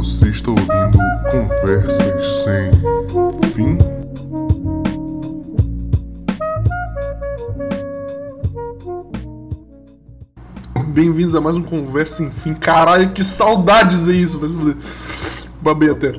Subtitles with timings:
[0.00, 0.98] Você está ouvindo
[1.30, 2.70] Conversas Sem
[3.50, 3.76] Fim?
[10.88, 12.54] Bem-vindos a mais um Conversa Sem Fim.
[12.54, 14.38] Caralho, que saudades é isso!
[14.38, 14.76] Fuder.
[15.60, 16.14] Babei até.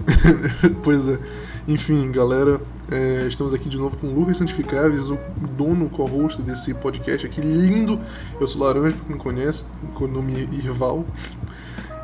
[0.82, 1.18] pois é.
[1.68, 5.18] Enfim, galera, é, estamos aqui de novo com o Lucas Santificáveis, o
[5.54, 8.00] dono, co-host desse podcast aqui lindo.
[8.40, 11.04] Eu sou Laranja, pra quem não conhece, com o nome Irval.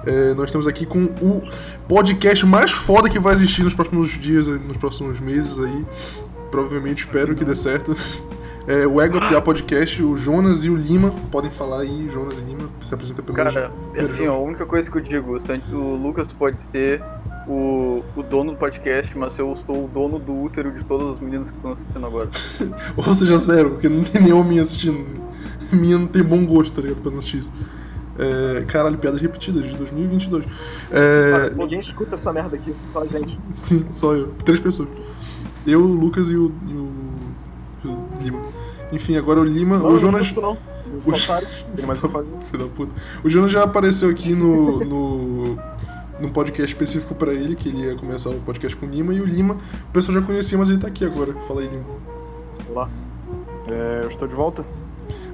[0.06, 1.42] É, nós estamos aqui com o
[1.88, 5.84] podcast mais foda que vai existir nos próximos dias, nos próximos meses aí.
[6.50, 7.94] Provavelmente espero que dê certo.
[8.66, 12.40] É, o Ego Piá Podcast, o Jonas e o Lima podem falar aí, Jonas e
[12.42, 15.36] Lima, se apresenta pelo Cara, assim, ó, a única coisa que eu digo,
[15.72, 17.02] o Lucas pode ser
[17.48, 21.20] o, o dono do podcast, mas eu sou o dono do útero de todas as
[21.20, 22.28] meninas que estão assistindo agora.
[22.96, 25.04] Ou seja, zero, porque não tem nenhuma minha assistindo.
[25.72, 27.00] Minha não tem bom gosto, tá ligado?
[27.00, 27.52] Pra não assistir isso.
[28.20, 30.44] É, caralho, piadas repetidas de 2022.
[30.92, 31.50] É...
[31.56, 33.40] Ninguém escuta essa merda aqui, só a gente.
[33.54, 34.28] Sim, só eu.
[34.44, 34.90] Três pessoas.
[35.66, 36.72] Eu, o Lucas e o, e
[37.86, 38.40] o, o Lima.
[38.92, 39.78] Enfim, agora o Lima.
[39.78, 40.30] Não, o Jonas.
[40.32, 41.12] Não, o...
[41.76, 42.08] Tem mais o
[42.50, 42.92] que da puta.
[43.24, 44.84] O Jonas já apareceu aqui no.
[44.84, 45.58] no...
[46.20, 49.20] num podcast específico pra ele, que ele ia começar o podcast com o Lima, e
[49.20, 49.54] o Lima,
[49.88, 51.32] o pessoal já conhecia, mas ele tá aqui agora.
[51.48, 51.84] Fala aí, Lima.
[52.68, 52.90] Olá.
[53.66, 54.64] É, eu estou de volta.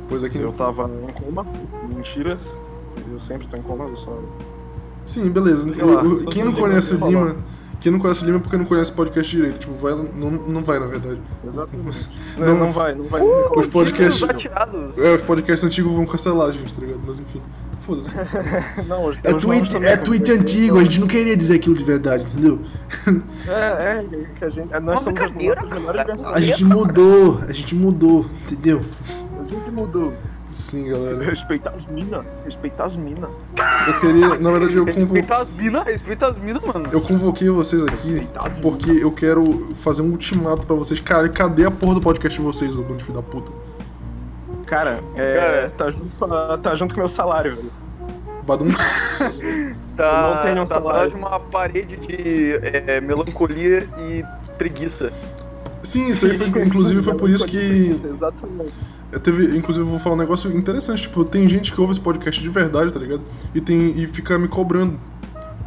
[0.09, 0.39] Pois aqui.
[0.39, 1.45] Eu tava em coma.
[1.89, 2.39] Mentira.
[3.11, 4.19] Eu sempre tô eu só.
[5.05, 5.71] Sim, beleza.
[5.85, 7.37] lá, só quem não conhece o Lima.
[7.81, 9.61] Quem não conhece o Lima é porque não conhece o podcast direito.
[9.61, 11.21] Tipo, vai, não, não vai, na verdade.
[11.47, 12.11] Exatamente.
[12.37, 12.59] Não.
[12.59, 13.23] Não, vai, não vai.
[13.57, 14.23] Os podcasts.
[14.99, 17.01] É, os podcasts antigos vão cancelar a gente, tá ligado?
[17.07, 17.41] Mas enfim.
[17.79, 18.15] Foda-se.
[18.89, 22.25] Não, hoje É tweet, é tweet antigo, a gente não queria dizer aquilo de verdade,
[22.25, 22.61] entendeu?
[23.47, 24.75] É, é, que a gente.
[24.75, 25.65] é, Nós somos melhores.
[26.25, 28.83] A gente mudou, a gente mudou, entendeu?
[29.41, 30.13] A gente mudou.
[30.53, 31.23] Sim, galera.
[31.25, 32.25] Respeitar as minas.
[32.45, 33.31] Respeitar as minas.
[33.87, 34.39] Eu queria.
[34.39, 35.15] Na verdade, eu, convo...
[35.15, 36.89] Respeita as minas, respeita as minas, mano.
[36.93, 38.27] eu convoquei vocês aqui
[38.63, 41.01] porque eu quero fazer um ultimato pra vocês.
[41.01, 43.53] Cara, cadê a porra do podcast de vocês, ô bando de filho da puta?
[44.67, 45.37] Cara, é.
[45.37, 45.73] Cara.
[45.77, 47.73] Tá, junto, tá junto com o meu salário, velho.
[48.47, 48.81] Baduns.
[49.97, 54.23] Tá, Eu não tenho um tá atrás de uma parede de é, melancolia e
[54.59, 55.11] preguiça.
[55.83, 56.49] Sim, isso aí foi.
[56.49, 57.99] Inclusive foi por isso que.
[58.05, 58.75] Exatamente.
[59.13, 61.03] É, Teve, inclusive, eu vou falar um negócio interessante.
[61.03, 63.23] Tipo, tem gente que ouve esse podcast de verdade, tá ligado?
[63.55, 64.99] E, tem, e fica me cobrando.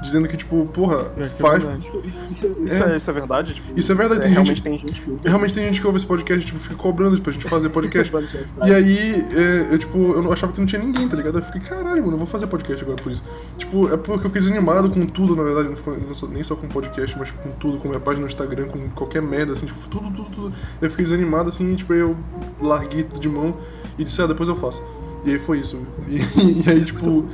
[0.01, 1.61] Dizendo que, tipo, porra, faz.
[1.61, 2.93] Isso, isso, isso, isso É.
[2.93, 2.97] é.
[2.97, 3.53] isso é verdade?
[3.53, 5.27] Tipo, Isso é verdade, tem realmente gente- tem gente que.
[5.27, 8.09] Realmente tem gente que ouve esse podcast, tipo, fica cobrando pra gente fazer podcast.
[8.65, 11.39] E aí, é, eu, tipo, eu não- achava que não tinha ninguém, tá ligado?
[11.39, 13.21] Eu fiquei, caralho, mano, eu vou fazer podcast agora por isso.
[13.57, 17.17] Tipo, é porque eu fiquei desanimado com tudo, na verdade, não, nem só com podcast,
[17.19, 20.29] mas com tudo, com minha página no Instagram, com qualquer merda, assim, tipo, tudo, tudo,
[20.29, 20.53] tudo.
[20.81, 22.15] Eu fiquei desanimado, assim, e, tipo, aí eu
[22.61, 23.57] larguei tudo de mão
[23.97, 24.81] e disse, ah, depois eu faço.
[25.25, 25.77] E aí foi isso.
[26.07, 26.15] E,
[26.65, 27.25] e aí, tipo,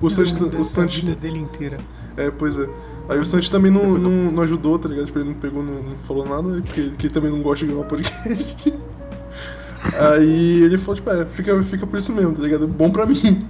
[0.00, 1.78] o Santi, o Santi, vida dele inteira.
[2.16, 2.68] É, pois é.
[3.08, 5.06] Aí o Santi também não, não, não ajudou, tá ligado?
[5.06, 7.72] Tipo, ele não pegou, não, não falou nada, porque que ele também não gosta de
[7.72, 8.74] gravar podcast.
[9.98, 12.68] Aí ele falou, tipo, é, fica, fica por isso mesmo, tá ligado?
[12.68, 13.48] Bom pra mim.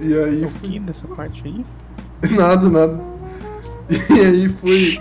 [0.00, 0.68] E aí O foi...
[0.68, 1.64] que dessa parte aí?
[2.34, 3.00] Nada, nada.
[3.88, 5.00] E aí foi.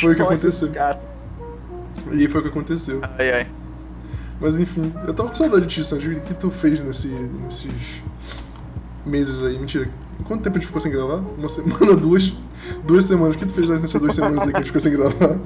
[0.00, 0.70] Foi o que aconteceu.
[0.72, 3.00] E aí foi o que aconteceu.
[3.18, 3.46] Ai, ai.
[4.40, 6.08] Mas enfim, eu tava com saudade de ti, Santi.
[6.08, 8.02] O que tu fez nesse, nesses
[9.04, 9.58] meses aí?
[9.58, 9.88] Mentira.
[10.24, 11.22] Quanto tempo a gente ficou sem gravar?
[11.36, 12.32] Uma semana, duas?
[12.84, 13.34] Duas semanas.
[13.36, 15.38] O que tu fez nessas duas semanas aí que a gente ficou sem gravar?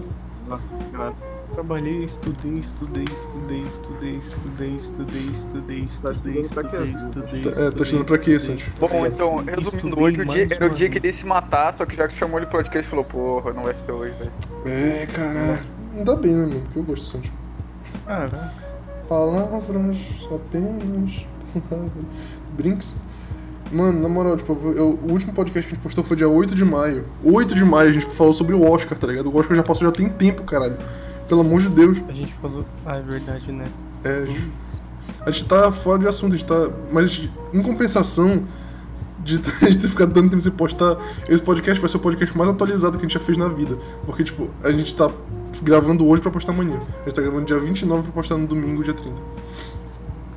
[0.47, 1.27] nossa.
[1.55, 6.77] Trabalhei, estudei, estudei, estudei, estudei, estudei, estudei, estudei, estudei, pra quê?
[6.77, 7.43] estudei, estudei.
[7.43, 8.71] Tá- é, tá estudando pra quê, Santi?
[8.79, 11.87] Bom, então, resumindo, Estudei hoje o era o uma dia que ele se matar, só
[11.87, 14.33] que já que chamou ele pro podcast, falou, porra, não vai ser hoje, velho.
[14.67, 15.59] É, caralho.
[15.97, 16.61] Ainda bem, né, mano?
[16.61, 17.33] Porque eu gosto do Santos.
[18.05, 18.53] Caraca.
[19.09, 19.55] Palavras,
[20.31, 21.27] apenas
[21.71, 22.05] palavras.
[22.55, 22.95] Brinks.
[23.73, 26.55] Mano, na moral, tipo, eu- o último podcast que a gente postou foi dia 8
[26.55, 27.05] de maio.
[27.25, 29.29] 8 de maio a gente falou sobre o Oscar, tá ligado?
[29.29, 30.77] O Oscar já passou já tem tempo, caralho.
[31.29, 32.01] Pelo amor de Deus.
[32.09, 32.65] A gente falou.
[32.85, 33.67] Ah, é verdade, né?
[34.05, 34.51] É, a gente,
[35.27, 36.71] a gente tá fora de assunto, a gente tá.
[36.93, 38.45] Mas em compensação
[39.25, 40.97] de a gente ter ficado tanto tempo sem postar,
[41.29, 43.77] esse podcast vai ser o podcast mais atualizado que a gente já fez na vida.
[44.05, 45.11] Porque, tipo, a gente tá
[45.65, 46.77] gravando hoje pra postar amanhã.
[47.01, 49.21] A gente tá gravando dia 29 pra postar no domingo, dia 30.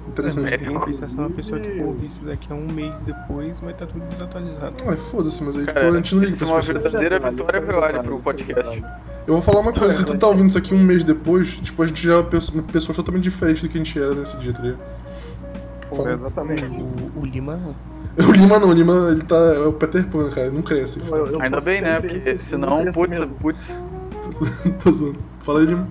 [0.10, 0.54] Interessante.
[0.54, 3.60] É, mas em compensação, a pessoa que for ouvir isso daqui a um mês depois
[3.60, 4.76] vai estar tudo desatualizado.
[4.88, 7.20] Ai, foda-se, mas aí, tipo, Cara, a gente não liga isso é pra uma verdadeira
[7.20, 8.84] vitória real pro podcast.
[9.28, 11.82] Eu vou falar uma coisa, se tu tá ouvindo isso aqui um mês depois, tipo,
[11.84, 14.38] a gente já é uma pessoa, uma totalmente diferente do que a gente era nesse
[14.38, 14.80] dia, tá ligado?
[15.96, 16.14] Fala.
[16.14, 16.64] Exatamente.
[16.66, 17.76] O, o Lima não.
[18.28, 19.36] O Lima não, o Lima, ele tá.
[19.36, 21.00] É o Peter Pan, cara, ele não cresce.
[21.10, 22.02] Eu- eu Ainda bem, né?
[22.02, 23.74] Porque senão, putz, putz.
[24.84, 25.20] Tô zoando.
[25.40, 25.88] Fala aí, Lima.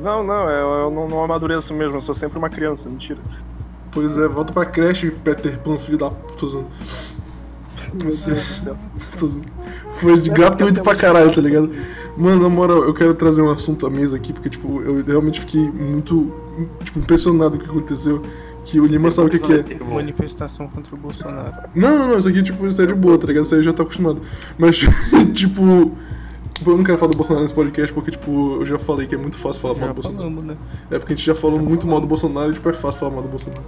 [0.00, 3.18] Não, não, eu, eu não, não amadureço mesmo, eu sou sempre uma criança, mentira.
[3.90, 6.38] Pois é, volta pra creche, Peter Pan, filho da puta.
[6.38, 6.48] tô
[9.28, 9.46] zoando.
[9.92, 11.70] Foi de gratuito pra caralho, tá ligado?
[12.16, 15.40] Mano, na moral, eu quero trazer um assunto à mesa aqui, porque, tipo, eu realmente
[15.40, 16.32] fiquei muito,
[16.84, 18.22] tipo, impressionado com o que aconteceu.
[18.64, 19.78] Que o Lima sabe o que, que é.
[19.82, 21.54] Manifestação contra o Bolsonaro.
[21.74, 23.44] Não, não, não, isso aqui, tipo, isso é de boa, tá ligado?
[23.44, 24.20] Isso aí eu já tô acostumado.
[24.58, 24.78] Mas,
[25.34, 25.96] tipo.
[26.66, 29.18] Eu não quero falar do Bolsonaro nesse podcast porque, tipo, eu já falei que é
[29.18, 30.18] muito fácil falar mal Já do Bolsonaro.
[30.22, 30.56] falamos, né?
[30.90, 33.12] É porque a gente já falou muito mal do Bolsonaro e, tipo, é fácil falar
[33.12, 33.62] mal do Bolsonaro.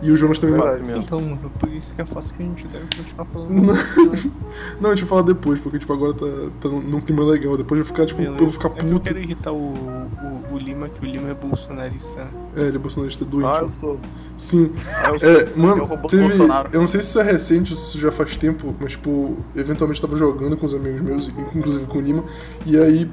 [0.00, 0.56] E o Jonas também.
[0.56, 1.02] Verdade mesmo.
[1.02, 3.50] Então, mano, por isso que é fácil que a gente deve continuar falando.
[3.50, 3.74] Não.
[4.80, 6.26] Não, a gente fala depois, porque, tipo, agora tá,
[6.60, 7.56] tá num clima legal.
[7.56, 9.00] Depois eu vou ficar, tipo, eu vou ficar É que eu puto.
[9.00, 12.28] quero irritar o, o, o Lima, que o Lima é bolsonarista.
[12.56, 13.48] É, ele é bolsonarista doente.
[13.48, 14.00] Ah, eu sou.
[14.36, 14.72] Sim.
[15.04, 15.28] Ah, eu sou.
[15.28, 16.28] É, mano, Eu teve.
[16.28, 16.70] Bolsonaro.
[16.72, 20.00] Eu não sei se isso é recente, se isso já faz tempo, mas, tipo, eventualmente
[20.00, 22.24] tava jogando com os amigos meus, inclusive com o Lima,
[22.64, 23.10] e aí.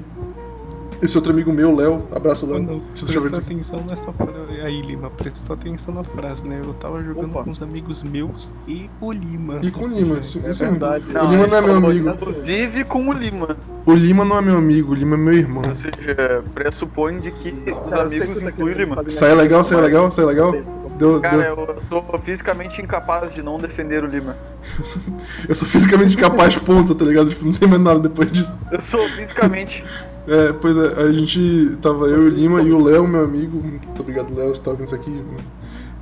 [1.02, 2.62] Esse outro amigo meu, Léo, abraço, Léo.
[2.62, 4.60] Mano, tu já presta isso atenção nessa frase.
[4.62, 6.60] Aí, Lima, presta atenção na frase, né?
[6.64, 7.44] Eu tava jogando Opa.
[7.44, 9.60] com os amigos meus e o Lima.
[9.62, 11.04] E com o Lima, sim, É verdade.
[11.10, 12.08] O Lima não é meu amigo.
[12.10, 13.56] Inclusive com o Lima.
[13.84, 15.62] O Lima não é meu amigo, o Lima é meu irmão.
[15.68, 19.04] Ou seja, pressupõe de que os amigos incluem o Lima.
[19.08, 20.52] Sai legal, sai legal, sai legal?
[20.98, 21.66] Deu, Cara, deu.
[21.66, 24.36] eu sou fisicamente incapaz de não defender o Lima.
[25.48, 27.28] Eu sou fisicamente incapaz, ponto, tá ligado?
[27.28, 28.52] Tipo, não tem mais nada depois disso.
[28.72, 29.84] Eu sou fisicamente.
[30.28, 33.60] É, pois é, a gente tava eu e o Lima e o Léo, meu amigo.
[33.62, 35.22] Muito obrigado, Léo, você tá vendo isso aqui.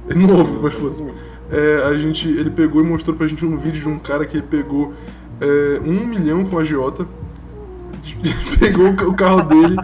[0.09, 1.07] É novo, mas fosse.
[1.51, 4.39] É, a gente, ele pegou e mostrou pra gente um vídeo de um cara que
[4.39, 4.93] ele pegou
[5.41, 7.07] é, um milhão com a agiota.
[8.59, 9.77] pegou o ca- o carro dele.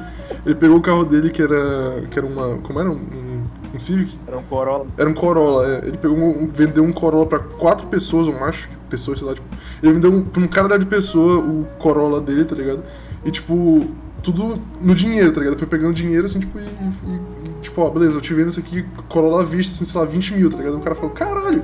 [0.44, 2.02] Ele pegou o carro dele que era.
[2.10, 2.56] que era uma.
[2.62, 2.90] Como era?
[2.90, 3.42] Um, um,
[3.74, 4.18] um Civic?
[4.26, 4.86] Era um Corolla.
[4.96, 5.88] Era um Corolla, é.
[5.88, 9.46] Ele pegou um, vendeu um Corolla pra quatro pessoas, ou mais pessoas, sei lá, tipo.
[9.82, 12.82] Ele vendeu um, pra um cara de pessoa o Corolla dele, tá ligado?
[13.24, 13.86] E tipo,
[14.22, 15.58] tudo no dinheiro, tá ligado?
[15.58, 18.60] Foi pegando dinheiro assim, tipo, e, e- e, tipo, ó, beleza, eu te vendo isso
[18.60, 20.76] aqui, Corolla à vista, assim, sei lá, 20 mil, tá ligado?
[20.76, 21.62] O cara falou, caralho!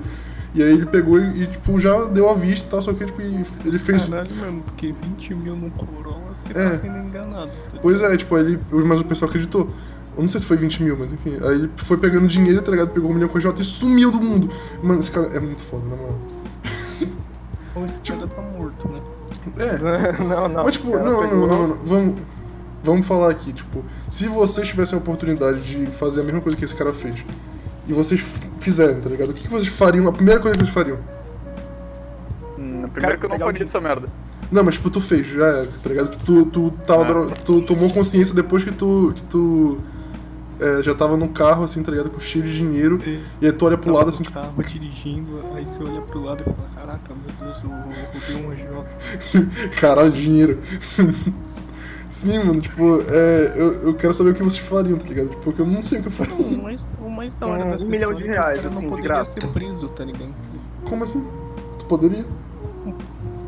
[0.54, 3.04] E aí ele pegou e, e, tipo, já deu à vista e tal, só que
[3.04, 4.06] tipo, e ele fez.
[4.06, 6.70] Caralho mesmo, porque 20 mil no Corolla você É.
[6.70, 7.50] tá sendo enganado.
[7.70, 9.68] Tá Pois é, tipo, aí ele, mas o pessoal acreditou.
[10.16, 11.36] Eu não sei se foi 20 mil, mas enfim.
[11.42, 12.88] Aí ele foi pegando dinheiro, tá ligado?
[12.88, 14.48] Pegou um milhão com a J e sumiu do mundo.
[14.82, 16.18] Mano, esse cara é muito foda, na moral.
[17.74, 19.00] Ou esse cara tá morto, né?
[19.58, 19.78] É,
[20.24, 20.64] não, não.
[20.64, 21.76] mas tipo, não, pegou- não, não, não.
[21.84, 22.14] Vamos,
[22.86, 26.64] vamos falar aqui, tipo, se vocês tivessem a oportunidade de fazer a mesma coisa que
[26.64, 27.24] esse cara fez,
[27.86, 29.30] e vocês fizerem, tá ligado?
[29.30, 30.08] O que, que vocês fariam?
[30.08, 30.98] A primeira coisa que vocês fariam?
[32.58, 34.08] Hum, primeiro que eu não faria essa merda.
[34.50, 36.10] Não, mas tipo, tu fez, já era, tá ligado?
[36.10, 37.06] Tipo, tu, tu, tava, Ah.
[37.06, 39.12] dro- tu tomou consciência depois que tu.
[39.14, 39.78] Que tu
[40.58, 42.08] é, já tava no carro, assim, tá ligado?
[42.10, 42.96] Com cheio de dinheiro.
[42.96, 46.00] Você E aí tu olha pro tava lado assim, tipo, carro dirigindo, aí você olha
[46.00, 48.88] pro lado e fala, caraca, meu Deus, eu roubei um agiota.
[49.80, 50.58] caralho, dinheiro.
[52.08, 55.28] Sim, mano, tipo, é, eu, eu quero saber o que vocês fariam, tá ligado?
[55.30, 56.34] Tipo, porque eu não sei o que eu faria.
[56.34, 58.80] Não, mais da hora Um dessa milhão de história reais, que o cara assim, não
[58.82, 59.30] de poderia graça.
[59.40, 60.34] ser preso, tá ligado?
[60.84, 61.26] Como assim?
[61.78, 62.24] Tu poderia?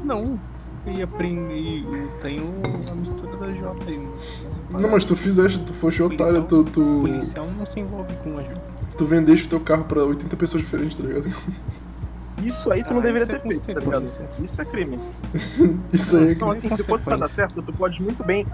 [0.04, 0.38] Não,
[0.86, 1.84] eu ia prender.
[2.20, 4.08] Tem o, a mistura da J aí.
[4.70, 8.14] Não, mas tu fizeste, tu foste Policial- otário, tu, O tu, policial não se envolve
[8.24, 8.54] com a J.
[8.96, 11.30] tu vendeste o teu carro pra 80 pessoas diferentes, tá ligado?
[12.42, 14.02] Isso aí tu não Ah, deveria isso é ter feito, tá ligado?
[14.02, 14.44] consequência.
[14.44, 14.98] Isso é crime.
[15.92, 16.66] Isso aí é Então, que...
[16.66, 18.46] assim, se fosse pra dar certo, tu pode muito bem.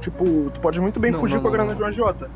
[0.00, 1.76] Tipo, tu pode muito bem Não, fugir não, com a não, grana não.
[1.76, 2.30] de um agiota.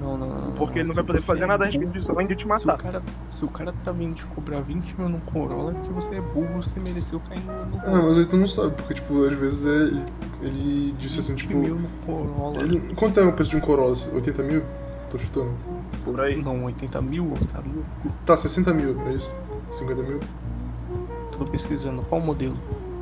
[0.00, 0.52] Não, não, não.
[0.52, 2.44] Porque ele não vai poder fazer é nada a respeito disso, além de te Se
[2.44, 2.76] o, matar.
[2.78, 6.14] cara, se o cara tá vindo te cobrar 20 mil no Corolla, é porque você
[6.14, 9.26] é burro, você mereceu cair no, no Ah, mas aí tu não sabe, porque, tipo,
[9.26, 10.04] às vezes é, ele,
[10.42, 11.56] ele disse assim, 20 tipo...
[11.56, 12.62] mil no Corolla.
[12.62, 13.94] Ele, quanto é o preço de um Corolla?
[14.14, 14.62] 80 mil?
[15.10, 15.52] Tô chutando.
[16.04, 16.40] Por aí.
[16.40, 18.16] Não, 80 mil, tá louco?
[18.24, 19.30] Tá, 60 mil, é isso?
[19.72, 20.20] 50 mil?
[21.36, 22.02] Tô pesquisando.
[22.02, 22.56] Qual modelo?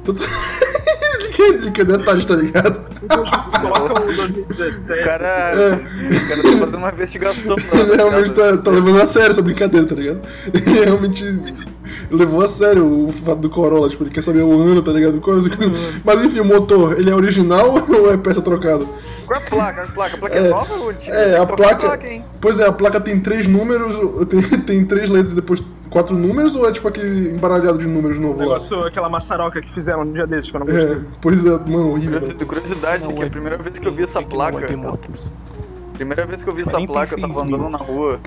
[0.04, 0.20] Tudo...
[1.72, 2.84] que, detalhes, tá ligado?
[3.08, 5.04] Coloca o O 2017.
[5.04, 5.74] cara, É.
[5.74, 7.56] o cara tá fazendo uma investigação.
[7.74, 10.20] Ele realmente tá, tá levando a sério essa brincadeira, tá ligado?
[10.52, 11.24] Ele realmente
[12.10, 15.20] levou a sério o fato do Corolla, tipo, ele quer saber o ano, tá ligado?
[15.20, 15.56] Coisa que-
[16.04, 18.86] Mas enfim, o motor, ele é original ou é peça trocada?
[19.30, 19.82] Qual é a placa?
[19.84, 21.14] A placa, a placa é, É, nova ou antiga?
[21.14, 22.24] é, a placa- hein?
[22.40, 23.96] Pois é, a placa tem três números,
[24.26, 28.18] tem, tem três letras e depois quatro números, ou é tipo aquele embaralhado de números
[28.18, 28.54] novo lá?
[28.54, 30.96] Negócio, aquela maçaroca que fizeram um dia desses que eu não gostei.
[30.96, 32.20] É, pois é, mano, horrível.
[32.20, 34.66] Curiosi- Curiosidade, Não, que é- a primeira vez que eu vi essa é é placa,
[35.94, 38.20] primeira vez que eu vi essa 46 placa, eu tava andando na rua.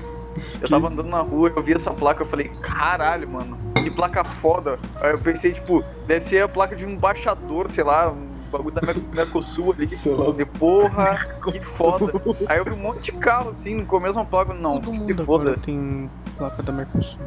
[0.62, 4.24] Eu tava andando na rua, eu vi essa placa, eu falei, caralho, mano, que placa
[4.24, 4.78] foda.
[5.02, 8.74] Aí eu pensei, tipo, deve ser a placa de um embaixador, sei lá, um bagulho
[8.74, 9.86] da Mer- Mercosul ali.
[9.86, 12.12] De porra, que foda.
[12.46, 14.98] Aí eu vi um monte de carro assim, com a mesma placa, não, Todo que
[14.98, 15.42] mundo foda.
[15.50, 17.20] agora tem placa da Mercosul.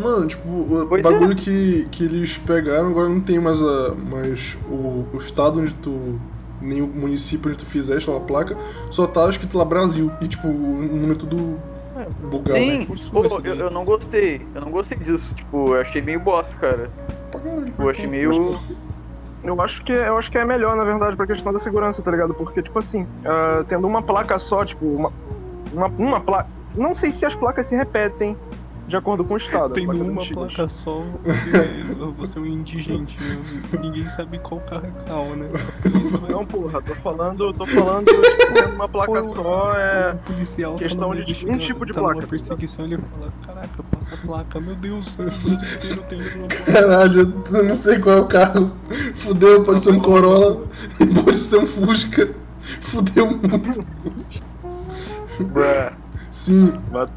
[0.00, 4.56] Mano, tipo, o Pois bagulho que, que eles pegaram agora não tem mais, a, mais
[4.70, 6.18] o, o estado onde tu.
[6.62, 8.54] Nem o município onde tu fizeste lá a placa,
[8.90, 10.10] só tá escrito lá Brasil.
[10.20, 11.58] E tipo, o número tudo
[12.30, 12.58] bugado.
[12.58, 16.20] Sim, Mercosul, pô, eu, eu não gostei, eu não gostei disso, tipo, eu achei meio
[16.20, 16.90] bosta, cara.
[17.30, 17.72] Pra caralho.
[17.78, 18.58] Eu achei meio.
[19.42, 22.10] Eu acho que eu acho que é melhor, na verdade, pra questão da segurança, tá
[22.10, 22.34] ligado?
[22.34, 25.12] Porque, tipo assim, ah, tendo uma placa só, tipo, uma,
[25.72, 26.48] uma, uma placa.
[26.74, 28.36] Não sei se as placas se repetem
[28.90, 29.72] de acordo com o estado.
[29.72, 30.44] Tendo placas uma antigas.
[30.52, 33.38] placa só, você, você é um indigente, né?
[33.80, 35.48] Ninguém sabe qual carro é qual, né?
[36.20, 40.12] Vai- Não, porra, tô falando, tô falando, tipo, uma placa Pô, só é.
[40.14, 42.16] O policial questão tá de um tipo de tá placa.
[42.16, 46.48] numa perseguição, ele fala, caraca, passa a placa, meu Deus, o Brasil inteiro tem uma
[46.48, 46.72] placa.
[46.72, 48.72] Caralho, eu não sei qual é o carro.
[49.14, 50.62] Fudeu, pode ser um Corolla
[51.24, 52.34] pode ser um Fusca.
[52.80, 53.86] Fudeu muito.
[55.40, 55.92] Bruh.
[56.30, 56.72] Sim,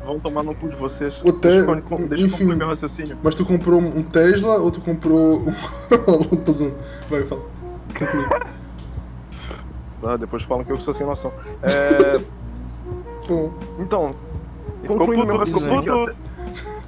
[0.05, 1.13] Vão tomar no cu de vocês.
[1.23, 2.29] O te- Deixa eu deixa eu enfim.
[2.39, 3.17] concluir meu raciocínio.
[3.21, 5.45] mas tu comprou um Tesla ou tu comprou um
[6.03, 6.25] Corolla?
[6.43, 6.75] Tô zoando.
[7.09, 7.41] Vai, fala.
[7.97, 8.25] Conclui.
[10.05, 11.31] Ah, depois falam que eu sou sem noção.
[11.61, 12.19] É,
[13.27, 14.13] Pô, então,
[14.87, 16.09] concluindo meu raciocínio.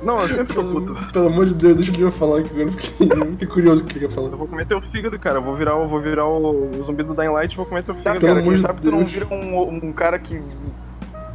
[0.03, 0.95] Não, eu sempre tô puto.
[1.13, 3.85] pelo amor de Deus, deixa eu falar que agora eu fiquei, eu fiquei curioso o
[3.85, 4.27] que ele quer falar.
[4.29, 5.37] Eu vou comer teu fígado, cara.
[5.37, 7.83] Eu vou virar, o- vou virar o, o zumbi do Dying Light e vou comer
[7.83, 8.41] teu fígado, Pelo cara.
[8.41, 9.11] amor Quem de sabe tu não Deus.
[9.11, 10.41] vira um, um cara que.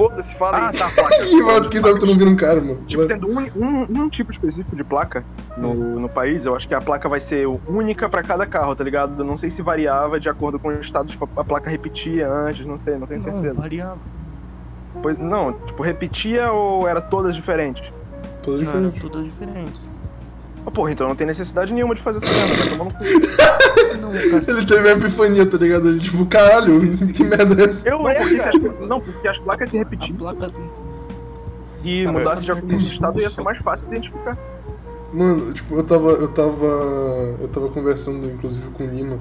[0.00, 0.76] Foda-se, fala Ah, aí.
[0.78, 1.23] tá, placa.
[1.26, 2.78] Ih, mano, quem sabe tu não vira um cara, mano.
[2.87, 5.23] Tipo, tendo um, um, um tipo específico de placa
[5.59, 8.83] no, no país, eu acho que a placa vai ser única pra cada carro, tá
[8.83, 9.21] ligado?
[9.21, 12.64] Eu não sei se variava de acordo com o estado, tipo, a placa repetia antes,
[12.64, 13.54] não sei, não tenho Não, certeza.
[13.54, 13.99] variava.
[15.02, 17.83] Pois, não, tipo, repetia ou era todas diferentes?
[18.42, 19.02] Todas Não, eram diferentes.
[19.11, 19.88] todas diferentes.
[20.66, 23.04] Ah, porra, então não tem necessidade nenhuma de fazer essa merda, vai tomar no cu.
[24.00, 25.88] Não, cara, Ele teve uma epifania, tá ligado?
[25.88, 26.80] Ele, tipo, caralho,
[27.12, 27.88] que merda é essa?
[27.88, 28.50] Eu Não, porque, se cara.
[28.57, 30.50] as, não, porque as placas se a repetissem placa...
[31.85, 34.37] e Ah, mudasse de acordo com o isso estado, ia ser mais fácil de identificar.
[35.12, 36.11] Mano, tipo, eu tava.
[36.11, 36.66] Eu tava.
[37.40, 39.19] Eu tava conversando, inclusive, com o Lima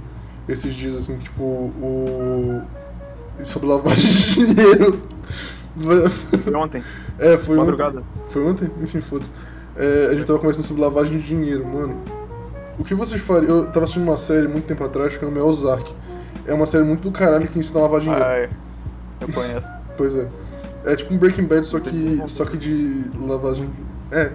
[0.47, 2.61] esses dias, assim, tipo, o.
[3.43, 5.01] Sobre lavagem de dinheiro.
[5.79, 6.83] Foi ontem,
[7.17, 7.99] É, foi madrugada.
[7.99, 8.05] ontem.
[8.27, 8.69] Foi ontem?
[8.81, 9.31] Enfim, foda-se.
[9.77, 12.01] É, a gente tava conversando sobre lavagem de dinheiro, mano.
[12.79, 13.57] O que vocês fariam?
[13.57, 15.93] Eu tava assistindo uma série muito tempo atrás que o nome é Ozark.
[16.47, 18.23] É uma série muito do caralho que ensina a lavar dinheiro.
[18.23, 18.49] Ai,
[19.21, 19.67] eu conheço.
[19.97, 20.29] Pois é.
[20.85, 23.69] É tipo um Breaking Bad, só que, só que de lavagem.
[24.13, 24.31] É.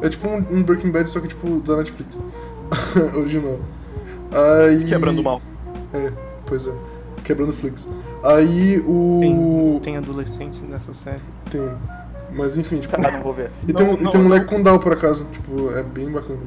[0.00, 2.16] É tipo um, Breaking Bad, só que tipo da Netflix.
[3.18, 3.58] Original.
[4.30, 4.84] Aí.
[4.84, 5.42] Quebrando mal.
[5.92, 6.12] É,
[6.46, 6.72] pois é.
[7.24, 7.88] Quebrando Flix.
[8.24, 9.80] Aí o.
[9.82, 11.22] Tem adolescentes nessa série.
[11.50, 11.60] Tem.
[12.32, 12.96] Mas enfim, tipo.
[12.96, 13.50] Tá, não vou ver.
[13.66, 15.26] E tem, um, Não, e tem um não, moleque com Down, por acaso.
[15.32, 16.38] Tipo, é bem bacana.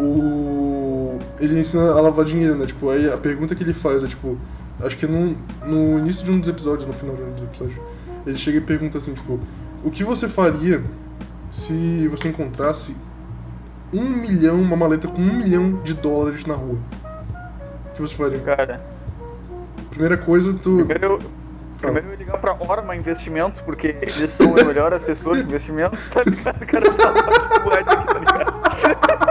[0.00, 1.18] O...
[1.38, 2.66] Ele ensina a lavar dinheiro, né?
[2.66, 4.38] Tipo, aí a pergunta que ele faz é, tipo...
[4.82, 7.78] Acho que é no, início de um dos episódios, no final de um dos episódios.
[8.26, 9.38] Ele chega e pergunta assim, tipo...
[9.84, 10.82] O que você faria
[11.50, 12.96] se você encontrasse
[13.92, 16.78] um milhão, uma maleta com um milhão de dólares na rua?
[17.86, 18.38] O que você faria?
[18.40, 18.80] Cara,
[19.90, 20.76] Primeira coisa, tu...
[20.76, 21.20] primeiro eu,
[21.78, 25.98] primeiro eu ia ligar pra Orma Investimentos, porque eles são o melhor assessor de investimentos,
[26.10, 26.62] tá ligado?
[26.62, 29.29] O cara tá tá ligado?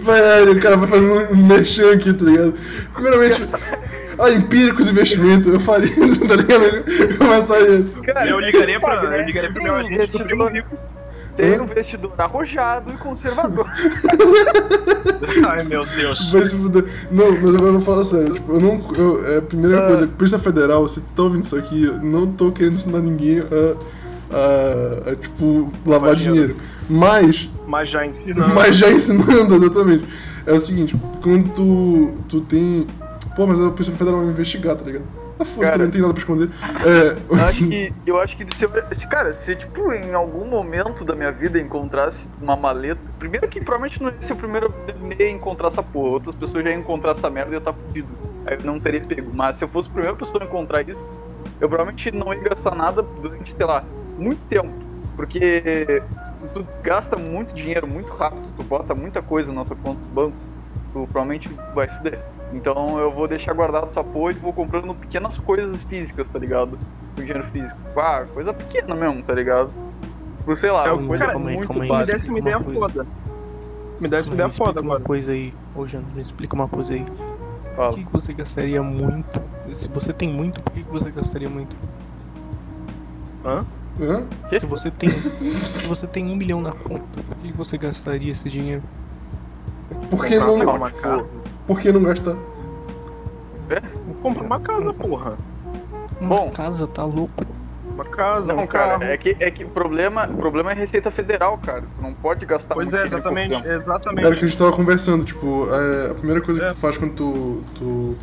[0.00, 2.54] Vai, o cara vai fazer um merchan aqui, tá ligado?
[2.92, 3.48] Primeiramente,
[4.18, 5.88] a Empíricos Investimento, eu faria,
[6.28, 6.64] tá ligado?
[6.64, 7.84] Eu começaria.
[8.04, 10.76] Cara, Eu ligaria pra, eu ligaria pro meu agente do primo rico.
[11.36, 13.66] Tem um investidor arrojado e conservador.
[15.48, 16.30] Ai, meu Deus.
[16.30, 16.84] Vai se fuder.
[17.10, 18.34] Não, mas agora eu vou falar sério.
[18.34, 18.94] Tipo, eu não.
[18.96, 22.26] Eu, é a primeira coisa, Polícia Federal, se tu tá ouvindo isso aqui, eu não
[22.26, 23.46] tô querendo ensinar ninguém a.
[24.36, 26.56] a, a, tipo, lavar dinheiro.
[26.88, 27.48] Mas.
[27.66, 28.48] Mas já ensinando.
[28.54, 30.04] Mas já ensinando, exatamente.
[30.46, 32.86] É o seguinte, quando tu, tu tem.
[33.36, 35.04] Pô, mas a Polícia Federal vai me investigar, tá ligado?
[35.38, 36.48] Ah, foda-se, não tem nada pra esconder.
[36.84, 37.16] É.
[37.28, 38.46] Eu acho que, eu acho que
[38.96, 43.60] se, cara, se tipo em algum momento da minha vida encontrasse uma maleta, primeiro que
[43.60, 47.12] provavelmente não ia ser o primeiro a encontrar essa porra, outras pessoas já iam encontrar
[47.12, 48.08] essa merda e ia estar fudido.
[48.46, 49.30] Aí eu não teria pego.
[49.32, 51.06] Mas se eu fosse a primeira pessoa a encontrar isso,
[51.60, 53.84] eu provavelmente não ia gastar nada durante, sei lá,
[54.18, 54.72] muito tempo.
[55.16, 56.02] Porque
[56.52, 60.38] tu gasta muito dinheiro muito rápido, tu bota muita coisa na tua conta do banco,
[60.92, 62.24] tu provavelmente vai se fuder.
[62.52, 66.78] Então eu vou deixar guardado essa porra e vou comprando pequenas coisas físicas, tá ligado?
[67.16, 67.80] Com dinheiro físico.
[67.96, 69.72] Ah, coisa pequena mesmo, tá ligado?
[70.44, 72.18] Por sei lá, É, uma coisa cara, muito calma aí, Me básica.
[72.18, 72.80] desse uma ideia uma coisa.
[72.80, 73.06] foda.
[74.00, 75.04] Me desse uma Me ideia explica foda uma agora.
[75.04, 75.54] coisa aí.
[75.74, 77.04] Ô, Jano, me explica uma coisa aí.
[77.04, 77.94] Por Fala.
[77.94, 79.40] que que você gastaria muito?
[79.74, 81.76] Se você tem muito, por que que você gastaria muito?
[83.44, 83.64] Hã?
[84.00, 84.26] Hã?
[84.58, 88.32] Se você tem, se você tem um milhão na conta, por que que você gastaria
[88.32, 88.82] esse dinheiro?
[90.08, 91.24] Por que não, uma casa.
[91.66, 92.36] por que não gastar?
[94.22, 95.36] Compra uma casa, porra.
[96.20, 96.50] Uma Bom.
[96.50, 97.44] casa, tá louco?
[97.94, 99.04] Uma casa, Não, um cara, carro.
[99.12, 101.82] é que, é que o problema, o problema é a Receita Federal, cara.
[101.96, 104.24] Tu não pode gastar Pois muito é, exatamente, exatamente.
[104.24, 106.68] Era o que a gente tava conversando, tipo, é, a primeira coisa que É.
[106.70, 108.16] tu faz quando tu, tu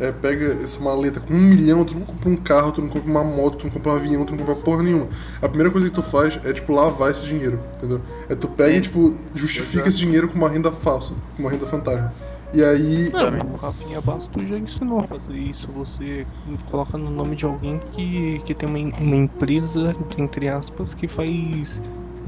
[0.00, 3.10] é, pega essa maleta com um milhão, tu não compra um carro, tu não compra
[3.10, 5.08] uma moto, tu não compra um avião, tu não compra porra nenhuma.
[5.40, 8.00] A primeira coisa que tu faz é, tipo, lavar esse dinheiro, entendeu?
[8.28, 11.66] É tu pega e, tipo, justifica esse dinheiro com uma renda falsa, com uma renda
[11.66, 12.12] fantasma.
[12.52, 13.10] E aí.
[13.10, 15.70] Não, o Rafinha Bastos já ensinou a fazer isso.
[15.72, 16.24] Você
[16.70, 21.82] coloca no nome de alguém que, que tem uma, uma empresa, entre aspas, que faz.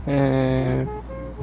[0.04, 0.86] É,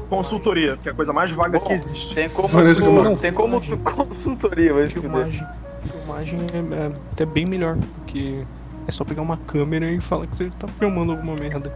[0.10, 2.14] Consultoria, que é a coisa mais vaga Bom, que existe.
[2.14, 5.48] Tem como tu, tem como tu consultoria, vai se fuder.
[5.84, 6.40] Filmagem.
[6.40, 8.46] Filmagem é, é até bem melhor, porque
[8.88, 11.74] é só pegar uma câmera e falar que você tá filmando alguma merda.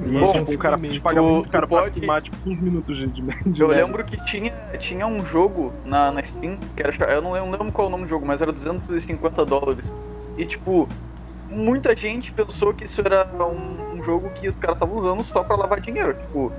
[0.00, 3.06] Bom, tipo, o cara te paga muito caro pra pode- filmar, tipo, 15 minutos de,
[3.08, 3.20] de,
[3.60, 3.84] Eu merda.
[3.84, 7.12] lembro que tinha, tinha um jogo na, na Steam, que era.
[7.12, 9.92] Eu não lembro, não lembro qual é o nome do jogo, mas era 250 dólares.
[10.38, 10.88] E tipo,
[11.50, 15.44] muita gente pensou que isso era um, um jogo que os caras estavam usando só
[15.44, 16.14] pra lavar dinheiro.
[16.14, 16.50] Tipo,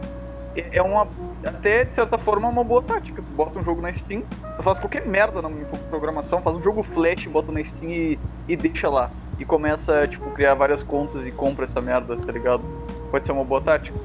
[0.55, 1.07] é é uma.
[1.43, 3.21] Até de certa forma é uma boa tática.
[3.21, 4.23] Tu bota um jogo na Steam,
[4.57, 5.49] tu faz qualquer merda na
[5.89, 9.09] programação, faz um jogo flash, bota na Steam e, e deixa lá.
[9.39, 12.61] E começa, tipo, criar várias contas e compra essa merda, tá ligado?
[13.09, 13.97] Pode ser uma boa tática.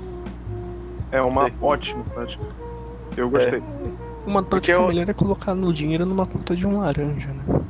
[1.12, 2.42] É uma ótima tática.
[3.16, 3.62] Eu gostei.
[4.26, 7.60] Uma tática eu- melhor é colocar no dinheiro numa conta de um laranja, né?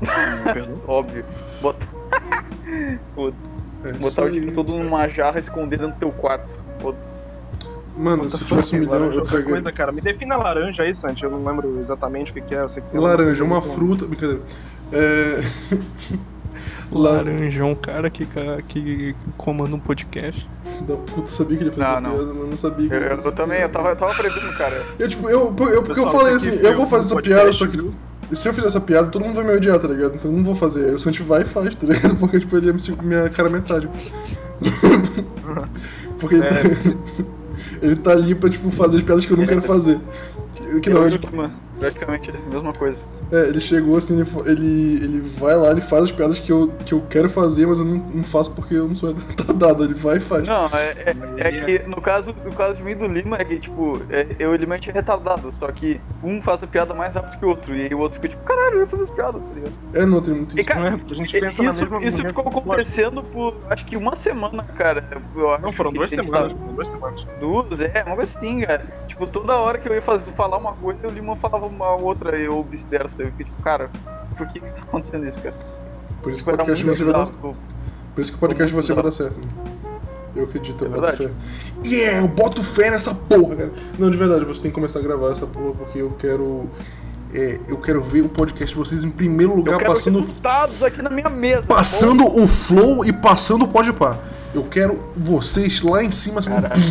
[0.86, 1.24] Óbvio.
[1.60, 1.86] Bota,
[3.84, 6.58] É, botar o dinheiro todo numa jarra esconder dentro do teu quarto.
[6.80, 6.94] Pô,
[7.98, 9.44] Mano, se eu tivesse um milhão, eu pegaria.
[9.44, 9.90] coisa, cara.
[9.92, 11.24] Me defina laranja aí, Santi.
[11.24, 12.60] Eu não lembro exatamente o que, que é.
[12.62, 14.06] Eu sei que tem Laranja, uma tem- fruta.
[14.06, 14.40] Brincadeira.
[14.92, 15.40] É.
[16.90, 18.26] Lar- Laranja é um cara que,
[18.68, 20.48] que comanda um podcast.
[20.86, 22.96] Da puta, sabia que ele ia fazer essa Não, piada, mas não sabia que eu,
[22.98, 24.82] ele ia eu, fazer essa também, eu tava, eu tava prevendo, cara.
[24.98, 27.52] Eu, tipo, eu, eu, porque eu falei assim, eu vou um fazer essa podcast, piada,
[27.52, 30.14] só que se eu fizer essa piada, todo mundo vai me odiar, tá ligado?
[30.14, 30.86] Então eu não vou fazer.
[30.86, 32.16] Aí o Santi vai e faz, tá ligado?
[32.20, 33.88] Porque, tipo, ele é minha cara metade.
[36.18, 37.28] Porque É.
[37.82, 39.98] ele tá ali pra, tipo, fazer as piadas que eu não quero fazer.
[40.82, 43.00] Que- não, é, tipo, praticamente a mesma coisa.
[43.32, 46.68] É, ele chegou assim, ele, ele, ele vai lá, ele faz as piadas que eu,
[46.84, 49.84] que eu quero fazer, mas eu não, não faço porque eu não sou retardado.
[49.84, 50.46] Ele vai e faz.
[50.46, 50.94] Não, é,
[51.36, 54.00] é, é que no caso, no caso de mim e do Lima é que, tipo,
[54.10, 56.94] é, eu e o Lima a gente é retardado, só que um faz a piada
[56.94, 59.02] mais rápido que o outro, e aí o outro fica tipo, caralho, eu ia fazer
[59.04, 59.72] essa piada, tá ligado?
[59.94, 60.68] É, não, tem muito E, isso.
[60.68, 63.54] cara, Não é, porque a gente pensa na isso, mesma isso no ficou acontecendo por
[63.70, 65.04] acho que uma semana, cara.
[65.60, 66.30] Não, foram duas semanas.
[66.30, 67.26] tava- duas semanas.
[67.40, 68.86] Duas, é, uma coisa assim, cara.
[69.06, 72.38] Tipo, toda hora que eu ia fazer, falar uma coisa, o Lima falava uma outra,
[72.38, 73.17] e eu vice-versa.
[73.18, 73.90] Eu fiquei tipo, cara,
[74.36, 75.54] por que que tá acontecendo isso, cara?
[76.22, 77.56] Por isso que o Tipo, podcast você vai dar, bizarro.
[78.14, 79.38] por isso que o podcast você vai dar certo.
[79.40, 79.46] Né?
[80.36, 81.30] Eu acredito, eu É boto fé.
[81.84, 83.72] Yeah, eu boto fé nessa porra, cara.
[83.98, 86.68] Não, de verdade, você tem que começar a gravar essa porra porque eu quero.
[87.34, 91.10] é, eu quero ver o podcast de vocês em primeiro lugar, passando, resultados aqui na
[91.10, 91.62] minha mesa.
[91.62, 94.18] tá passando o flow e passando o pode pá.
[94.54, 96.82] Eu quero vocês lá em cima, assim, Caralho.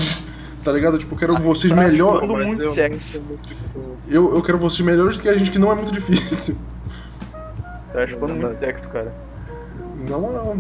[0.63, 0.97] Tá ligado?
[0.97, 2.25] Tipo, eu quero vocês tá melhor.
[2.27, 5.75] Muito eu tipo, Eu, eu quero vocês melhores do que a gente, que não é
[5.75, 6.57] muito difícil.
[7.93, 9.13] Tá chupando muito sexo, cara.
[10.07, 10.55] Na moral.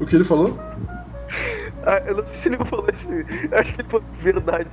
[0.00, 0.58] o que ele falou?
[1.84, 3.08] Ah, eu não sei se ele falou isso.
[3.10, 4.68] Eu acho que ele falou verdade.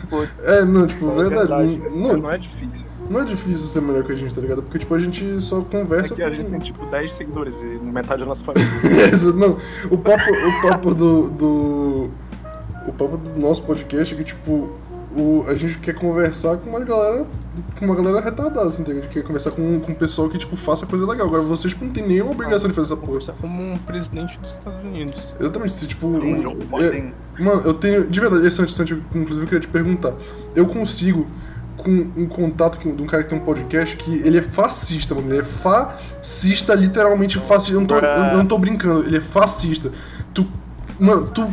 [0.00, 1.82] Tipo, É, não, tipo, é verdade.
[1.90, 2.86] Não, Não é difícil.
[3.10, 4.62] não é difícil ser melhor que a gente, tá ligado?
[4.62, 7.78] Porque, tipo, a gente só É conversa que a gente tem tipo 10 seguidores e
[7.84, 8.68] metade da nossa família.
[9.34, 9.56] Não,
[9.90, 12.10] o papo, o papo do, do.
[12.86, 14.72] O papo do nosso podcast é que, tipo,
[15.14, 17.26] o, a gente quer conversar com uma galera.
[17.78, 19.00] Com uma galera retardada, assim, entendeu?
[19.00, 21.26] A gente quer conversar com, com um pessoal que, tipo, faça coisa legal.
[21.26, 23.08] Agora vocês tipo, não tem nenhuma obrigação de fazer essa porra.
[23.08, 25.36] Conversar como um presidente dos Estados Unidos.
[25.38, 26.12] Exatamente, se tipo.
[26.20, 28.06] Sim, um- não é- mano, eu tenho.
[28.08, 30.14] De verdade, esse Santi, Santi, inclusive eu queria te perguntar.
[30.56, 31.26] Eu consigo,
[31.76, 35.14] com um contato que- de um cara que tem um podcast, que ele é fascista,
[35.14, 35.28] mano.
[35.30, 37.74] Ele é fascista, literalmente fascista.
[37.74, 39.90] Eu não tô, eu, eu não tô brincando, ele é fascista.
[40.32, 40.46] Tu.
[40.98, 41.46] Mano, tu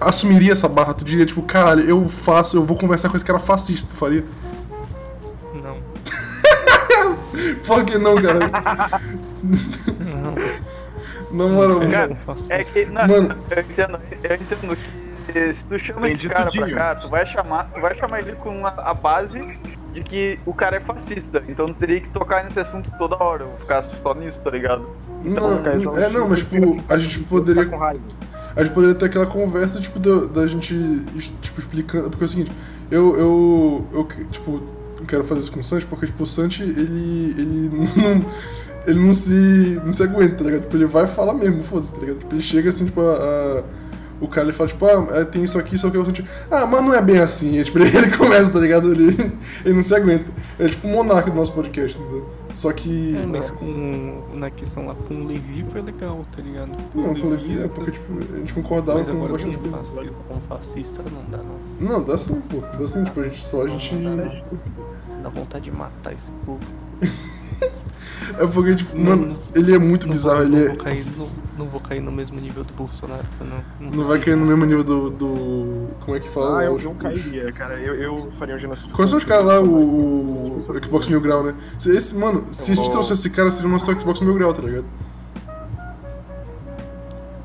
[0.00, 0.94] assumiria essa barra?
[0.94, 4.24] Tu diria, tipo, caralho, eu faço, eu vou conversar com esse cara fascista, tu faria?
[5.54, 5.78] Não.
[7.66, 8.40] Por que não, cara?
[9.42, 10.34] Não.
[11.32, 12.16] Na moral, Cara,
[12.50, 13.36] É que, não, Mano.
[13.50, 14.76] eu entendo, eu entendo
[15.26, 16.66] que se tu chama esse Entendi cara tudinho.
[16.66, 19.58] pra cá, tu vai chamar, tu vai chamar ele com a, a base
[19.92, 21.42] de que o cara é fascista.
[21.48, 24.50] Então tu teria que tocar nesse assunto toda hora, eu vou ficar só nisso, tá
[24.50, 24.86] ligado?
[25.24, 28.02] não, cara, então, é, não, mas tipo, a gente poderia Tá com raiva.
[28.56, 30.74] A gente poderia ter aquela conversa, tipo, da, da gente,
[31.42, 32.08] tipo, explicando.
[32.10, 32.52] Porque é o seguinte,
[32.90, 34.62] eu, eu, eu, tipo,
[35.08, 38.24] quero fazer isso com o Santi, porque, tipo, o Santi, ele, ele não,
[38.86, 40.62] ele não se, não se aguenta, tá ligado?
[40.62, 42.18] Tipo, ele vai falar mesmo, foda-se, tá ligado?
[42.20, 43.62] Tipo, ele chega assim, tipo, a, a-
[44.20, 46.64] o cara, ele fala, tipo, ah, é, tem isso aqui, isso aqui, o Santi, ah,
[46.66, 47.58] mas não é bem assim.
[47.58, 48.92] E, tipo, ele, ele começa, tá ligado?
[48.92, 49.32] Ele,
[49.64, 50.30] ele não se aguenta.
[50.58, 52.28] É tipo o monarca do nosso podcast, entendeu?
[52.54, 53.16] Só que...
[53.16, 56.70] É, mas com, na questão lá com o Levi foi legal, tá ligado?
[56.94, 59.58] Não, com o Levi é porque, tipo, a gente concordava Mas com agora com bastante
[59.58, 59.76] coisa.
[59.76, 61.58] fascista, com fascista não dá não.
[61.80, 62.60] Não, dá sim, pô.
[62.60, 63.94] Dá sim, tipo, a gente só a gente.
[65.22, 66.60] Dá vontade de matar esse povo.
[68.38, 70.76] É porque, tipo, mano, ele é muito Não bizarro, vou, ele não, é.
[70.76, 73.24] cair, não, não vou cair no mesmo nível do Bolsonaro.
[73.40, 75.10] eu Não, Não vai cair no mesmo nível do.
[75.10, 76.60] do como é que fala?
[76.60, 77.74] Ah, eu não cairia, cara.
[77.80, 78.94] Eu, eu faria um genocídio.
[78.94, 81.54] Quais são os caras lá, o, o Xbox Mil Grau, né?
[81.78, 84.34] Se, esse, mano, se a gente vou- trouxesse esse cara, seria o nosso Xbox Mil
[84.34, 84.84] Grau, tá ligado?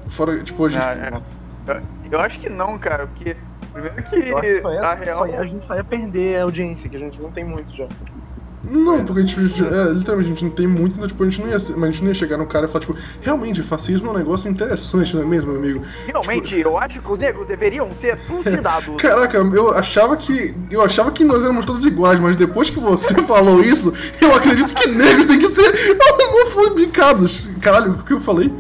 [0.07, 0.85] Fora, tipo, a gente.
[0.85, 1.21] Ah,
[1.67, 1.81] é.
[2.11, 3.37] Eu- acho que não, cara, porque
[3.71, 4.35] primeiro que ia,
[4.81, 5.27] a real.
[5.27, 7.87] ia- a gente só ia perder a audiência, que a gente não tem muito já.
[8.63, 11.41] Não, porque a gente, é, literalmente, a gente não tem muito, então, tipo, a gente
[11.41, 14.11] não ia, a gente não ia chegar no cara e falar, tipo, realmente, fascismo é
[14.11, 15.81] um negócio interessante, não é mesmo, meu amigo?
[16.05, 19.01] Realmente, eu acho que os negros deveriam ser trucidados.
[19.01, 20.53] Caraca, eu achava que.
[20.69, 24.73] Eu achava que nós éramos todos iguais, mas depois que você falou isso, eu acredito
[24.73, 25.63] que negros têm que ser
[25.97, 27.47] homofobicados.
[27.61, 28.53] Caralho, o que eu falei?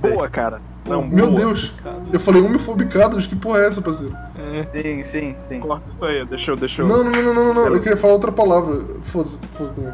[0.00, 0.60] Boa, cara.
[0.90, 1.38] Não, Meu boa.
[1.38, 1.72] Deus!
[2.12, 4.14] Eu falei homofobicados, que porra é essa, parceiro?
[4.36, 5.60] É, Sim, sim, sim.
[5.60, 6.88] Corta isso aí, deixa eu, deixa eu.
[6.88, 8.80] Não, não, não, não, não, não, eu queria falar outra palavra.
[9.02, 9.92] Foda-se, foda-se também.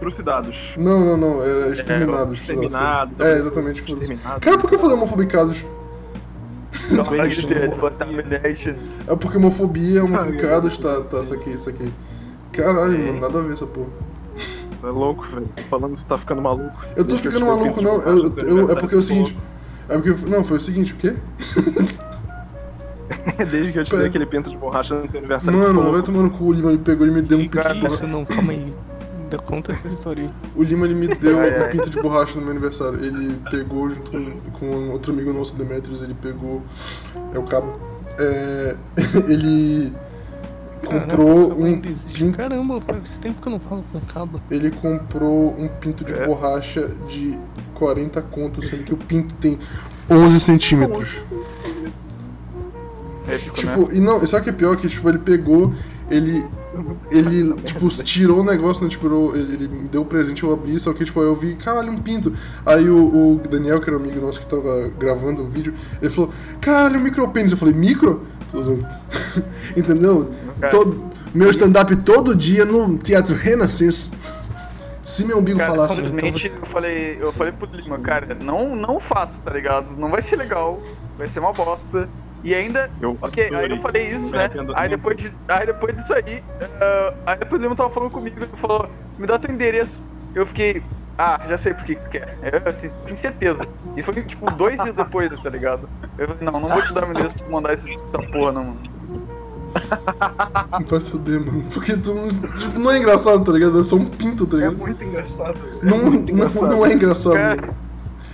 [0.00, 0.56] Trucidados.
[0.76, 2.38] Não, não, não, era exterminados.
[2.40, 3.18] exterminados.
[3.20, 4.12] É, exatamente, foda-se.
[4.12, 4.44] Exterminados.
[4.44, 5.64] Cara, por que eu falei homofobicados?
[9.06, 11.92] É porque homofobia, homofobicados, tá, tá, isso aqui, isso aqui.
[12.52, 13.88] Caralho, mano, nada a ver essa porra.
[14.82, 15.48] É louco, velho.
[15.68, 16.72] Falando que tá ficando maluco.
[16.96, 18.00] Eu tô Deixa ficando ver maluco, não.
[18.02, 19.36] Eu, eu- é porque é o seguinte.
[19.88, 20.26] É porque.
[20.26, 21.14] Não, foi o seguinte, o quê?
[23.50, 25.58] Desde que eu te dei aquele pinto de borracha no teu aniversário.
[25.58, 27.68] Mano, vai tomar no cu, o Lima ele pegou e me deu um que, pinto
[27.74, 28.06] de borracha.
[28.06, 28.72] Não, calma aí.
[29.30, 30.30] Dá- Conta essa história aí.
[30.56, 31.66] O Lima ele me deu Ai, ai.
[31.66, 33.02] um pinto de borracha no meu aniversário.
[33.02, 36.62] Ele pegou junto com, com outro amigo nosso, Demetrius, ele pegou.
[37.34, 37.78] É o cabo.
[38.18, 38.76] É,
[39.28, 39.92] ele
[40.78, 42.36] comprou Caramba, um pinto.
[42.38, 44.40] Caramba, faz tempo que eu não falo com o cabo.
[44.50, 46.26] Ele comprou um pinto de É.
[46.26, 47.38] borracha de
[47.74, 49.58] 40 contos, sendo que o pinto tem
[50.10, 51.22] 11 centímetros.
[53.26, 53.96] Épico, Tipo, né?
[53.96, 54.76] e não, sabe o que é pior?
[54.76, 55.72] Que tipo, ele pegou,
[56.10, 56.46] ele.
[57.10, 58.88] Ele, tipo, tirou o negócio, né?
[58.88, 61.90] Tipo, ele, ele me deu o presente, eu abri, só que, tipo, eu vi, caralho,
[61.90, 62.32] um pinto.
[62.64, 66.10] Aí o, o Daniel, que era um amigo nosso que tava gravando o vídeo, ele
[66.10, 67.50] falou, caralho, um micropênis.
[67.50, 68.24] Eu falei, micro?
[69.76, 70.30] Entendeu?
[70.70, 74.10] Todo, meu stand-up todo dia no Teatro Renascença.
[75.04, 75.94] Se meu umbigo Cara, falasse.
[75.96, 79.96] simplesmente eu falei, eu falei pro Lima, cara, não, não faça, tá ligado?
[79.96, 80.82] Não vai ser legal,
[81.16, 82.08] vai ser uma bosta.
[82.44, 84.50] E ainda, Eu ok, aí eu falei isso, né?
[84.76, 86.42] Aí depois, de, aí depois disso aí,
[86.80, 90.04] ah, aí depois o Lima tava falando comigo, ele falou, me dá teu endereço.
[90.34, 90.82] Eu fiquei,
[91.16, 92.36] ah, já sei por que tu quer.
[92.42, 93.66] Eu tenho tenho certeza.
[93.96, 95.88] Isso foi tipo dois dias depois, tá ligado?
[96.18, 98.64] Eu falei, não, não vou te dar meu endereço pra mandar esse- essa porra, não,
[98.64, 98.97] mano.
[100.86, 101.64] Vai se fuder, mano.
[101.72, 103.78] Porque tu não, tipo, não é engraçado, tá ligado?
[103.80, 104.76] É só um pinto, tá É ligado?
[104.78, 105.58] muito engraçado.
[105.82, 106.66] Não, muito não, engraçado.
[106.68, 107.34] não é engraçado.
[107.34, 107.68] Cara,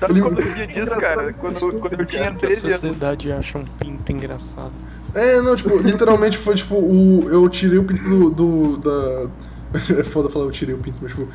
[0.00, 1.32] sabe Ele- quando eu via disso, cara?
[1.34, 2.80] Quando, quando eu tinha A 13 anos.
[2.80, 4.72] sociedade acha um pinto engraçado.
[5.14, 9.30] É, não, tipo, literalmente foi tipo, o, eu tirei o pinto do, do- da.
[9.98, 11.26] É foda falar eu tirei o pinto, mas tipo,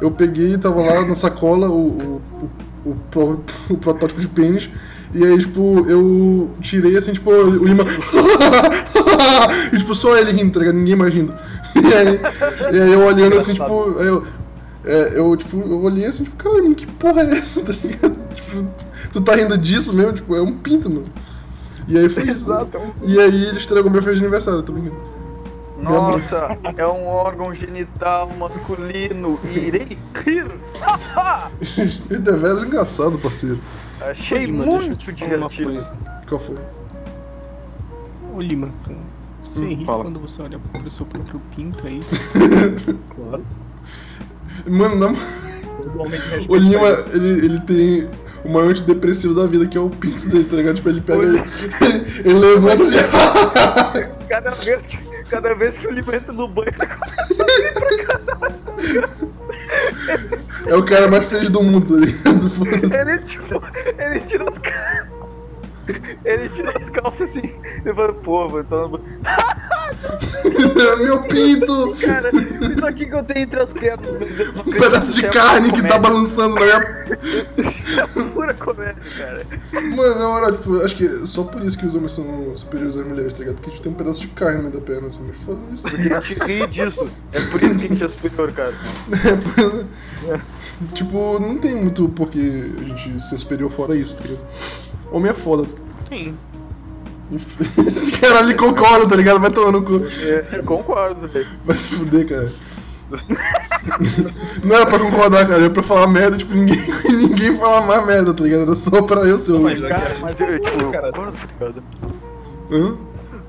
[0.00, 2.22] eu peguei, tava lá na sacola o, o,
[2.84, 4.70] o, o pro- o protótipo de pênis,
[5.12, 7.82] e aí, tipo, eu tirei assim, tipo, o Lima.
[9.72, 10.76] e tipo, só ele rindo, tá ligado?
[10.76, 11.34] Ninguém mais rindo.
[11.78, 12.20] E aí,
[12.72, 14.26] e aí eu olhando assim, tipo, eu.
[14.84, 18.16] É, eu, tipo, eu olhei assim, tipo, caralho, mano, que porra é essa, tá ligado?
[18.34, 18.66] Tipo,
[19.12, 20.12] tu tá rindo disso mesmo?
[20.12, 21.06] Tipo, é um pinto, mano.
[21.86, 22.50] E aí foi isso.
[22.50, 24.96] Exato, é E aí ele estragou minha festa de aniversário, tô brincando.
[25.80, 29.38] Nossa, é um órgão genital masculino.
[29.44, 30.46] Irei rir.
[32.10, 33.58] Ele é deveras engraçado, parceiro.
[34.00, 35.72] Achei Ô, Lima, deixa eu muito divertido.
[35.72, 35.92] coisa.
[36.28, 36.56] Qual foi?
[38.34, 38.70] Ô Lima,
[39.48, 40.04] você Hum, ri fala.
[40.04, 42.00] quando você olha pro seu próprio pinto aí.
[43.14, 43.44] Claro.
[44.66, 45.16] Mano, não,
[46.48, 48.10] o Lima, ele, ele tem
[48.44, 50.76] o maior antidepressivo da vida, que é o pinto dele, tá ligado?
[50.76, 51.22] Tipo, ele pega.
[51.22, 51.38] Ele,
[52.24, 52.96] ele levanta assim.
[54.28, 54.98] Cada vez que,
[55.30, 56.72] cada vez que o Lima entra no banho,
[60.66, 62.48] é o cara mais feliz do mundo, tá ligado?
[62.94, 63.62] Ele, tipo,
[63.98, 65.17] ele tira as calças.
[66.24, 67.54] Ele tira as calças assim.
[67.94, 69.04] Fala, pô, vou entrar no banho.
[70.98, 71.96] Meu pinto!
[72.00, 74.08] Cara, isso aqui que eu tenho entre as pernas.
[74.66, 77.08] Um pedaço de carne que tá balançando na minha.
[78.34, 79.46] Pura comédia, cara.
[79.72, 82.96] Mano, na moral, tipo, acho que é só por isso que os homens são superiores
[82.96, 83.56] às mulheres, tá ligado?
[83.56, 85.82] Porque a gente tem um pedaço de carne no meio da perna, assim, mas foda-se.
[85.82, 87.08] Porque a gente ri disso.
[87.32, 88.74] É por isso que a gente é superior, cara.
[89.28, 90.40] É, pois é.
[90.94, 94.44] Tipo, não tem muito porquê a gente ser superior fora isso, tá ligado?
[95.10, 95.66] Homem é foda.
[97.30, 99.40] Inf- Esse cara ali concorda, tá ligado?
[99.40, 100.02] Vai tomar no cu.
[100.22, 101.46] É, concordo, velho.
[101.64, 102.50] Vai se fuder, cara.
[104.62, 105.60] Não era pra concordar, cara.
[105.62, 106.76] Era pra falar merda, tipo, ninguém,
[107.10, 108.62] ninguém falar mais merda, tá ligado?
[108.62, 109.60] Era só pra eu ser o.
[109.60, 111.12] Mas, Cara, mas eu, tipo, eu Cara.
[111.12, 111.82] concordo, tá ligado?
[112.70, 112.96] Hã?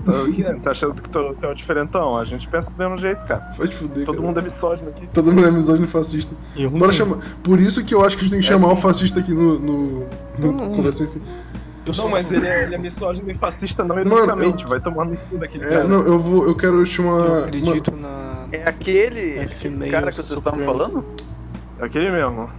[0.07, 0.43] O quê?
[0.63, 2.17] Tá achando que tu, tu é o diferentão?
[2.17, 3.51] A gente pensa do mesmo jeito, cara.
[3.57, 4.27] Vai te fuder, Todo cara.
[4.27, 5.07] mundo é misógino aqui.
[5.13, 6.33] Todo mundo é misógino e fascista.
[6.55, 7.17] Eu Bora chamar.
[7.43, 9.59] Por isso que eu acho que a gente tem que chamar o fascista aqui no.
[9.59, 10.07] no, no
[10.39, 10.69] Não, não.
[10.75, 11.21] Conversa Sem Fim.
[11.85, 14.65] Eu sou Não, mas ele é, ele é misógino e fascista não Mano, ironicamente.
[14.67, 15.83] Vai tomar no cu daquele É, cara.
[15.85, 16.45] não, eu vou.
[16.47, 17.09] Eu quero chamar.
[17.11, 18.45] Eu Mano, acredito na.
[18.51, 21.05] É aquele É cara que vocês estavam falando?
[21.79, 22.49] É Aquele mesmo.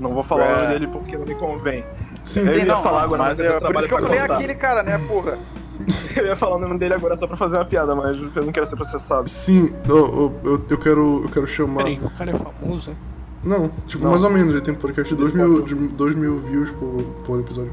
[0.00, 0.56] Não vou falar o É.
[0.58, 1.84] nome dele porque não me convém.
[2.24, 4.06] sim, Eu ia não, falar agora, mas mas eu é, por trabalho isso que eu
[4.06, 5.38] falei aquele cara, né, porra?
[6.16, 8.52] Eu ia falar o nome dele agora só pra fazer uma piada, mas eu não
[8.52, 9.28] quero ser processado.
[9.28, 11.22] sim, eu, eu, eu quero.
[11.24, 11.84] Eu quero chamar.
[11.84, 12.96] Peraí, o cara é famoso, né?
[13.44, 14.10] Não, tipo, Não.
[14.10, 17.40] mais ou menos, ele tem podcast de 2 mil, de 2 mil views por, por
[17.40, 17.72] episódio.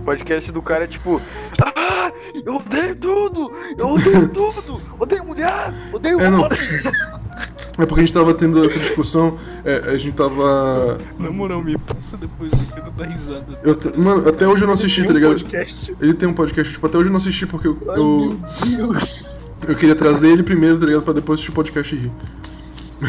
[0.00, 1.20] O podcast do cara é tipo.
[1.64, 2.12] Ah!
[2.32, 3.52] Eu odeio tudo!
[3.76, 4.80] Eu odeio tudo!
[4.98, 5.72] Odeio mulher!
[5.92, 6.48] Odeio É, não.
[7.78, 10.98] É porque a gente tava tendo essa discussão, é, a gente tava.
[11.18, 13.60] Na moral, me passa depois, eu quero dar risada.
[13.62, 15.40] Eu, mano, até hoje eu não assisti, tá Tem um ligado?
[15.40, 15.96] podcast.
[16.00, 18.92] Ele tem um podcast, tipo, até hoje eu não assisti porque eu, Ai, eu, meu
[18.92, 19.24] Deus.
[19.68, 21.02] eu queria trazer ele primeiro, tá ligado?
[21.02, 22.12] Pra depois assistir o podcast e rir.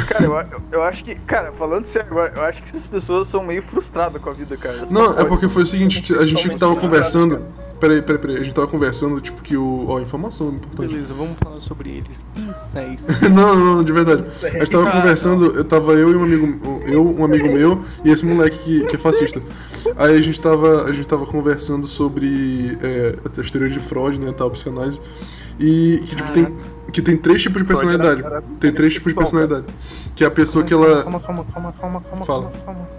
[0.07, 1.15] Cara, eu, eu, eu acho que.
[1.15, 4.55] Cara, falando sério agora, eu acho que essas pessoas são meio frustradas com a vida,
[4.55, 4.85] cara.
[4.89, 7.43] Não, é porque foi o seguinte, a gente tava conversando.
[7.79, 8.37] Peraí, peraí, peraí.
[8.37, 9.87] A gente tava conversando, tipo, que o.
[9.87, 10.89] Ó, informação importante.
[10.89, 12.25] Beleza, vamos falar sobre eles.
[12.35, 13.07] Incéis.
[13.31, 14.25] não, não, não, de verdade.
[14.43, 16.81] A gente tava conversando, eu tava eu e um amigo.
[16.85, 19.41] Eu, um amigo meu e esse moleque que, que é fascista.
[19.97, 20.83] Aí a gente tava.
[20.83, 24.99] A gente tava conversando sobre é, as teorias de Freud, né, tal, psicanálise.
[25.57, 26.53] E que, tipo, tem,
[26.91, 28.23] que tem três tipos de personalidade.
[28.59, 29.65] Tem três tipos de personalidade.
[30.15, 31.03] Que é a pessoa que ela.
[31.03, 32.51] Calma, calma, calma, calma, calma, Fala.
[32.65, 32.89] calma, calma.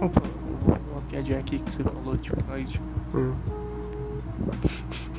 [0.00, 0.22] Opa,
[0.92, 2.80] uma piadinha aqui que você falou de Freud.
[3.14, 3.32] Hum.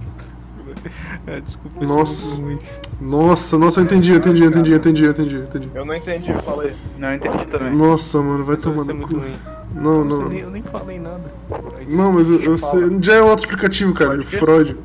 [1.25, 2.39] É, desculpa, eu Nossa.
[2.41, 3.09] muito ruim.
[3.09, 5.69] Nossa, nossa, eu entendi, eu entendi, eu entendi, eu entendi, eu entendi, eu entendi.
[5.73, 6.73] Eu não entendi, fala aí.
[6.97, 7.73] Não, eu entendi também.
[7.75, 9.17] Nossa, mano, vai Você tomar é cu.
[9.17, 9.35] ruim.
[9.73, 10.21] Não, não.
[10.31, 11.33] eu nem- eu falei nada.
[11.49, 11.95] Freud.
[11.95, 12.97] Não, mas eu, eu sei.
[13.01, 14.23] Já é outro explicativo, cara.
[14.23, 14.27] Freud?
[14.37, 14.77] Freud.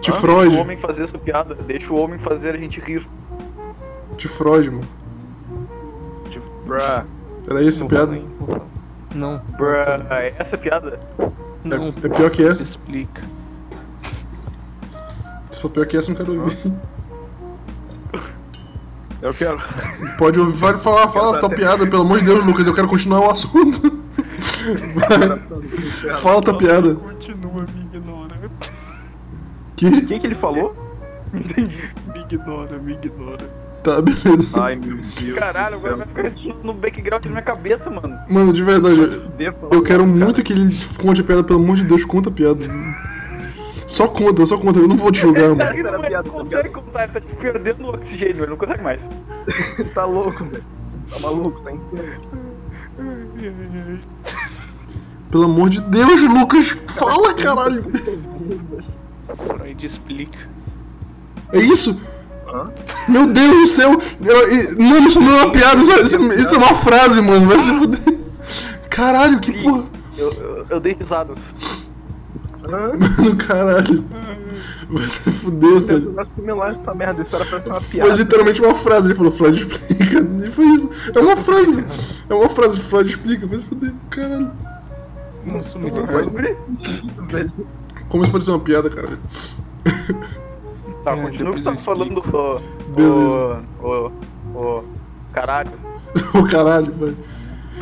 [0.00, 0.14] De Hã?
[0.14, 0.48] Freud.
[0.48, 1.54] Deixa o homem fazer essa piada.
[1.54, 3.06] Deixa o homem fazer a gente rir.
[4.16, 4.88] De Freud, mano.
[6.30, 7.04] Tipo, bruh.
[7.48, 8.22] Era essa a Vou piada?
[8.46, 8.60] falar.
[9.14, 9.38] Não.
[9.56, 11.00] Bruh, é essa piada?
[11.64, 11.88] Não.
[12.02, 12.62] É, é pior que essa?
[12.62, 13.22] Explica.
[15.50, 16.72] Se for pior que essa, eu não quero ouvir.
[19.20, 19.58] Eu quero.
[20.16, 22.88] Pode ouvir, vai falar, fala a tua piada, pelo amor de Deus, Lucas, eu quero
[22.88, 24.00] continuar o assunto.
[24.94, 26.94] Vai, fala a tua piada.
[26.94, 27.79] Continua me ignora.
[29.80, 29.86] Que?
[29.86, 30.74] O que que ele falou?
[31.32, 33.48] Me ignora, me ignora.
[33.82, 34.62] Tá, beleza.
[34.62, 35.38] Ai, meu Deus.
[35.38, 38.18] Caralho, agora vai ficar isso no background da minha cabeça, mano.
[38.28, 41.84] Mano, de verdade, eu- eu quero muito que ele conte a piada, pelo amor de
[41.84, 42.60] Deus, conta a piada.
[43.86, 45.62] Só conta, só conta, eu não vou te julgar, mano.
[45.62, 48.50] Ele era não piada, ele não consegue contar, ele tá tipo, perdendo o oxigênio, ele
[48.50, 49.02] não consegue mais.
[49.94, 50.64] Tá louco, velho.
[51.10, 52.20] Tá maluco, tá inteiro.
[55.30, 57.84] Pelo amor de Deus, Lucas, fala, caralho.
[59.36, 60.48] Freud explica.
[61.52, 62.00] É isso?
[62.46, 62.70] Hã?
[63.08, 64.00] Meu Deus do céu!
[64.24, 67.46] Eu- Mano, isso não é uma piada, isso, isso- é uma frase, mano.
[67.46, 68.18] Vai se fuder.
[68.88, 69.84] Caralho, que porra.
[70.18, 71.38] Eu, eu, eu dei risadas.
[72.68, 74.04] Mano, caralho.
[74.88, 76.00] Vai se fuder, velho.
[76.12, 78.14] Tentando assimilar essa merda, isso era pra ser uma Foi piada.
[78.14, 79.06] literalmente uma frase.
[79.08, 80.20] Ele falou, Freud explica.
[80.46, 80.90] E foi isso.
[81.14, 81.86] É uma frase, mano.
[82.28, 83.46] É uma frase, Freud explica.
[83.46, 83.92] Vai se fuder.
[84.10, 84.50] Caralho.
[85.46, 86.04] Nossa, muito?
[87.28, 87.52] Velho.
[88.10, 89.18] Como isso pode ser uma piada, caralho?
[91.04, 92.60] Tá, É, continua o que tá falando do.
[92.94, 93.62] Beleza.
[93.82, 93.86] O.
[93.86, 94.12] O.
[94.54, 94.84] O.
[95.32, 95.70] Caralho.
[96.34, 97.16] Ô caralho, velho.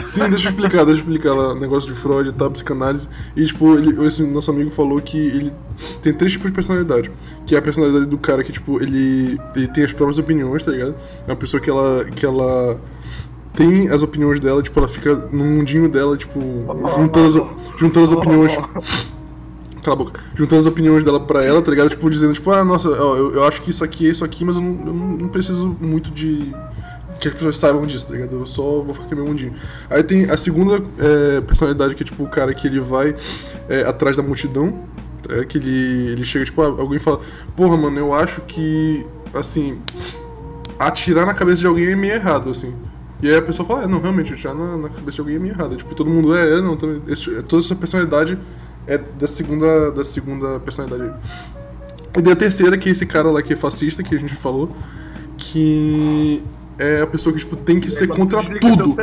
[0.04, 3.08] Sim, deixa eu explicar, deixa eu explicar lá o negócio de Freud e tal, psicanálise.
[3.34, 5.52] E tipo, ele, esse nosso amigo falou que ele
[6.00, 7.10] tem três tipos de personalidade.
[7.44, 10.70] Que é a personalidade do cara que, tipo, ele, ele tem as próprias opiniões, tá
[10.70, 10.94] ligado?
[11.26, 12.04] É uma pessoa que ela.
[12.04, 12.78] que ela
[13.54, 16.38] tem as opiniões dela, tipo, ela fica no mundinho dela, tipo,
[16.96, 18.56] juntando as, juntando as opiniões.
[19.88, 20.20] Cala a boca.
[20.34, 21.88] Juntando as opiniões dela pra ela, tá ligado?
[21.88, 24.44] Tipo, dizendo, tipo, ah, nossa, ó, eu, eu acho que isso aqui é isso aqui,
[24.44, 26.54] mas eu não, eu não preciso muito de.
[27.18, 28.36] Que as pessoas saibam disso, tá ligado?
[28.36, 29.54] Eu só vou ficar aqui meu mundinho.
[29.88, 33.14] Aí tem a segunda é, personalidade, que é tipo o cara que ele vai
[33.68, 34.84] é, atrás da multidão.
[35.30, 37.20] É que ele, ele chega, tipo, ah, alguém fala,
[37.56, 39.78] porra, mano, eu acho que, assim,
[40.78, 42.74] atirar na cabeça de alguém é meio errado, assim.
[43.22, 45.38] E aí a pessoa fala, é, não, realmente, atirar na, na cabeça de alguém é
[45.38, 45.76] meio errado.
[45.76, 48.38] Tipo, todo mundo é, é, não, é, toda essa personalidade
[48.88, 51.12] é da segunda, da segunda personalidade.
[52.16, 54.34] E daí a terceira, que é esse cara lá que é fascista, que a gente
[54.34, 54.74] falou,
[55.36, 56.42] que
[56.78, 58.96] é a pessoa que, tipo, tem que ser contra tudo.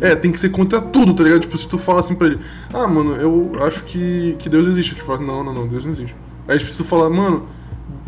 [0.00, 1.40] É, tem que ser contra tudo, tá ligado?
[1.40, 2.40] Tipo, se tu fala assim pra ele,
[2.72, 4.94] ah, mano, eu acho que, que Deus existe.
[4.94, 6.16] Ele fala, não, não, não, Deus não existe.
[6.46, 7.46] Aí tipo, se tu falar, mano,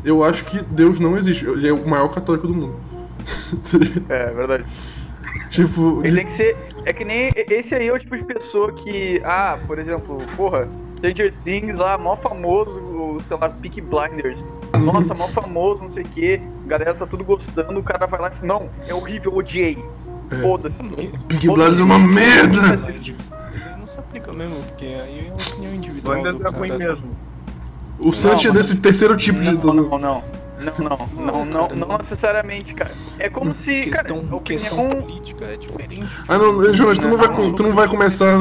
[0.05, 1.45] eu acho que Deus não existe.
[1.45, 2.77] Ele é o maior católico do mundo.
[4.09, 4.65] É, é verdade.
[5.51, 6.57] tipo, Ele tem que ser.
[6.85, 7.31] É que nem.
[7.35, 9.21] Esse aí é o tipo de pessoa que.
[9.25, 10.69] Ah, por exemplo, porra.
[11.01, 14.45] Stranger Things lá, mó famoso, sei lá, Peak Blinders.
[14.79, 16.41] Nossa, mó famoso, não sei o que.
[16.67, 19.83] Galera tá tudo gostando, o cara vai lá e fala, não, é horrível, odiei.
[20.43, 20.83] Foda-se.
[20.83, 22.61] Big Blinders é uma merda!
[22.87, 26.79] Aí não se aplica mesmo, porque aí é uma opinião individual Blinders é ruim cara.
[26.79, 27.17] mesmo.
[27.99, 29.53] O Santi é desse terceiro tipo de.
[29.53, 30.25] Não, não, não.
[30.61, 31.99] Não, não, não, não, cara, não não.
[31.99, 32.91] necessariamente, cara.
[33.19, 35.03] É como se, cara, Questão, a questão opinião...
[35.03, 36.07] política é diferente.
[36.29, 38.39] Ah, não, Jonas, tu não vai, tu não vai começar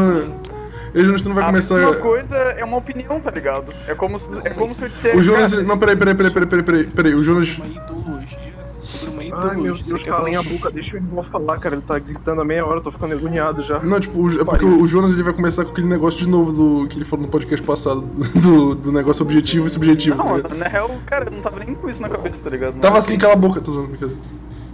[0.94, 1.76] Ei, Jonas, tu não vai A começar.
[1.76, 3.72] mesma coisa é uma opinião, tá ligado?
[3.88, 5.52] É como se, é como se eu dissesse, O Jonas.
[5.54, 7.16] cara, Não, peraí, peraí, peraí, peraí, peraí, peraí, peraí.
[7.16, 7.58] O Jonas.
[7.58, 8.50] Uma ideologia.
[8.82, 11.76] Sobre uma Ai, meu Deus, calem a boca, deixa o irmão falar, cara.
[11.76, 13.80] Ele tá gritando há meia hora, eu tô ficando agoniado já.
[13.82, 16.52] Não, tipo, o- é porque o Jonas ele vai começar com aquele negócio de novo
[16.52, 18.02] do que ele falou no podcast passado,
[18.42, 20.56] do, do negócio objetivo e subjetivo, tá Não, ligado?
[20.56, 22.74] na real, cara, eu não tava nem com isso na cabeça, tá ligado?
[22.74, 22.80] Não.
[22.82, 24.20] Tava assim, cala a boca, tô usando brincadeira.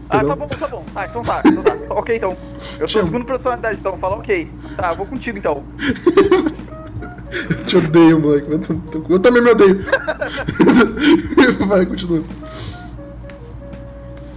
[0.09, 0.85] Ah, tá bom, tá bom.
[0.95, 1.93] Ah, então tá, então tá.
[1.95, 2.37] ok, então.
[2.79, 3.03] Eu sou Chama.
[3.03, 4.49] a segunda personalidade, então fala ok.
[4.75, 5.63] Tá, eu vou contigo então.
[7.65, 8.49] Te odeio, moleque.
[9.09, 9.83] Eu também me odeio.
[11.67, 12.23] vai, continua.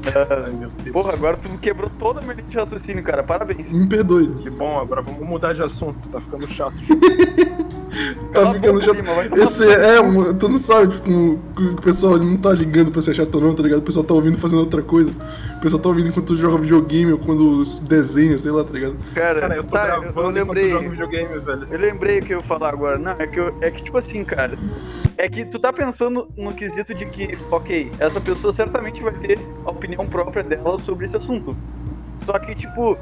[0.07, 0.93] Ai, meu Deus.
[0.93, 3.23] Porra, agora tu quebrou toda a minha linha de raciocínio, cara.
[3.23, 3.73] Parabéns.
[3.73, 4.29] Me perdoe.
[4.43, 6.77] Que bom, agora vamos mudar de assunto, tá ficando chato.
[8.33, 11.41] Tá ficando tomar Esse é, um, tu não sabe, tipo, o,
[11.73, 13.79] o pessoal não tá ligando pra ser chato ou não, tá ligado?
[13.81, 15.11] O pessoal tá ouvindo fazendo outra coisa.
[15.57, 18.97] O pessoal tá ouvindo enquanto tu joga videogame ou quando desenha, sei lá, tá ligado?
[19.15, 20.71] Cara, Cara, eu tô tá, eu, eu lembrei.
[20.71, 21.67] jogo videogame, velho.
[21.71, 22.99] Eu lembrei o que eu ia falar agora.
[22.99, 24.53] Não, é que, eu- é que tipo assim, cara.
[25.17, 29.39] É que tu tá pensando no quesito de que, ok, essa pessoa certamente vai ter
[29.67, 31.57] a opinião própria dela sobre esse assunto.
[32.25, 32.97] Só que, tipo,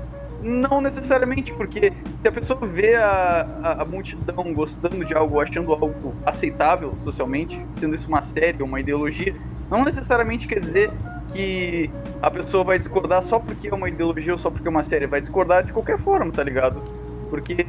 [0.46, 5.72] não necessariamente, porque se a pessoa vê a, a, a multidão gostando de algo, achando
[5.72, 9.34] algo aceitável socialmente, sendo isso uma série uma ideologia,
[9.70, 10.90] não necessariamente quer dizer
[11.32, 11.90] que
[12.22, 15.06] a pessoa vai discordar só porque é uma ideologia ou só porque é uma série.
[15.06, 16.80] Vai discordar de qualquer forma, tá ligado?
[17.28, 17.66] Porque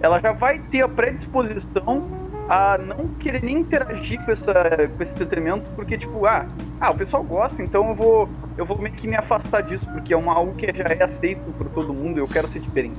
[0.00, 4.52] ela já vai ter a predisposição a não querer nem interagir com, essa,
[4.96, 6.46] com esse entretenimento, porque, tipo, ah,
[6.80, 10.12] ah, o pessoal gosta, então eu vou, eu vou meio que me afastar disso, porque
[10.12, 12.96] é uma, algo que já é aceito por todo mundo, eu quero ser diferente.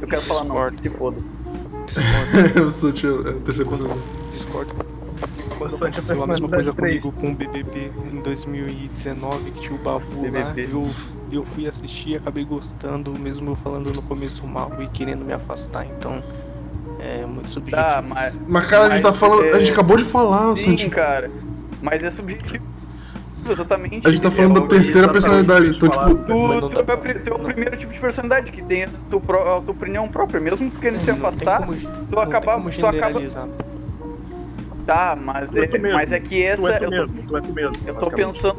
[0.00, 1.16] Eu quero falar, não, se foda.
[1.86, 3.96] Discordo, Eu sou tio, é, terceira pessoa.
[4.30, 4.74] discordo.
[5.58, 10.22] Quando aconteceu a mesma coisa comigo com o BBB em 2019, que tinha o Babu
[10.32, 10.90] lá, eu,
[11.30, 15.32] eu fui assistir e acabei gostando, mesmo eu falando no começo mal e querendo me
[15.32, 16.20] afastar, então
[17.02, 17.82] é muito subjetivo.
[17.82, 18.38] Tá, mas.
[18.48, 19.44] Mas, cara, a gente tá falando.
[19.54, 20.88] A gente é, acabou de falar, Sim, Santi.
[20.90, 21.30] cara.
[21.80, 22.64] Mas é subjetivo.
[23.50, 24.06] Exatamente.
[24.06, 26.14] A gente tá falando da É, terceira exatamente personalidade, então, tipo.
[26.14, 29.18] Tu, tu, dá é, pra- o é primeiro tipo de personalidade que tem a tua,
[29.58, 32.40] a tua opinião própria, mesmo tu querendo se Não tem afastar, como- tu não acaba,
[32.46, 33.20] tem como tu acaba,
[34.86, 37.36] tá, mas é é, mas é que essa, Tu é tu eu tô, mesmo, tu
[37.36, 37.72] é tu mesmo.
[37.84, 38.56] eu tô pensando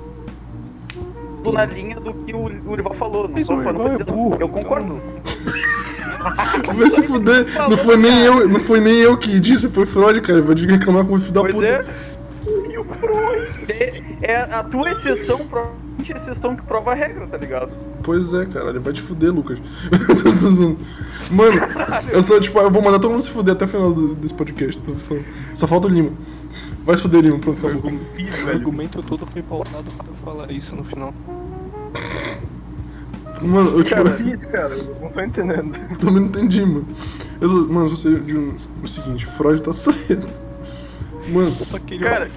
[1.54, 4.50] na linha do que o Urival falou, não Mas tô falando, é burro, eu então-
[4.50, 5.02] concordo.
[6.76, 7.46] Vai se fuder.
[7.70, 10.42] Não foi nem eu, não foi nem eu que disse, foi Freud, cara.
[10.42, 11.68] Vai reclamar com o filho da Pois puta.
[11.68, 11.86] é.
[13.70, 17.72] É, é a tua exceção, provavelmente a exceção que prova a regra, tá ligado?
[18.04, 19.60] Pois é, cara, ele vai te fuder, Lucas.
[21.32, 21.62] Mano,
[22.12, 24.34] eu sou tipo, eu vou mandar todo mundo se fuder até o final do- desse
[24.34, 24.82] podcast.
[25.56, 26.12] Só falta o Lima.
[26.86, 27.92] Vai se fuder, Lima, pronto, acabou.
[27.92, 31.14] O argumento todo foi pautado pra eu falar isso no final.
[33.44, 35.76] Mano, eu tipo, Cara, Pete, cara, eu não tô entendendo.
[35.92, 36.88] eu também não entendi, mano.
[37.42, 40.28] Eu só, mano, eu só sei de um, o seguinte, Freud tá certo.
[41.30, 42.30] Mano, Eu só queria, Cara,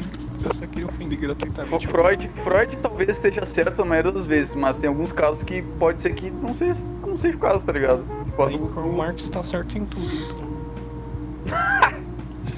[0.45, 1.87] eu só queria ofender o gratuitamente.
[1.89, 6.01] Freud, Freud talvez esteja certo na maioria das vezes, mas tem alguns casos que pode
[6.03, 8.05] ser que não seja, não seja o caso, tá ligado?
[8.25, 10.47] Tipo, Aí o Marx tá certo em tudo, então.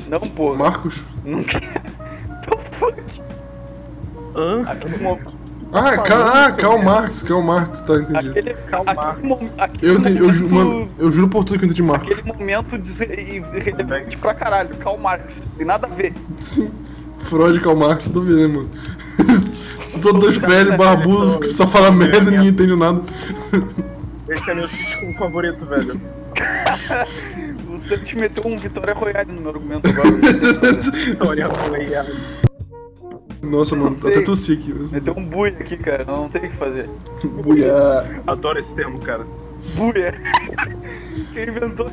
[0.08, 0.54] Não, pô.
[0.54, 1.04] Marcos.
[1.22, 1.64] Não quero.
[1.64, 3.02] The fuck?
[4.34, 4.62] Hã?
[4.66, 4.96] Aquele,
[5.72, 8.28] Ah, Ca- ah, Karl Marx, Karl Marx, tá, entendi.
[8.30, 11.64] aquele, aquele, mo- aquele Eu, entendi, eu, ju- momento- mano, eu juro por tudo que
[11.64, 12.10] eu entendi Marcos.
[12.18, 12.78] Aquele momento
[13.54, 15.34] irrelevante pra caralho, Karl Marx.
[15.58, 16.14] Tem nada a ver.
[16.40, 16.70] Sim.
[17.18, 18.70] Freud e Karl Marx, ver, né, mano?
[20.00, 23.02] Todos dois velhos, barbudos, que só fala merda e ninguém entende nada.
[24.28, 26.00] Esse é meu sítio favorito, velho.
[27.88, 30.08] Você te meteu um Vitória Royale no meu argumento agora.
[30.94, 32.06] História royal.
[33.42, 34.10] Nossa, mano, Sei.
[34.10, 34.94] até tossi aqui mesmo.
[34.96, 36.04] meteu um bui aqui, cara.
[36.04, 36.88] Não tem o que fazer.
[37.42, 38.20] Buia.
[38.26, 39.26] Adoro esse termo, cara.
[39.76, 40.14] Buia.
[41.32, 41.88] Quem inventou?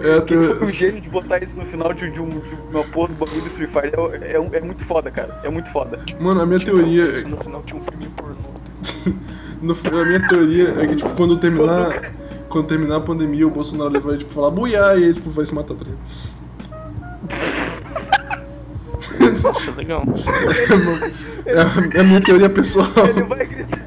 [0.00, 2.40] É, Quem foi o gênio de botar isso no final de, de, um, de
[2.70, 3.92] uma porra do bagulho do Free Fire
[4.22, 5.38] é, é, um- é muito foda, cara.
[5.42, 6.00] É muito foda.
[6.20, 7.04] Mano, a minha teoria.
[7.04, 8.36] é Isso no final tinha um filme pornô.
[9.62, 12.12] No, a minha teoria é que, tipo, quando terminar.
[12.48, 15.44] Quando terminar a pandemia, o Bolsonaro ele vai, tipo, falar buiá e aí, tipo, vai
[15.44, 15.98] se matar, tá ligado?
[19.56, 20.04] Nossa, legal.
[21.46, 22.86] É a, é a minha teoria pessoal.
[23.08, 23.86] Ele vai gritar.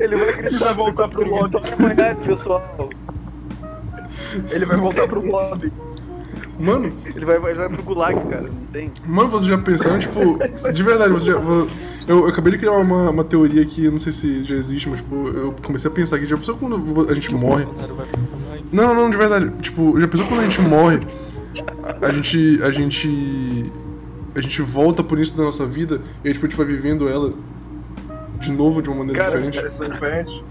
[0.00, 0.46] Ele vai gritar.
[0.46, 1.56] Ele vai voltar pro lobby.
[1.80, 2.90] Royale, pessoal.
[4.50, 5.72] Ele vai voltar pro lobby.
[6.58, 8.42] Mano, Ele vai, ele vai pro gulag, cara.
[8.42, 8.92] Não tem.
[9.04, 10.38] mano, vocês já pensaram, tipo,
[10.72, 11.38] de verdade, você já.
[11.38, 11.68] Eu,
[12.06, 15.00] eu acabei de criar uma, uma teoria que eu não sei se já existe, mas
[15.00, 17.66] tipo, eu comecei a pensar aqui, já pensou quando a gente morre?
[18.72, 19.50] Não, não, não, de verdade.
[19.60, 21.00] Tipo, já pensou quando a gente morre?
[22.02, 22.60] A, a gente.
[22.62, 23.72] A gente.
[24.34, 27.32] A gente volta por isso da nossa vida e tipo, a gente vai vivendo ela
[28.40, 29.58] de novo de uma maneira Cara, diferente.
[29.58, 30.44] Interessante, diferente.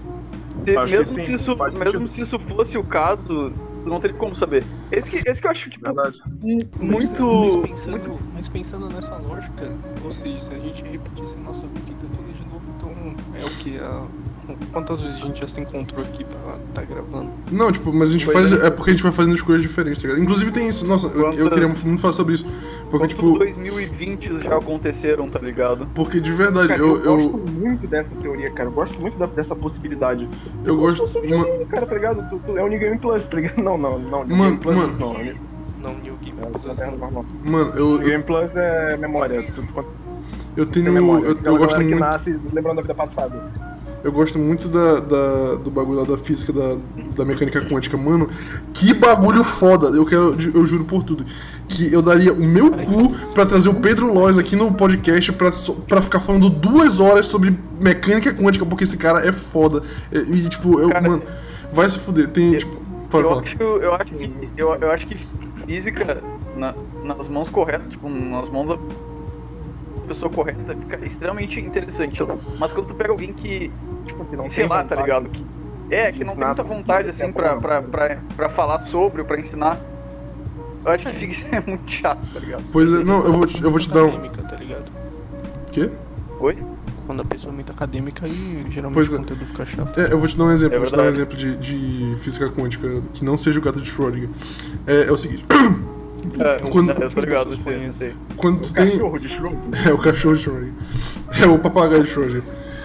[0.64, 3.52] Se- mesmo, sim, se isso, mesmo se isso fosse o caso, tu
[3.90, 4.64] não teria como saber.
[4.90, 6.16] Esse que, esse que eu acho, tipo, Verdade.
[6.26, 7.24] Mas- muito.
[7.26, 11.66] Mas pensando, muito- mas pensando nessa lógica, ou seja, se a gente repetisse a nossa
[11.66, 12.90] vida toda de novo, então
[13.38, 13.78] é o que?
[14.72, 17.30] Quantas vezes a gente já se encontrou aqui pra tá gravando?
[17.50, 18.62] Não, tipo, mas a gente Pois faz.
[18.62, 18.66] é.
[18.66, 20.22] É porque a gente vai fazendo escolhas diferentes, tá ligado?
[20.22, 20.84] Inclusive tem isso.
[20.86, 22.44] Nossa, eu, eu queria muito falar sobre isso.
[22.90, 23.38] Porque, Quantos tipo.
[23.38, 25.86] 2020 já aconteceram, tá ligado?
[25.94, 26.96] Porque de verdade, Cara, eu.
[26.98, 28.68] eu, eu, gosto muito dessa teoria, cara.
[28.68, 30.28] Eu gosto muito da- dessa possibilidade.
[30.64, 31.02] eu gosto.
[31.04, 32.28] Eu sou um ma- videogame, cara, tá ligado?
[32.30, 33.54] Tu, tu, é o New Game Plus, tá ligado?
[33.64, 34.24] Não, não, não.
[34.24, 34.96] New Mano, Game Plus, mano.
[34.98, 35.34] Não, New
[35.82, 36.80] Não, New Game é, Plus.
[36.80, 37.24] é normal.
[37.44, 39.42] Mano, eu, New Game Plus é memória.
[39.54, 39.84] Tu, tu,
[40.56, 40.94] eu tem tenho.
[40.94, 41.24] memória.
[41.26, 41.98] Eu, eu gosto galera que muito.
[42.00, 43.73] nasce lembrando da vida passada.
[44.04, 46.76] Eu gosto muito da, da- do bagulho lá da física, da,
[47.16, 47.96] da mecânica quântica.
[47.96, 48.28] Mano,
[48.74, 49.88] que bagulho foda.
[49.96, 51.24] Eu quero, eu juro por tudo.
[51.66, 55.50] Que eu daria o meu cu pra trazer o Pedro Lois aqui no podcast pra,
[55.88, 59.82] pra ficar falando duas horas sobre mecânica quântica, porque esse cara é foda.
[60.12, 61.22] E, tipo, eu, Cara, mano,
[61.72, 62.28] vai se fuder.
[62.28, 62.84] Tem, tipo.
[63.10, 63.42] Pode eu, falar.
[63.42, 65.16] acho, eu, acho que, eu, eu acho que
[65.66, 66.22] física
[66.56, 68.78] na- nas mãos corretas, tipo, nas mãos da
[70.06, 72.18] pessoa correta, fica extremamente interessante.
[72.58, 73.70] Mas quando tu pega alguém que,
[74.14, 75.28] tipo, Que não sei tem lá, tá ligado?
[75.28, 75.44] Que,
[75.90, 79.38] é, que não tem muita vontade, assim, pra, pra, pra, pra falar sobre, ou pra
[79.38, 79.78] ensinar.
[80.84, 82.62] Eu acho que fica é muito chato, tá ligado?
[82.72, 84.08] Pois é, não, eu vou, te- eu vou te dar um.
[84.08, 84.92] Acadêmica, tá ligado?
[85.72, 85.90] Quê?
[86.40, 86.58] Oi?
[87.06, 89.16] Quando a pessoa é muito acadêmica e geralmente Pois é.
[89.16, 90.00] o conteúdo fica chato.
[90.00, 92.16] É, eu vou te dar um exemplo, É vou te dar um exemplo de, de
[92.18, 94.30] física quântica que não seja o gato de Schrödinger.
[94.86, 95.44] É, é o seguinte,
[96.38, 98.14] É, Quando- eu tô ligado, eu sei, eu sei.
[98.38, 98.90] quando tu tem.
[98.92, 99.58] Cachorro de Schrödinger.
[99.88, 100.72] É o cachorro de Schrödinger.
[101.42, 102.42] É o papagaio de Schrödinger.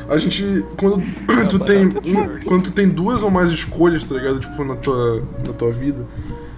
[0.09, 0.65] A gente.
[0.77, 1.01] Quando
[1.49, 1.85] tu tem.
[1.87, 2.43] um- Schrödinger.
[2.45, 4.39] quando tu tem duas ou mais escolhas, tá ligado?
[4.39, 6.05] Tipo, na tua, na tua vida.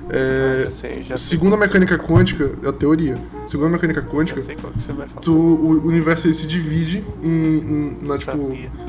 [0.10, 3.18] É, já sei, segundo a que mecânica quântica, é a teoria.
[3.48, 4.40] Segundo a mecânica quântica,
[5.22, 8.38] tu, o universo ele se divide em, em- na, tipo,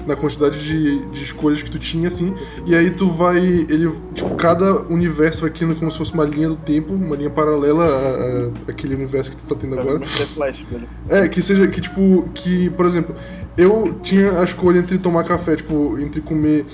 [0.07, 2.33] na quantidade de, de escolhas que tu tinha, assim.
[2.67, 3.39] E aí tu vai.
[3.39, 7.31] Ele, tipo, cada universo vai criando como se fosse uma linha do tempo, uma linha
[7.31, 9.99] paralela a- a- àquele universo que tu tá tendo agora.
[9.99, 10.89] Velho.
[11.09, 13.15] É, que seja, que tipo, que, por exemplo,
[13.57, 16.65] eu tinha a escolha entre tomar café, tipo, entre comer,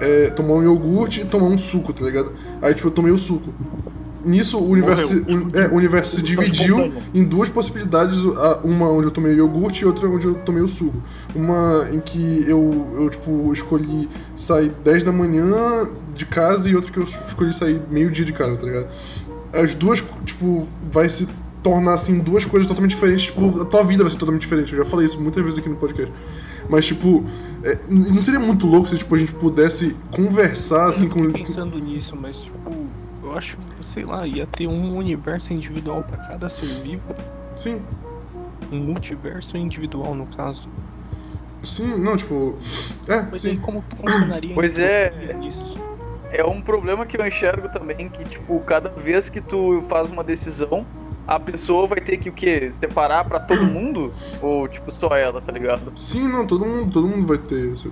[0.00, 2.32] é, tomar um iogurte e tomar um suco, tá ligado?
[2.60, 3.52] Aí, tipo, eu tomei o suco.
[4.24, 5.24] Nisso, o universo,
[5.54, 8.18] é, o universo se dividiu em duas possibilidades,
[8.64, 11.00] uma onde eu tomei o iogurte e outra onde eu tomei o suco.
[11.32, 15.46] Uma em que eu, eu tipo, escolhi sair 10 da manhã
[16.12, 18.88] de casa e outra que eu escolhi sair meio-dia de casa, tá ligado?
[19.52, 21.28] As duas, tipo, vai se
[21.62, 23.26] tornar, assim, duas coisas totalmente diferentes.
[23.26, 24.72] Tipo, a tua vida vai ser totalmente diferente.
[24.72, 26.12] Eu já falei isso muitas vezes aqui no podcast.
[26.68, 27.24] Mas, tipo,
[27.62, 31.24] é, não seria muito louco se tipo, a gente pudesse conversar, assim, eu com...
[31.26, 32.86] fiquei pensando nisso, mas tipo,
[33.22, 37.14] eu acho que, sei lá, ia ter um universo individual pra cada ser vivo.
[37.56, 37.80] Sim,
[38.72, 40.68] Um multiverso individual, no caso.
[41.62, 42.56] sim, não, tipo...
[43.08, 43.58] É, Mas aí sim.
[43.58, 45.06] como que funcionaria Pois é.
[45.06, 45.78] entropia nisso?
[46.32, 50.22] É um problema que eu enxergo também, que, tipo, cada vez que tu faz uma
[50.24, 50.84] decisão,
[51.26, 52.70] a pessoa vai ter que, o quê?
[52.78, 54.12] Separar pra todo mundo?
[54.40, 55.92] Ou, tipo, só ela, tá ligado?
[55.96, 57.72] Sim, não, todo mundo, todo mundo vai ter...
[57.72, 57.90] esse-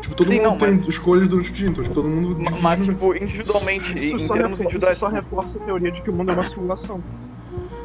[0.00, 2.34] Tipo, todo Sim, mundo não, tem mas- escolhas durante o dia, então, tipo, todo mundo
[2.34, 4.96] divide Mas, no- tipo, individualmente, Isso em só, termos reforça, individuais.
[4.96, 7.00] isso só reforça a teoria de que o mundo é uma simulação.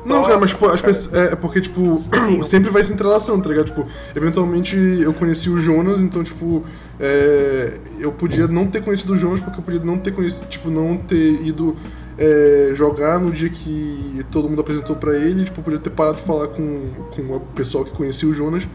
[0.05, 1.13] Não, cara, mas tipo, as pessoas.
[1.13, 1.95] É, é porque, tipo,
[2.43, 3.67] sempre vai se entrelaçando, tá ligado?
[3.67, 3.85] Tipo,
[4.15, 6.63] eventualmente eu conheci o Jonas, então, tipo,
[6.99, 10.69] é, eu podia não ter conhecido o Jonas porque eu podia não ter conhecido, tipo,
[10.69, 11.75] não ter ido
[12.19, 16.17] é, jogar no dia que todo mundo apresentou pra ele, tipo, eu podia ter parado
[16.17, 18.67] de falar com, com o pessoal que conhecia o Jonas.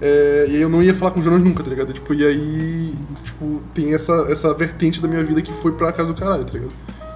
[0.00, 1.92] é, e aí eu não ia falar com o Jonas nunca, tá ligado?
[1.92, 6.12] Tipo, e aí, tipo, tem essa, essa vertente da minha vida que foi pra casa
[6.12, 6.72] do caralho, tá ligado?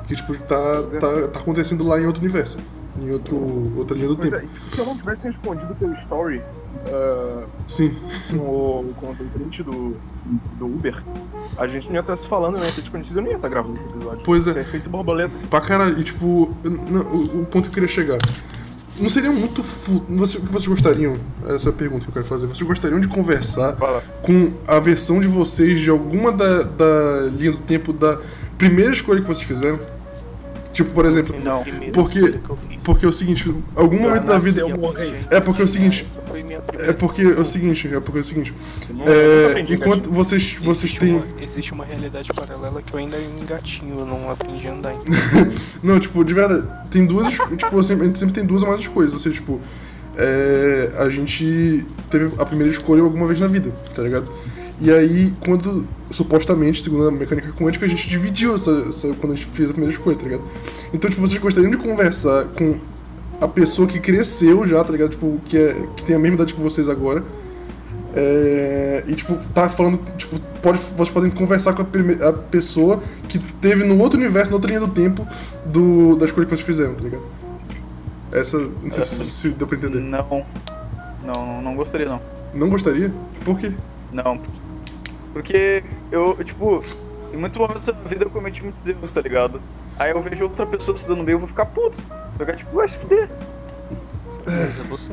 [0.08, 2.58] Que, tipo, tá, tá, tá acontecendo lá em outro universo.
[3.00, 3.36] Em outro,
[3.76, 4.42] outra linha do Pois tempo.
[4.42, 6.42] é, se eu não tivesse respondido teu story
[6.86, 7.94] ah, Sim.
[8.30, 9.96] com, o, com o do,
[10.58, 11.02] do Uber,
[11.56, 12.66] a gente não ia estar se falando, né?
[12.66, 14.20] Se desconhecido, eu não ia estar gravando esse episódio.
[14.24, 14.58] Pois é.
[14.58, 15.32] É efeito borboleta.
[15.50, 15.98] Pra caralho.
[15.98, 18.18] E tipo, não, o, o ponto que eu queria chegar.
[19.00, 20.04] Não seria muito fu...
[20.08, 21.16] Você, o que vocês gostariam?
[21.46, 22.46] Essa é a pergunta que eu quero fazer.
[22.46, 24.02] Vocês gostariam de conversar Fala.
[24.22, 28.18] com a versão de vocês de alguma da, da linha do tempo da
[28.56, 29.78] primeira escolha que vocês fizeram?
[30.78, 31.64] Tipo, por exemplo, não.
[31.92, 34.60] Porque- eu porque é o seguinte, algum momento da vida.
[34.62, 35.12] nasceu, morri.
[35.28, 38.18] É porque é o seguinte, foi minha primeira é porque é o seguinte, é porque
[38.18, 38.54] é o seguinte.
[38.88, 41.20] Eu É, enquanto vocês, vocês têm.
[41.42, 45.04] Existe uma realidade paralela que eu ainda engatinho, eu não aprendi a andar ainda.
[45.82, 47.32] Não, tipo, de verdade, tem duas.
[47.56, 49.12] tipo, sempre- a gente sempre tem duas ou mais escolhas.
[49.12, 49.60] Ou seja, tipo,
[50.16, 54.30] é, a gente teve a primeira escolha alguma vez na vida, tá ligado?
[54.80, 59.34] E aí, quando, supostamente, segundo a mecânica quântica, a gente dividiu essa, essa- quando a
[59.34, 60.42] gente fez a primeira escolha, tá ligado?
[60.92, 62.76] Então, tipo, vocês gostariam de conversar com
[63.40, 65.10] a pessoa que cresceu já, tá ligado?
[65.10, 67.24] Tipo, que, é, que tem a mesma idade que vocês agora.
[68.14, 73.02] É, e tipo, tá falando, tipo, pode, vocês podem conversar com a, prime- a pessoa
[73.28, 75.26] que teve no outro universo, na outra linha do tempo
[75.66, 77.22] do, da escolha que vocês fizeram, tá ligado?
[78.32, 80.00] Essa, não sei se, se deu pra entender.
[80.00, 80.44] Não.
[81.24, 82.20] Não, não gostaria não.
[82.54, 83.12] Não gostaria?
[83.44, 83.72] Por quê?
[84.12, 84.40] Não.
[85.38, 86.80] Porque eu, tipo,
[87.32, 89.62] em muitos momentos da vida eu cometi muitos erros, tá ligado?
[89.96, 91.96] Aí eu vejo outra pessoa se dando bem, eu vou ficar puto.
[92.36, 93.28] Vou ficar tipo, vai se fuder.
[94.44, 95.12] Mas é você.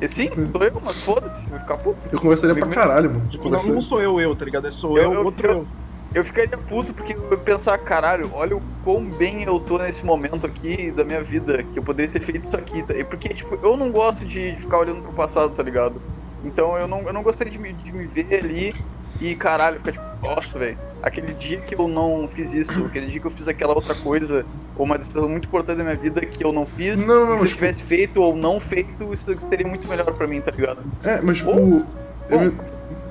[0.00, 2.08] E sim, sou eu, mas foda-se, vou ficar puto.
[2.12, 3.28] Eu conversaria pra caralho, mano.
[3.28, 4.68] Tipo, não, não sou eu, eu, tá ligado?
[4.68, 5.66] É sou Eu- eu, eu- outro eu.
[6.14, 10.06] Eu ficaria puto porque eu ia pensar, caralho, olha o quão bem eu tô nesse
[10.06, 12.82] momento aqui da minha vida, que eu poderia ter feito isso aqui.
[12.82, 12.94] Tá?
[12.94, 16.00] E Porque, tipo, eu não gosto de ficar olhando pro passado, tá ligado?
[16.44, 18.74] Então eu não, eu não gostaria de me, de me ver ali
[19.20, 23.20] e, caralho, ficar tipo, nossa, velho, aquele dia que eu não fiz isso, aquele dia
[23.20, 24.44] que eu fiz aquela outra coisa,
[24.76, 27.32] ou uma decisão muito importante da minha vida que eu não fiz, Não, não, se
[27.32, 30.50] eu mas, tipo- tivesse feito ou não feito, isso seria muito melhor pra mim, tá
[30.50, 30.78] ligado?
[31.04, 31.50] É, mas tipo.
[31.50, 31.82] Ou-
[32.30, 32.54] eu-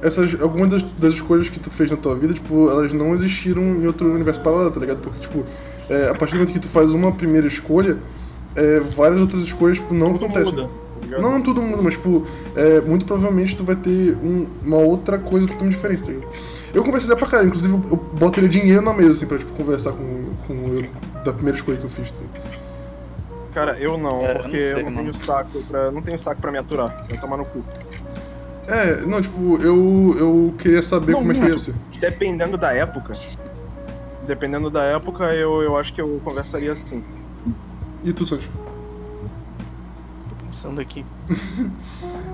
[0.01, 3.63] essas, algumas das, das escolhas que tu fez na tua vida, tipo, elas não existiram
[3.63, 4.99] em outro universo paralelo, tá ligado?
[4.99, 5.43] Porque, tipo,
[5.89, 7.97] é, a partir do momento que tu faz uma primeira escolha,
[8.55, 10.53] é, várias outras escolhas, tipo, não Tudo acontecem.
[10.53, 10.69] muda.
[10.99, 11.21] Tá ligado?
[11.21, 12.25] Não, tudo muda, mas, tipo,
[12.55, 16.31] é, muito provavelmente tu vai ter um- uma outra coisa totalmente diferente, tá ligado?
[16.73, 19.93] Eu conversaria pra caralho, inclusive eu, eu botaria dinheiro na mesa, assim, pra, tipo, conversar
[19.93, 20.83] com, com eu
[21.23, 22.67] da primeira escolha que eu fiz, tá ligado?
[23.53, 25.89] Cara, eu não, É, eu não porque sei, eu não tenho saco pra.
[25.91, 27.07] Não tenho saco pra me aturar.
[27.09, 27.63] Vai tomar no cu.
[28.67, 31.73] É, não, tipo, eu, eu queria saber Não, como é que ia ser.
[31.99, 33.13] Dependendo da época.
[34.27, 37.03] Dependendo da época, eu, eu acho que eu conversaria assim.
[38.03, 38.49] E tu, Sancho?
[40.57, 41.05] Pensando aqui.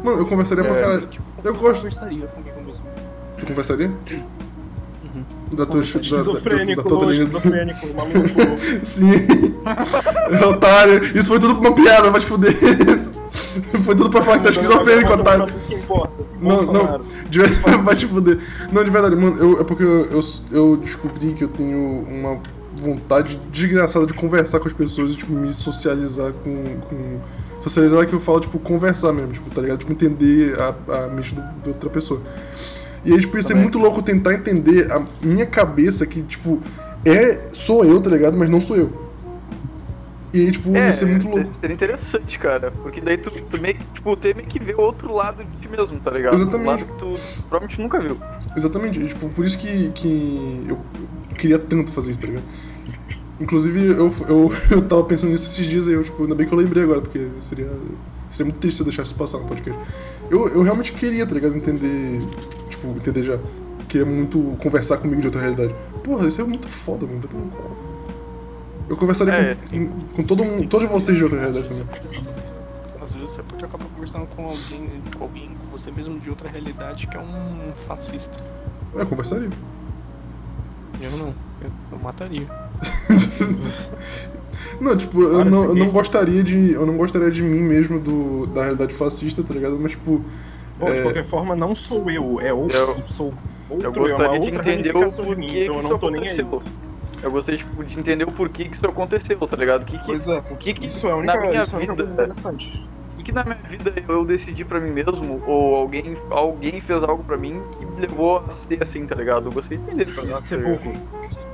[0.01, 1.07] Mano, eu conversaria pra É, caralho.
[1.07, 1.82] Tipo, Eu gosto.
[1.82, 2.86] conversaria comigo mesmo.
[3.38, 3.88] Tu conversaria?
[3.89, 5.24] Uhum.
[5.51, 7.38] Da tua, da, da, da, Esquizofrênico, da tua linha do...
[7.38, 8.39] esquizofrênico, maluco.
[8.82, 9.11] Sim.
[10.32, 11.03] É, otário.
[11.17, 12.55] Isso foi tudo pra uma piada, vai te fuder.
[13.84, 15.53] Foi tudo pra falar que tá esquizofrênico, otário.
[16.39, 17.39] Não, não, de
[17.84, 18.39] vai te fuder.
[18.71, 22.39] Não, de verdade, mano, eu, é porque eu, eu, eu descobri que eu tenho uma
[22.78, 26.80] vontade desgraçada de conversar com as pessoas e, tipo, me socializar com.
[26.88, 29.80] com socializar que eu falo, tipo, conversar mesmo, tipo, tá ligado?
[29.80, 32.22] Tipo, entender a, a mente do, de outra pessoa.
[33.05, 33.64] E aí, tipo, ia ser Também.
[33.64, 36.61] muito louco tentar entender a minha cabeça que, tipo,
[37.05, 37.47] é.
[37.51, 38.38] sou eu, tá ligado?
[38.38, 39.03] Mas não sou eu.
[40.34, 41.49] E aí, tipo, É, ia ser muito louco.
[41.59, 42.72] seria interessante, cara.
[42.82, 45.57] Porque daí tu, tu meio que, tipo, tem meio que ver o outro lado de
[45.61, 46.34] ti mesmo, tá ligado?
[46.34, 46.64] Exatamente.
[46.64, 48.18] Um lado que tu provavelmente nunca viu.
[48.57, 50.80] Exatamente, e, tipo, por isso que, que eu
[51.38, 52.43] queria tanto fazer isso, tá ligado?
[53.43, 56.53] Inclusive, eu, eu, eu tava pensando nisso esses dias e eu, tipo, ainda bem que
[56.53, 57.69] eu lembrei agora, porque seria,
[58.31, 59.79] seria muito triste se eu deixasse isso passar no podcast.
[60.31, 61.55] Eu, eu realmente queria, tá ligado?
[61.55, 62.21] Entender,
[62.69, 63.37] tipo, entender já.
[63.89, 65.75] Queria muito conversar comigo de outra realidade.
[66.03, 67.21] Porra, isso é muito foda, mano.
[67.21, 67.93] cu.
[68.89, 71.85] Eu conversaria É, com, com todo mundo, todos vocês de outra realidade também.
[73.01, 76.49] Às vezes você pode acabar conversando com alguém, com alguém, com você mesmo de outra
[76.49, 78.41] realidade que é um fascista.
[78.95, 79.49] É, conversaria.
[81.04, 81.28] Eu não,
[81.62, 82.47] eu, eu mataria.
[84.80, 86.74] Não, tipo, eu Claro, não, eu não gostaria de.
[86.74, 89.80] Eu não gostaria de mim mesmo do, da realidade fascista, tá ligado?
[89.80, 90.22] Mas, tipo.
[90.80, 90.93] Bom, É.
[90.95, 92.76] de qualquer forma, não sou eu, é outro.
[92.78, 93.34] Eu- sou
[93.70, 96.64] outro Eu é gostaria de outra entender o de porquê que então eu isso aconteceu.
[97.22, 99.84] Eu gostaria tipo, de entender o porquê que isso aconteceu, tá ligado?
[99.84, 101.76] O que que, Pois é, o que, que isso é a única, na minha isso
[101.76, 102.88] é vida, coisa interessante.
[103.24, 107.38] Que, na minha vida eu decidi pra mim mesmo, ou alguém, alguém fez algo pra
[107.38, 109.47] mim que me levou a ser assim, tá ligado?
[109.47, 110.47] Eu gostaria de entender Pra isso.
[110.47, 110.93] ser burro.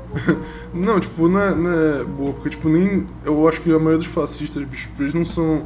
[0.73, 3.07] Não, tipo, não é, não é boa, porque, tipo, nem.
[3.23, 5.63] Eu acho que a maioria dos fascistas, bicho, eles não são.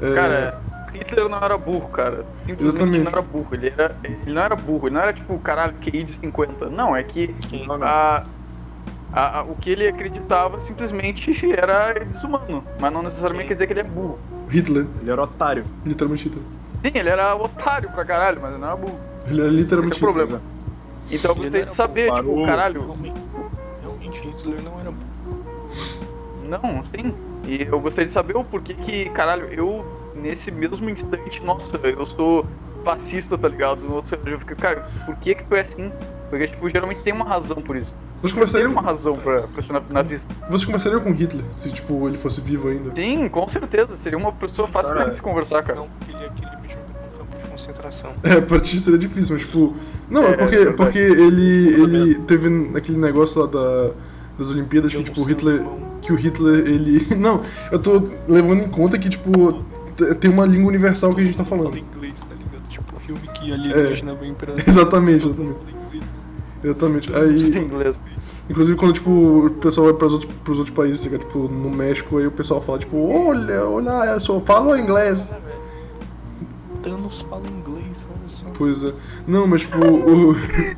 [0.00, 0.60] é, Cara,
[0.94, 2.24] Hitler não era burro, cara.
[2.46, 3.04] Simplesmente Exatamente.
[3.04, 3.48] não era burro.
[3.52, 6.70] Ele, era, ele não era burro, ele não era tipo, caralho, QI de 50.
[6.70, 7.34] Não, é que
[7.82, 8.22] a,
[9.12, 12.64] a- a- o que ele acreditava simplesmente era desumano.
[12.80, 13.48] Mas não necessariamente Sim.
[13.48, 14.18] quer dizer que ele é burro.
[14.48, 15.64] Hitler, Ele era otário.
[15.84, 16.44] literalmente Hitler.
[16.84, 18.98] Sim, ele era otário pra caralho, mas ele não era burro.
[19.26, 20.26] Ele é literalmente Esse é o Hitler.
[20.26, 20.42] problema.
[21.10, 22.46] Então eu gostaria era de saber, burro, tipo, parou.
[22.46, 23.20] caralho, realmente,
[23.82, 25.06] realmente Hitler não era bom.
[26.48, 27.14] Não, sim.
[27.44, 29.84] E eu gostaria de saber o porquê que, caralho, eu,
[30.14, 32.44] nesse mesmo instante, nossa, eu sou
[32.84, 33.80] fascista, tá ligado?
[33.80, 35.92] No outro cenário, eu fico, cara, por que que foi assim?
[36.30, 37.94] Porque, tipo, geralmente tem uma razão por isso.
[38.20, 40.26] Vocês Tem conversariam, uma razão pra, pra ser nazista.
[40.48, 42.92] vocês conversariam com Hitler, se, tipo, ele fosse vivo ainda?
[42.94, 43.96] Sim, com certeza.
[44.02, 45.80] Seria uma pessoa fácil Cara, de se conversar, cara.
[45.80, 48.10] Não, porque ele, aquele me jogou num campo de concentração.
[48.24, 49.74] É, pra ti seria difícil, mas tipo.
[50.10, 53.90] Não, é, É, porque, é porque ele, ele teve aquele negócio lá da,
[54.38, 55.62] das Olimpíadas que, Eu tipo, não o sei Hitler.
[56.02, 57.06] Que o Hitler, ele.
[57.18, 57.42] Não,
[57.72, 59.64] eu tô levando em conta que, tipo,
[60.20, 61.78] tem uma língua universal que a gente tá Fala falando.
[61.78, 62.68] inglês, tá ligado?
[62.68, 64.52] Tipo, filme que alienígena vem pra.
[64.66, 65.58] Exatamente, exatamente.
[66.66, 67.14] Exatamente.
[67.14, 67.58] Aí.
[67.64, 67.96] inglês.
[68.50, 69.10] Inclusive quando, tipo,
[69.46, 71.16] o pessoal vai pros outros, pros outros países, tá?
[71.18, 75.30] Tipo, no México, aí o pessoal fala, tipo, olha, olha, eu só falo inglês.
[76.82, 78.46] Thanos fala inglês, olha só.
[78.56, 78.92] Pois é.
[79.26, 80.34] Não, mas tipo, o.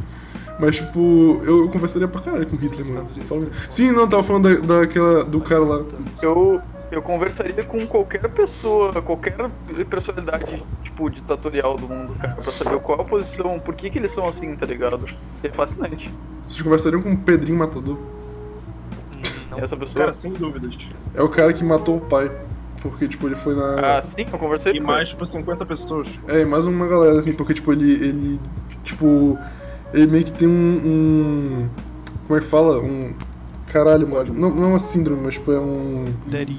[0.61, 3.09] Mas tipo, eu, conversaria pra caralho com o Hitler, mano.
[3.29, 5.23] Fala- Sim, não, eu tava falando da, daquela.
[5.23, 5.85] do cara lá.
[6.21, 6.61] Eu,
[6.91, 9.37] eu conversaria com qualquer pessoa, qualquer
[9.89, 14.13] personalidade, tipo, ditatorial do mundo, cara, pra saber qual a posição, por que que eles
[14.13, 15.05] são assim, tá ligado?
[15.43, 16.13] É fascinante.
[16.47, 17.99] Vocês conversariam com o Pedrinho Matador.
[19.51, 20.07] Não, Essa pessoa.
[20.07, 20.75] Cara, sem dúvidas.
[21.15, 22.31] É o cara que matou o pai.
[22.81, 23.99] Porque, tipo, ele foi na.
[23.99, 26.07] Ah, sim, eu conversei E com mais, tipo, 50 pessoas.
[26.29, 27.91] É, mais uma galera, assim, porque, tipo, ele.
[27.93, 28.41] ele
[28.85, 29.37] tipo.
[29.93, 30.53] Ele meio que tem um.
[30.53, 31.69] um-
[32.27, 32.79] como é que fala?
[32.79, 33.15] Um.
[33.73, 34.33] Caralho, mano.
[34.35, 36.07] Não, não é uma síndrome, mas, tipo, é um.
[36.27, 36.59] Daddy.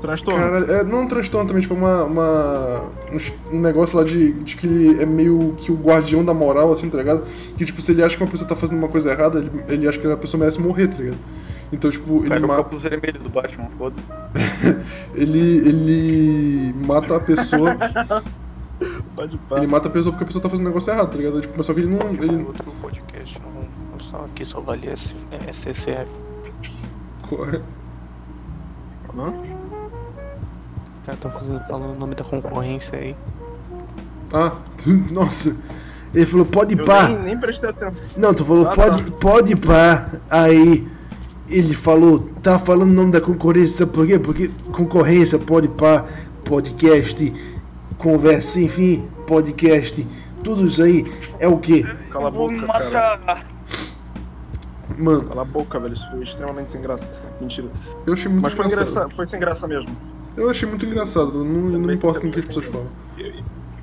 [0.00, 0.38] Transtorno.
[0.38, 2.04] Caralho, é, não um transtorno também, tipo, uma.
[2.04, 6.32] uma um, um negócio lá de, de que ele é meio que o guardião da
[6.32, 7.24] moral, assim, tá ligado?
[7.56, 9.88] Que, tipo, se ele acha que uma pessoa tá fazendo uma coisa errada, ele, ele
[9.88, 11.18] acha que a pessoa merece morrer, tá ligado?
[11.72, 12.62] Então, tipo, ele Pega o mata.
[12.62, 14.02] capuz vermelho do Batman, foda-se.
[15.14, 15.68] Ele.
[15.68, 17.76] ele mata a pessoa.
[19.16, 19.58] Pode pá.
[19.58, 21.40] ele mata a pessoa porque a pessoa tá fazendo um negócio errado, tá ligado?
[21.40, 21.98] Tipo, mas só que ele não.
[21.98, 23.50] É Ele, outro podcast, não,
[24.00, 26.10] só aqui só vale S, é, SCF.
[29.16, 29.32] Hã?
[30.94, 33.16] Os caras tão fazendo, falando o nome da concorrência aí.
[34.32, 34.52] Ah,
[35.10, 35.56] nossa.
[36.14, 37.08] Ele falou, pode pá.
[37.08, 37.92] nem, nem prestei atenção.
[38.16, 39.16] Não, tu falou, Ah, pode, tá.
[39.18, 40.08] pode pá.
[40.30, 40.88] Aí
[41.48, 44.18] ele falou, tá falando o nome da concorrência, sabe por quê?
[44.18, 46.04] Porque concorrência, pode pá,
[46.44, 47.32] podcast,
[47.98, 50.06] conversa, enfim, podcast,
[50.42, 51.04] tudo isso aí
[51.38, 51.84] é o quê?
[52.10, 53.44] Cala a Vou boca, cara.
[54.98, 55.94] Mano, Cala a boca, velho.
[55.94, 57.04] Isso foi extremamente sem graça.
[57.40, 57.68] Mentira.
[58.06, 58.90] eu achei muito Mas foi engraçado.
[58.90, 59.14] engraçado.
[59.16, 59.96] Foi sem graça mesmo.
[60.36, 61.32] Eu achei muito engraçado.
[61.32, 62.86] Não, eu não me importo com o que as pessoas falam.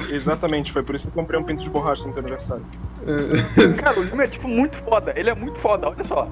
[0.10, 2.64] Exatamente, foi por isso que eu comprei um pinto de borracha no teu aniversário.
[3.08, 5.14] É, Cara, o Lima é tipo muito foda.
[5.16, 6.30] Ele é muito foda, olha só.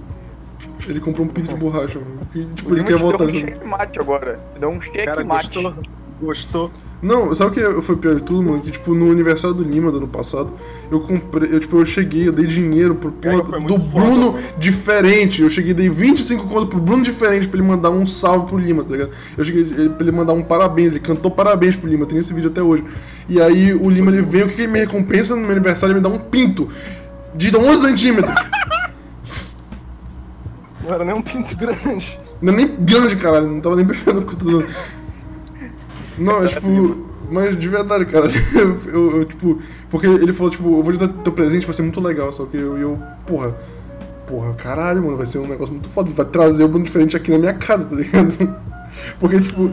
[0.87, 2.19] ele comprou um pinto de borracha, mano.
[2.35, 3.17] E, tipo, O ele quer voltar.
[3.17, 3.51] deu um sabe?
[3.51, 4.39] checkmate agora.
[4.59, 5.59] Deu um checkmate.
[5.61, 5.83] gostou?
[6.21, 6.71] Gostou?
[7.03, 8.61] Não, sabe o que foi pior de tudo, mano?
[8.61, 10.53] Que, tipo, no aniversário do Lima do ano passado,
[10.89, 14.43] eu comprei, eu, tipo, eu cheguei, eu dei dinheiro pro porra do foda, Bruno mano.
[14.57, 15.41] diferente.
[15.41, 18.85] Eu cheguei, dei 25 conto pro Bruno diferente pra ele mandar um salve pro Lima,
[18.85, 19.11] tá ligado?
[19.37, 22.33] Eu cheguei ele- pra ele mandar um parabéns, ele cantou parabéns pro Lima, tem esse
[22.33, 22.85] vídeo até hoje.
[23.27, 25.91] E aí o Lima ele veio, o que que ele me recompensa no meu aniversário?
[25.91, 26.69] Ele me dá um pinto
[27.35, 28.33] de 11 centímetros.
[30.83, 32.19] Não era nem um pinto grande.
[32.41, 34.65] Não é nem grande, caralho, não tava nem perfeito com tudo.
[36.17, 37.13] Não, é tipo.
[37.31, 39.59] Mas de verdade, cara, eu, eu- eu, tipo.
[39.89, 42.45] Porque ele falou, tipo, eu vou te dar teu presente, vai ser muito legal, só
[42.45, 43.55] que eu, eu porra.
[44.27, 46.07] Porra, caralho, mano, vai ser um negócio muito foda.
[46.09, 48.55] Ele vai trazer o Bruno diferente aqui na minha casa, tá ligado?
[49.19, 49.69] Porque, tipo,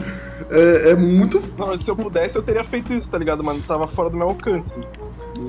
[0.49, 1.41] é, é muito.
[1.57, 3.43] Não, se eu pudesse, eu teria feito isso, tá ligado?
[3.43, 4.69] Mas tava fora do meu alcance.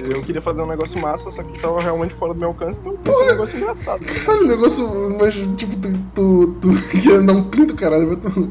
[0.08, 2.96] Eu queria fazer um negócio massa, só que tava realmente fora do meu alcance, então
[3.04, 4.00] foi um negócio engraçado.
[4.04, 4.14] tá?
[4.24, 5.16] Caralho, o negócio.
[5.18, 6.68] Mas, tipo, tu, tu, tu
[7.02, 8.48] querendo dar um pinto, caralho, vai tomar.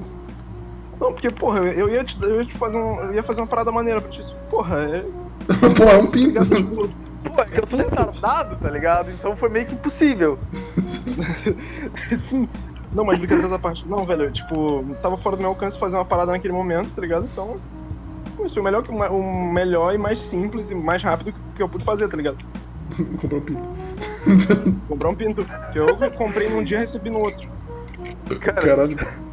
[1.02, 3.00] Não, porque, porra, eu ia te, eu ia te fazer um.
[3.00, 4.22] Eu ia fazer uma parada maneira pra ti.
[4.52, 5.04] Porra, é.
[5.76, 6.40] Porra, é um pinto.
[7.24, 9.10] Pô, eu sou retardado, tá ligado?
[9.10, 10.38] Então foi meio que impossível.
[12.30, 12.48] Sim.
[12.94, 13.88] Não, mas brincadeiras à parte.
[13.88, 17.02] Não, velho, eu, tipo, tava fora do meu alcance fazer uma parada naquele momento, tá
[17.02, 17.26] ligado?
[17.26, 17.58] Então.
[18.46, 21.84] Isso foi o melhor, o melhor e mais simples e mais rápido que eu pude
[21.84, 22.38] fazer, tá ligado?
[23.20, 23.70] Comprar um pinto.
[24.88, 25.46] Comprar um pinto.
[25.72, 27.48] Que eu comprei num dia e recebi no outro.
[28.40, 29.31] Cara, Caralho.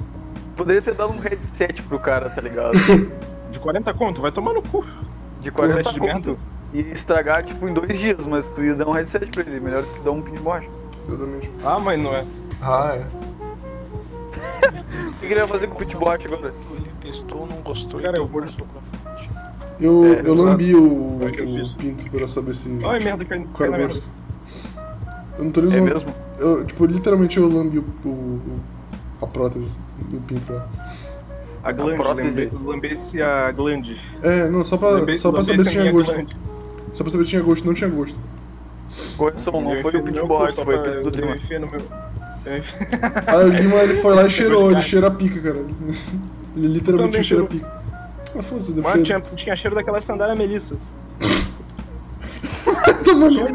[0.58, 2.72] Poderia ter dado um headset pro cara, tá ligado?
[3.50, 4.84] De 40 conto, vai tomar no cu.
[5.40, 6.38] De 40 Headset de conto.
[6.74, 9.58] E estragar, tipo, em dois dias, mas tu ia dar um headset pra ele.
[9.60, 10.68] Melhor que dar um pin de borracha.
[11.08, 11.50] Exatamente.
[11.64, 12.24] Ah, mas não é.
[12.60, 13.06] Ah, é.
[15.08, 16.52] O que que ele ia fazer com o pin de borracha agora?
[16.72, 18.46] Ele testou, não gostou Cara, e eu deu pra
[18.82, 19.30] frente.
[19.80, 22.78] Eu, É, eu lambi o, o eu pinto pra saber se.
[22.84, 23.94] Ai, merda, cai, era na o merda.
[23.94, 24.02] gosto.
[25.38, 26.14] Eu não tô nem É mesmo?
[26.38, 28.60] Eu, tipo, literalmente eu lambi o, o, o-
[29.22, 29.68] a prótese
[30.04, 30.68] do pinto lá.
[31.64, 32.50] A glande, lembrei-
[33.22, 34.00] a glande.
[34.22, 36.12] É, não, só pra, Lembrei- só pra saber se tinha gosto.
[36.14, 36.36] glande.
[36.92, 38.18] Só pra saber se tinha gosto, não tinha gosto.
[39.16, 41.36] Correção, não foi o só foi o pra- pin do Lima.
[41.66, 41.82] meu...
[43.26, 45.64] Aí o Lima ele foi lá e cheirou, ele cheira a pica, cara.
[46.56, 47.66] Ele literalmente cheira pica.
[48.38, 50.74] Ah, foda-se, Mano, tinha, tinha cheiro daquela sandália Melissa.
[53.04, 53.46] Tá mesmo.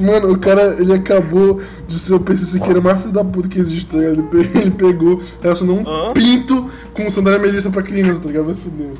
[0.00, 3.58] Mano, o cara, ele acabou de ser o PC Siqueira mais filho da puta que
[3.58, 4.12] existe, tá ligado?
[4.14, 6.12] Ele, pe- ele pegou, relacionou um Hã?
[6.12, 8.44] pinto com sandália melissa pra criança, tá ligado?
[8.46, 8.90] Vai se fuder.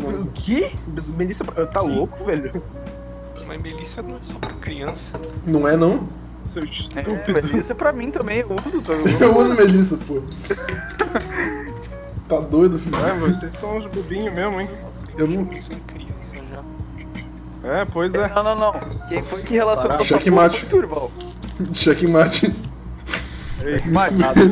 [0.00, 0.72] No O quê?
[1.18, 2.62] Melissa, tá louco, velho?
[3.46, 5.18] Mas Melissa não é só pra criança.
[5.46, 6.06] Não é, não?
[6.56, 8.82] É, é pra mim também, eu uso.
[8.82, 10.22] tô- Eu uso melissa, pô.
[12.28, 12.96] Tá doido, filho?
[12.96, 14.68] É, vocês são uns bobinhos mesmo, hein?
[14.82, 16.60] Nossa, Eu eu não- não penso em criança já.
[17.66, 18.28] É, pois é.
[18.34, 18.72] Não, não, não.
[19.08, 20.66] Quem foi que relacionou Checkmate.
[20.66, 21.10] porra foi tu, Irval.
[21.72, 22.54] Checkmate.
[23.64, 23.82] Ei,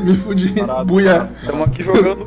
[0.05, 0.55] Me fudi.
[0.87, 1.31] Buia.
[1.41, 2.27] Estamos aqui jogando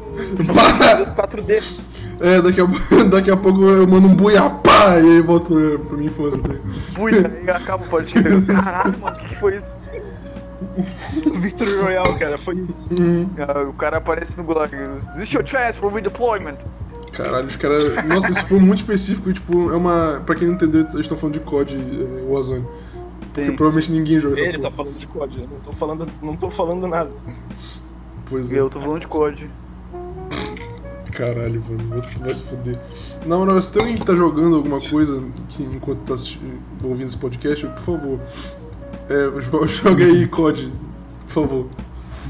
[0.54, 1.28] Pá!
[1.28, 1.82] 4D.
[2.22, 2.66] É, daqui a,
[3.12, 4.98] daqui a pouco eu mando um buia, pá!
[5.00, 6.40] E aí volto pra, pra minha infância.
[6.40, 7.02] Tá?
[7.02, 8.46] Ui, aí acaba o podcast.
[8.46, 9.78] Caralho, mano, o que, que foi isso?
[11.42, 12.74] Victory Royale, cara, foi isso.
[12.92, 13.30] Uhum.
[13.38, 14.72] Ah, O cara aparece no Gulag.
[15.16, 16.58] This is your chance for redeployment.
[17.18, 18.06] Caralho, os caras.
[18.06, 20.22] Nossa, isso foi muito específico tipo, é uma.
[20.26, 22.66] Pra quem não entendeu, eles estão falando de COD é, Warzone.
[23.34, 23.56] Porque Sim.
[23.56, 26.50] provavelmente ninguém joga essa Ele tá falando de COD, eu não tô falando, não tô
[26.52, 27.10] falando nada.
[28.30, 28.60] Pois é.
[28.60, 29.50] Eu tô falando de COD.
[31.12, 32.78] Caralho, mano, vai- vai se fuder.
[33.26, 36.14] Na moral, se tem alguém que tá jogando alguma coisa que, enquanto tá
[36.84, 38.20] ouvindo esse podcast, por favor,
[39.10, 40.72] é, jo- joga aí COD,
[41.28, 41.68] por favor.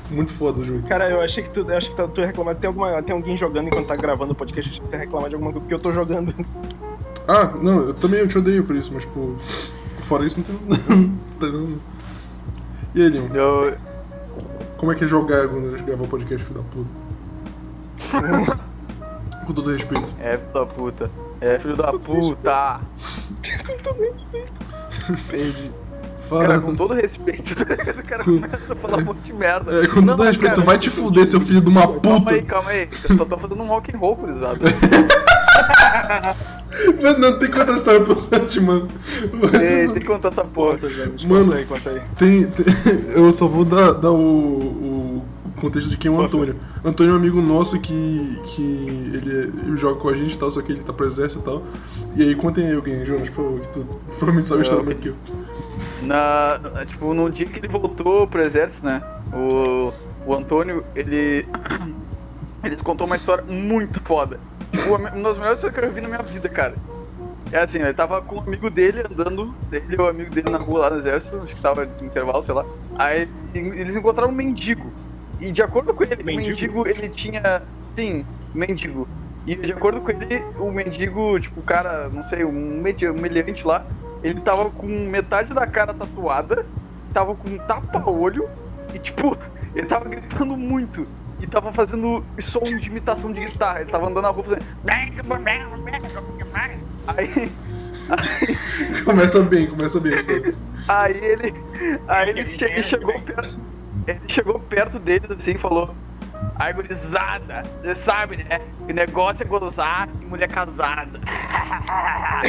[0.09, 0.87] Muito foda o jogo.
[0.87, 2.55] Cara, eu achei que tu, eu achei que tu, reclamar.
[2.55, 5.29] Tem, alguma, tem alguém jogando enquanto tá gravando o podcast, achei que tu ia reclamar
[5.29, 6.33] de alguma coisa que eu tô jogando.
[7.27, 9.35] Ah, não, eu também eu te odeio por isso, mas, tipo,
[10.01, 11.19] fora isso não tem.
[11.51, 11.77] não.
[12.95, 13.77] E aí, Leon, Eu,
[14.77, 16.89] como é que é jogar quando a gente gravar o podcast, filho da puta?
[19.45, 20.15] Com todo respeito.
[20.19, 21.11] É, filho da puta.
[21.41, 22.81] É, filho da puta.
[25.29, 25.71] Perdi.
[26.29, 26.59] Cara, Fala.
[26.61, 29.83] com todo respeito, o cara começa a falar um monte de merda.
[29.83, 32.41] É, com todo Não, respeito, cara, vai te fuder, seu filho de uma Calma aí,
[32.41, 32.41] puta.
[32.43, 32.89] calma aí.
[33.09, 34.59] Eu só tô fazendo um rock and roll, gurizada.
[37.01, 38.87] Mano, não tem quanta história pro Santi, mano.
[39.01, 39.91] Se Ei, fuder.
[39.91, 40.77] tem que contar essa porra.
[41.27, 42.01] Mano, Conta aí, conta aí.
[42.17, 42.65] Tem, tem-
[43.15, 45.23] eu só vou dar, dar o, o
[45.59, 46.55] contexto de quem é o Antônio.
[46.83, 48.61] Antônio é um amigo nosso que, que
[49.13, 51.41] ele, é- ele joga com a gente e tal, só que ele tá pro exército
[51.41, 51.63] e tal.
[52.15, 53.79] E aí, contem aí alguém, Jonas, por favor, que tu
[54.17, 55.15] provavelmente sabe a história melhor que eu.
[56.01, 59.01] Na, na- tipo, no dia que ele voltou pro exército, né?
[59.33, 59.91] O,
[60.25, 61.47] o Antônio, ele.
[62.63, 64.39] Ele contou uma história muito foda.
[64.71, 66.73] Tipo, uma das melhores histórias que eu vi na minha vida, cara.
[67.51, 70.57] É assim, ele tava com um amigo dele andando, ele e o amigo dele na
[70.57, 72.65] rua lá no exército, acho que tava de intervalo, sei lá.
[72.97, 74.91] Aí eles encontraram um mendigo.
[75.39, 76.49] E de acordo com ele, esse Mendigo?
[76.49, 77.61] mendigo, ele tinha.
[77.93, 79.07] Sim, mendigo.
[79.45, 82.81] E de acordo com ele, o mendigo, tipo, o cara, não sei, um um
[83.21, 83.85] meliante lá,
[84.23, 86.65] ele tava com metade da cara tatuada,
[87.13, 88.49] tava com um tapa-olho
[88.93, 89.37] e, tipo,
[89.75, 91.07] ele tava gritando muito.
[91.39, 93.81] E tava fazendo som de imitação de guitarra.
[93.81, 94.65] Ele tava andando na rua fazendo.
[97.07, 97.51] Aí.
[98.09, 98.57] Aí,
[99.03, 100.13] Começa bem, começa bem
[100.87, 101.53] aí ele.
[102.07, 103.59] Aí ele, che- ele chegou perto.
[104.07, 105.93] Ele chegou perto deles assim e falou.
[106.73, 108.59] Gurizada, você sabe, né?
[108.85, 111.19] Que negócio é gozar e mulher casada.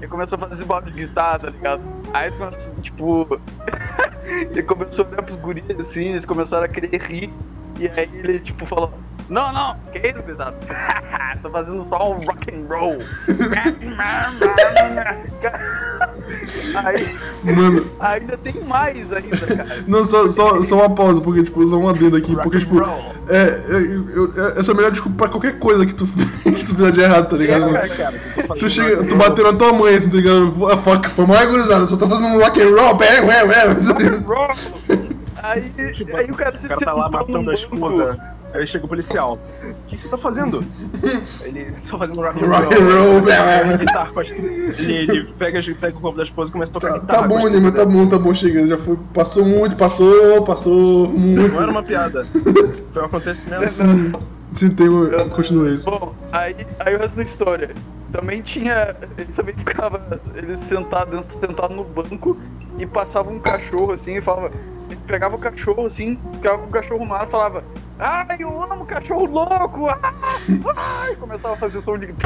[0.00, 1.82] ele começou a fazer esse barulho de tá ligado?
[2.14, 3.40] Aí começou, tipo.
[4.24, 7.30] ele começou a olhar pros guris assim, eles começaram a querer rir.
[7.78, 8.92] E aí ele, tipo, falou:
[9.30, 10.56] Não, não, que isso, gurizada?
[11.40, 12.98] Tô fazendo só um rock and roll.
[16.84, 19.84] aí, Mano, ainda tem mais ainda, cara.
[19.86, 22.80] não, só, só, só uma pausa, porque, tipo, só um adendo aqui, porque, tipo,
[23.28, 23.76] é, é,
[24.14, 26.92] eu- é- essa é a melhor desculpa pra qualquer coisa que tu, que tu fizer
[26.92, 27.76] de errado, tá ligado?
[27.76, 28.14] É, cara,
[28.58, 30.66] Tu chega, rock tu and bateu na tua mãe, assim, tá ligado?
[30.70, 33.64] Ah, fuck, foi mal gurizada, só tô fazendo um rock and roll, é, ué, ué.
[35.42, 38.18] Aí, Tipo, aí o cara se O cara tá lá matando a esposa.
[38.52, 39.38] Aí chega o policial.
[39.62, 40.64] O que você tá fazendo?
[41.44, 42.72] Ele só fazendo rock and Rock roll.
[42.74, 44.38] and roll, Ele toca guitarra com as tri-
[44.78, 47.22] ele, ele pega, pega o corpo da esposa e começa a tocar Tá, guitarra.
[47.22, 48.66] tá bom, Nima, tá bom, tá bom, chega.
[48.66, 51.52] Já foi, passou muito, passou, passou muito.
[51.52, 52.24] Não era uma piada.
[52.92, 53.68] Foi um acontecimento.
[53.68, 54.12] Sim,
[54.52, 55.84] sim, tem um, continua isso.
[55.84, 57.70] Bom, aí, aí o resto da história.
[58.12, 58.96] Também tinha.
[59.16, 60.20] Ele também ficava.
[60.34, 62.36] Ele sentado, sentado no banco
[62.76, 64.50] e passava um cachorro assim e falava.
[64.90, 67.64] Ele pegava o cachorro assim, ficava com o cachorro no ar e falava.
[67.96, 69.88] Ai, eu amo cachorro louco!
[69.88, 70.12] Ah,
[71.02, 72.08] ai, começava a fazer som de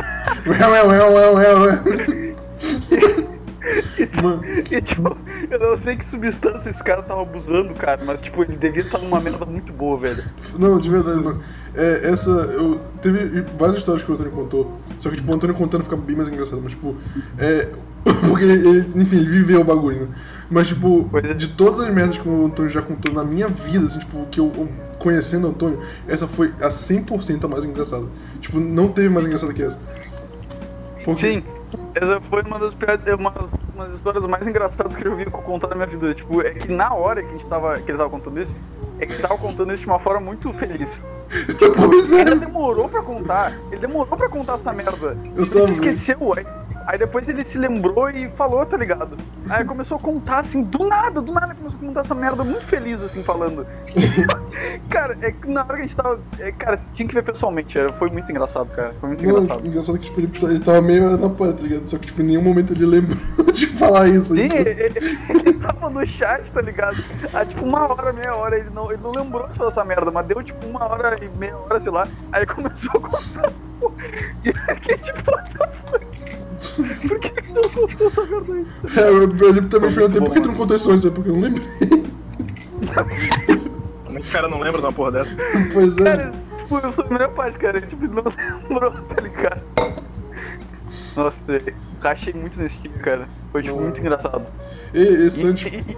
[4.22, 5.16] Mano, E, tipo,
[5.51, 8.99] eu não sei que substância esse cara tava abusando, cara, mas tipo, ele devia estar
[8.99, 10.22] numa merda muito boa, velho.
[10.59, 11.41] não, de verdade, mano.
[11.75, 12.31] É, essa.
[12.31, 14.79] Eu, teve várias histórias que o Antônio contou.
[14.99, 16.61] Só que, tipo, o Antônio contando fica bem mais engraçado.
[16.62, 16.95] Mas, tipo,
[17.39, 17.68] é.
[18.29, 20.09] Porque, ele, enfim, ele viveu o bagulho, né?
[20.51, 21.33] Mas, tipo, é.
[21.35, 24.39] de todas as merdas que o Antônio já contou na minha vida, assim, tipo, que
[24.39, 24.68] eu, eu
[24.99, 28.07] conhecendo o Antônio, essa foi a 100% a mais engraçada.
[28.41, 29.79] Tipo, não teve mais engraçada que essa.
[31.05, 31.43] Porque- Sim,
[31.95, 33.33] Essa foi uma das piores, uma,
[33.75, 36.14] uma das histórias mais engraçadas que eu vi contar na minha vida.
[36.14, 38.55] Tipo, é que na hora que a gente tava, que ele tava contando isso,
[38.99, 41.01] é que ele tava contando isso de uma forma muito feliz.
[42.14, 42.20] É.
[42.20, 45.16] Ele demorou pra contar, ele demorou pra contar essa merda.
[45.25, 46.47] Eu ele só esqueceu, aí,
[46.87, 49.16] aí depois ele se lembrou e falou, tá ligado?
[49.51, 52.64] Aí começou a contar assim, do nada, do nada começou a contar essa merda muito
[52.66, 53.66] feliz, assim, falando.
[54.89, 56.20] cara, é que na hora que a gente tava.
[56.39, 58.95] é, cara, tinha que ver pessoalmente, era- foi muito engraçado, cara.
[59.01, 59.66] Foi muito Não, engraçado.
[59.66, 61.87] engraçado que tipo, ele, ele tava meio hora na porta, tá ligado?
[61.89, 63.18] Só que tipo, em nenhum momento ele lembrou
[63.53, 64.35] de falar isso.
[64.35, 64.57] Sim, isso.
[64.57, 66.97] ele, ele- tava no chat, tá ligado?
[67.32, 70.11] Há tipo uma hora, meia hora, ele não, ele não lembrou de falar essa merda,
[70.11, 73.53] mas deu tipo uma hora e meia hora, sei lá, aí começou a contar.
[74.45, 76.07] E fiquei tipo, what the fuck?
[77.09, 78.67] Por que que não contou essa merda aí?
[78.97, 81.05] É, eu, eu lembro também Foi perguntei muito por que tu não contou isso antes,
[81.05, 81.67] é porque eu não lembrei.
[84.05, 85.37] Como é que o cara não lembra de uma porra dessa?
[85.73, 86.05] pois é.
[86.17, 86.33] Cara,
[86.63, 88.23] tipo, eu sou a melhor parte, cara, tipo, não
[88.69, 89.63] lembrou, tá ligado?
[91.17, 91.61] Nossa, eu
[92.01, 93.29] rachei muito nesse dia, cara.
[93.53, 94.47] Foi tipo muito engraçado.
[94.93, 95.73] E, esse E, antes.
[95.73, 95.97] e-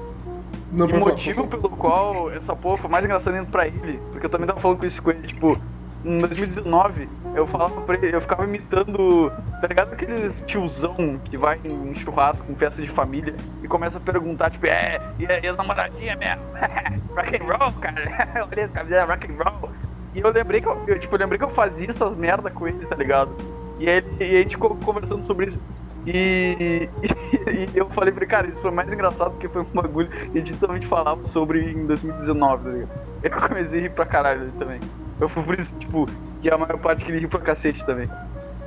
[0.73, 3.47] Não, E pra o falar, motivo pra pelo qual essa porra foi mais engraçada indo
[3.47, 5.59] pra ele, porque eu também tava falando com isso com ele, tipo,
[6.07, 9.31] em 2019, eu falava pra ele, eu ficava imitando,
[9.61, 14.01] tá ligado aqueles tiozão que vai em churrasco, em festa de família, e começa a
[14.01, 16.43] perguntar, tipo, é, e, e as namoradinhas mesmo?
[17.17, 19.71] rock and roll, cara, olha essa camiseta, rock and roll.
[20.15, 22.87] E eu lembrei que eu, eu, tipo, lembrei que eu fazia essas merda com ele,
[22.87, 23.37] tá ligado?
[23.79, 25.61] E, e a gente ficou conversando sobre isso.
[26.07, 26.89] E,
[27.75, 30.39] e eu falei pra ele, cara, isso foi mais engraçado porque foi um bagulho que
[30.39, 32.91] a gente também falava sobre em 2019, tá ligado?
[33.25, 34.81] Eu comecei a rir pra caralho também.
[35.21, 36.09] Eu fui por isso, tipo,
[36.43, 38.09] que a maior parte que ele riu pra cacete também.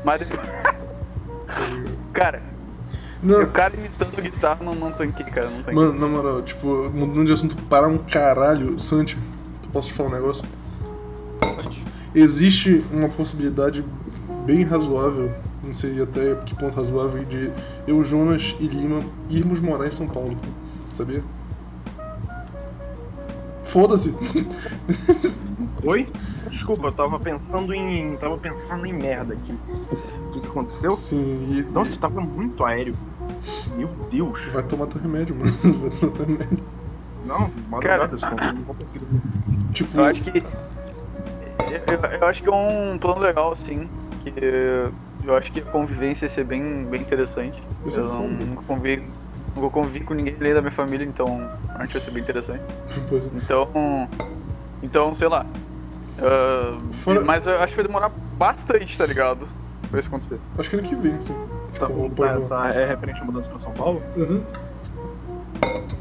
[0.04, 0.41] Mas depois,
[2.14, 2.41] cara,
[3.22, 5.74] Não, o cara imitando guitarra não, não tanquei, cara, não tanquei.
[5.74, 9.18] mano, na moral, tipo, mudando de assunto para um caralho, Santi,
[9.72, 10.43] posso te falar um negócio?
[12.16, 13.86] Existe uma possibilidade
[14.45, 15.32] bem razoável,
[15.64, 17.52] não sei até que ponto razoável, de
[17.86, 20.36] eu, Jonas e Lima irmos morar em São Paulo,
[20.93, 21.24] sabia?
[23.64, 24.16] Foda-se!
[25.86, 26.08] Oi?
[26.50, 28.18] Desculpa, eu tava pensando em.
[28.18, 29.52] tava pensando em merda aqui.
[29.52, 30.92] O que, que aconteceu?
[30.92, 32.96] Sim, e, Nossa, tava muito aéreo.
[33.76, 34.40] Meu Deus.
[34.52, 35.52] vai tomar teu remédio, mano.
[35.80, 36.60] Vai tomar teu remédio.
[37.26, 39.02] Não, madrugada, senão eu não vou conseguir.
[39.74, 40.40] Tipo, Eu acho que.
[40.40, 43.88] Eu, eu acho que é um plano legal, sim.
[44.24, 44.90] Que
[45.24, 47.62] eu acho que a convivência ia ser bem, bem interessante.
[47.86, 49.04] Isso é eu não, nunca convivi,
[49.56, 52.64] nunca convivi com ninguém além da minha família, então acho que ia ser bem interessante.
[53.08, 53.30] pois é.
[53.36, 53.70] Então.
[54.82, 55.46] Então, sei lá.
[56.22, 59.47] Ah, Fora- Mas eu acho que vai demorar bastante, tá ligado?
[59.89, 60.39] Pra isso acontecer.
[60.57, 61.34] Acho que ano que vem, sim.
[61.80, 64.01] Tá, Tipo, tá, pô, tá, é referente à mudança pra São Paulo?
[64.15, 64.43] Uhum.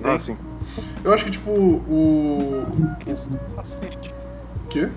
[0.05, 0.37] Ah, sim.
[1.05, 2.67] Eu acho que, tipo, o.
[3.57, 4.15] Cacete.
[4.71, 4.89] Quê?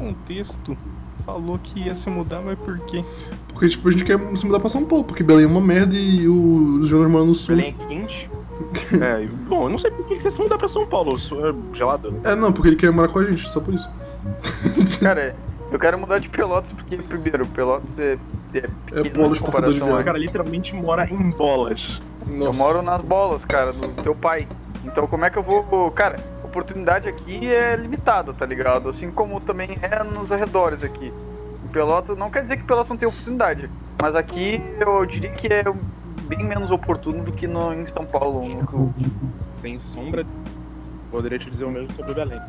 [0.00, 0.76] Um texto
[1.24, 3.04] falou que ia se mudar, mas por quê?
[3.48, 5.94] Porque, tipo, a gente quer se mudar pra São Paulo, porque Belém é uma merda
[5.96, 7.56] e o Jonas mora no sul.
[7.56, 8.30] Belém é quente.
[9.02, 11.16] É, bom, eu não sei por que ele quer se mudar pra São Paulo.
[11.16, 12.20] Isso é gelado, né?
[12.24, 13.90] É, não, porque ele quer morar com a gente, só por isso.
[15.02, 15.36] Cara,
[15.70, 18.18] eu quero mudar de Pelotas porque, primeiro, Pelotas é.
[18.54, 22.00] É, polo em exportador de O cara literalmente mora em bolas.
[22.26, 24.48] Eu moro nas bolas, cara, do teu pai.
[24.84, 25.90] Então como é que eu vou.
[25.90, 28.88] Cara, oportunidade aqui é limitada, tá ligado?
[28.88, 31.12] Assim como também é nos arredores aqui.
[31.72, 33.68] Pelotas, não quer dizer que Pelotas não tem oportunidade.
[34.00, 35.64] Mas aqui eu diria que é
[36.26, 38.42] bem menos oportuno do que no, em São Paulo.
[38.46, 38.94] no-
[39.60, 40.24] Sem sombra,
[41.10, 42.40] poderia te dizer o mesmo sobre Belém.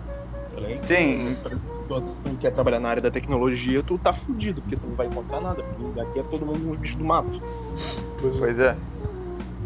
[0.56, 1.36] Belém, Sim.
[1.36, 5.08] se tu, quer trabalhar na área da tecnologia, tu tá fudido, porque tu não vai
[5.08, 5.64] encontrar nada.
[5.64, 7.42] Porque aqui é todo mundo uns bichos do mato.
[8.20, 8.40] Pois é.
[8.40, 8.76] Pois é.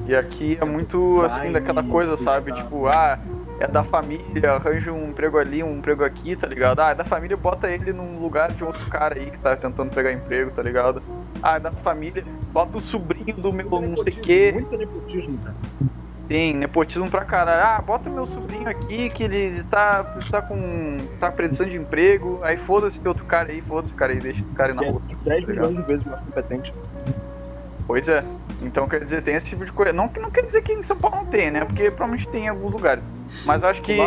[0.07, 2.51] E aqui é muito assim daquela coisa, sabe?
[2.53, 3.20] Tipo, ah,
[3.62, 6.80] é da família, arranja um emprego ali, um emprego aqui, tá ligado?
[6.80, 9.93] Ah, é da família, bota ele num lugar de outro cara aí que tá tentando
[9.93, 11.01] pegar emprego, tá ligado?
[11.43, 14.51] Ah, é da família, bota o sobrinho do meu não sei o quê.
[14.53, 15.55] Muito nepotismo, cara.
[16.28, 17.62] Tem, nepotismo pra caralho.
[17.66, 20.01] Ah, bota meu sobrinho aqui que ele tá,
[20.32, 20.97] tá com.
[21.20, 22.39] tá precisando de emprego.
[22.41, 25.01] Aí foda-se outro cara aí, foda-se cara aí, deixa o cara aí na rua.
[25.09, 25.47] É 10 Tá ligado?
[25.49, 26.74] milhões de vezes mais competente.
[27.86, 28.24] Pois é.
[28.62, 29.91] Então quer dizer, tem esse tipo de coisa.
[29.91, 31.66] Não, que- não quer dizer que em São Paulo não tem, né?
[31.66, 33.03] Porque provavelmente tem em alguns lugares.
[33.45, 33.97] Mas eu acho que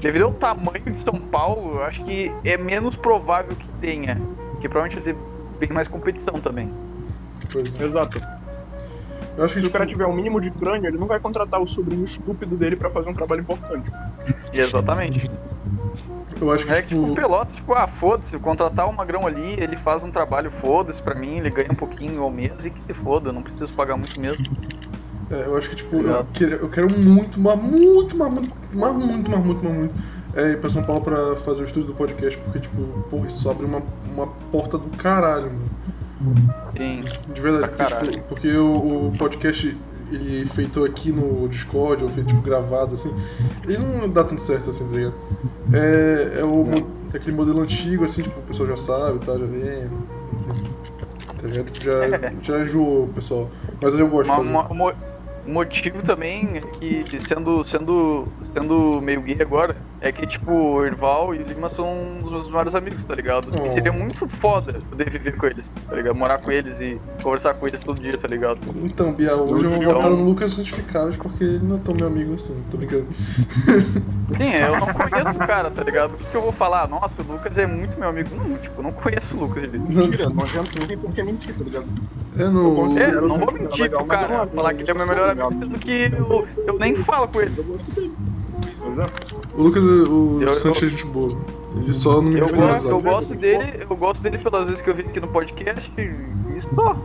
[0.00, 4.20] devido ao tamanho de São Paulo, eu acho que é menos provável que tenha.
[4.52, 5.20] Porque provavelmente vai ter
[5.60, 6.72] bem mais competição também.
[7.52, 7.84] Pois é.
[7.84, 8.20] Exato.
[9.36, 11.18] Eu acho que, Se o tipo, cara tiver um mínimo de crânio, ele não vai
[11.18, 13.90] contratar o sobrinho estúpido dele pra fazer um trabalho importante.
[14.52, 15.30] Exatamente.
[16.40, 19.26] eu acho que, É que tipo, tipo, o Pelotas, tipo, ah, foda-se, contratar o Magrão
[19.26, 22.70] ali, ele faz um trabalho, foda-se pra mim, ele ganha um pouquinho ao mês e
[22.70, 24.44] que se foda, eu não preciso pagar muito mesmo.
[25.30, 28.92] é, eu acho que, tipo, eu quero, eu quero muito, mas muito, mas muito, mas
[28.94, 29.94] muito, mas muito, mas muito,
[30.34, 33.50] é, ir pra São Paulo pra fazer o estúdio do podcast, porque, tipo, porra, isso
[33.50, 35.70] abre uma, uma porta do caralho, mano.
[36.76, 37.04] Sim.
[37.32, 39.76] De verdade, porque, tipo, porque o, o podcast
[40.10, 43.12] ele é feito aqui no Discord, ou feito tipo, gravado, assim,
[43.64, 45.14] ele não dá tanto certo assim, tá ligado?
[45.72, 46.66] É, é, o,
[47.14, 49.88] é aquele modelo antigo, assim, tipo, o pessoal já sabe, tá, já vem.
[51.38, 51.70] Tá ligado?
[51.70, 52.00] Tipo, já,
[52.42, 53.50] já enjoou o pessoal.
[53.80, 54.72] Mas eu gosto de Uma- fazer.
[54.74, 54.94] uma-
[55.46, 60.84] O motivo também é que, sendo, sendo, sendo meio gay agora, é que, tipo, o
[60.84, 63.48] Irval e o Lima são os meus maiores amigos, tá ligado?
[63.58, 63.64] Oh.
[63.64, 66.16] E seria muito foda poder viver com eles, tá ligado?
[66.16, 68.58] Morar com eles e conversar com eles todo dia, tá ligado?
[68.82, 71.94] Então, Bia, hoje eu vou Então- votar no Lucas Santificados porque ele não é tão
[71.94, 73.06] meu amigo assim, tô brincando.
[74.36, 76.14] Sim, eu não conheço o cara, tá ligado?
[76.14, 76.88] O que, que eu vou falar?
[76.88, 78.30] Nossa, o Lucas é muito meu amigo.
[78.34, 79.62] Não, tipo, eu não conheço o Lucas.
[79.62, 79.78] Ele...
[79.78, 81.86] Mentira, não tem por que mentir, tá ligado?
[82.38, 82.98] É no.
[82.98, 85.28] É, Era não vou mentir pro cara, não é falar que ele é meu melhor
[85.28, 87.54] amigo, sendo que eu, eu nem falo com ele.
[87.56, 88.12] Eu gosto dele.
[88.80, 89.41] Pois é.
[89.54, 91.36] O Lucas, o Eu- Santos é gente boa.
[91.76, 94.82] Ele só não me Eu, responde gosto, eu gosto dele, eu gosto dele pelas vezes
[94.82, 96.96] que eu vi aqui no podcast e isso só.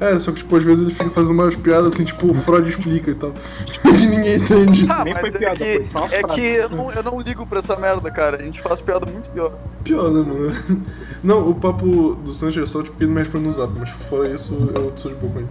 [0.00, 2.66] É, só que tipo, às vezes ele fica fazendo umas piadas assim, tipo, o Freud
[2.66, 3.32] explica e tal.
[3.66, 4.86] que ninguém entende.
[4.88, 7.46] Ah, Nem mas foi é piada, que, foi é que eu, não, eu não ligo
[7.46, 8.38] pra essa merda, cara.
[8.38, 9.52] A gente faz piada muito pior.
[9.84, 10.52] Pior, né, mano?
[11.22, 13.70] Não, o papo do Santos é só tipo, porque ele não me responde no zap,
[13.78, 15.48] mas fora isso, eu sou de boa com ele.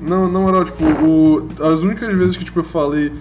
[0.00, 3.12] Não, na moral, tipo, o, as únicas vezes que tipo, eu falei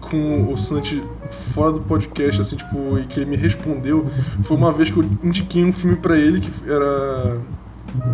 [0.00, 4.06] com o Santi fora do podcast, assim, tipo, e que ele me respondeu,
[4.42, 7.38] foi uma vez que eu indiquei um filme pra ele que era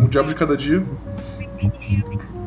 [0.03, 0.83] O Diabo de Cada Dia.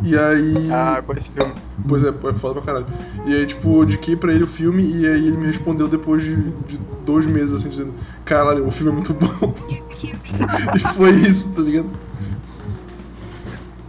[0.05, 0.69] E aí.
[0.73, 1.55] Ah, com esse filme.
[1.87, 2.87] Pois é, é foda pra caralho.
[3.27, 6.23] E aí, tipo, eu indiquei pra ele o filme e aí ele me respondeu depois
[6.23, 9.55] de, de dois meses, assim, dizendo: Caralho, o filme é muito bom.
[10.75, 11.89] e foi isso, tá ligado?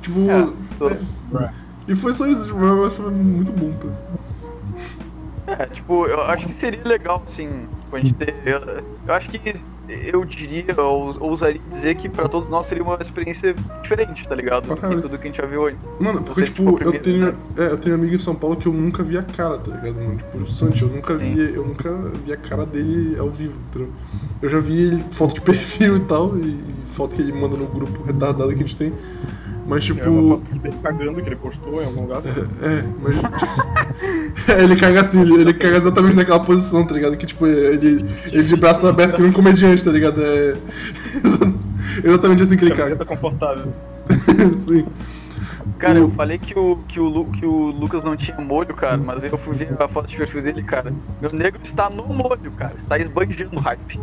[0.01, 0.19] Tipo.
[0.29, 1.68] É, tô- é.
[1.89, 3.87] E foi só isso, tipo, mas foi muito bom, pô.
[5.47, 8.35] É, tipo, eu acho que seria legal, assim, tipo, a gente ter.
[8.45, 9.59] Eu, eu acho que
[9.89, 14.67] eu diria, ou ousaria dizer que pra todos nós seria uma experiência diferente, tá ligado?
[14.67, 15.01] Pra caralho.
[15.01, 15.87] De tudo que a gente já viu antes.
[15.99, 17.35] Mano, porque, Você, tipo, tipo, eu tenho.
[17.57, 19.95] É, eu tenho amigo em São Paulo que eu nunca vi a cara, tá ligado,
[19.95, 20.17] mano?
[20.17, 21.33] Tipo, o Santi, eu nunca Sim.
[21.33, 21.55] vi.
[21.55, 21.91] Eu nunca
[22.23, 23.89] vi a cara dele ao vivo, entendeu?
[24.43, 27.57] Eu já vi ele, foto de perfil e tal, e, e foto que ele manda
[27.57, 28.93] no grupo retardado que a gente tem.
[29.69, 30.29] Mas É uma tipo.
[30.29, 32.21] foto dele cagando que ele postou em algum lugar.
[32.25, 33.17] É, mas.
[34.47, 37.15] É, ele caga assim, ele, ele caga exatamente naquela posição, tá ligado?
[37.17, 40.21] Que tipo, ele, ele de braço aberto que nem um comediante, tá ligado?
[40.21, 40.55] É.
[42.03, 42.95] Exatamente assim que ele caga.
[42.95, 43.73] Camiseta confortável.
[44.55, 44.85] Sim.
[45.77, 48.97] Cara, eu falei que o, que, o, Lu- que o Lucas não tinha molho, cara,
[48.97, 50.93] mas eu fui ver a foto de perfil dele, cara.
[51.21, 52.73] Meu negro está no molho, cara.
[52.81, 53.99] Está esbanjando o hype.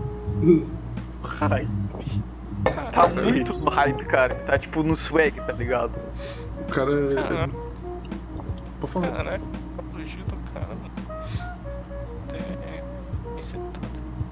[2.70, 4.34] Tá muito no hype, cara.
[4.34, 5.92] Tá tipo no swag, tá ligado?
[6.60, 7.14] O cara é.
[7.14, 7.54] Caralho,
[8.80, 9.08] Pode falar.
[9.08, 9.42] caralho.
[9.94, 10.90] Elogio do cara, mano.
[12.28, 12.84] Até.
[13.38, 13.80] excitado.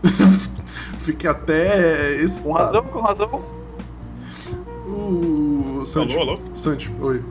[1.01, 2.43] Fiquei até esse.
[2.43, 3.43] Com razão, com razão.
[4.87, 5.82] O.
[5.85, 6.16] Santi.
[6.16, 6.41] Alô, alô?
[6.55, 7.22] Santi, oi.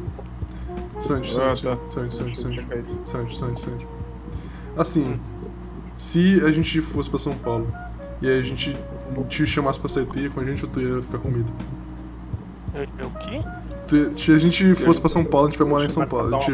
[1.00, 1.78] Santi, Ah, Santi, tá.
[1.88, 2.56] Santi, Santi, Deixa eu Santi.
[2.56, 3.00] checar isso.
[3.06, 3.88] Santi, Santi, Santi.
[4.78, 5.20] Assim,
[5.98, 7.68] se a gente fosse pra São Paulo
[8.22, 8.76] e a gente
[9.30, 11.52] te chamasse pra sair, tu ia com a gente ou tu ia ficar com medo?
[12.74, 13.42] É, é o quê?
[14.16, 16.36] Se a gente fosse pra São Paulo, a gente vai morar em São Paulo.
[16.36, 16.52] A gente,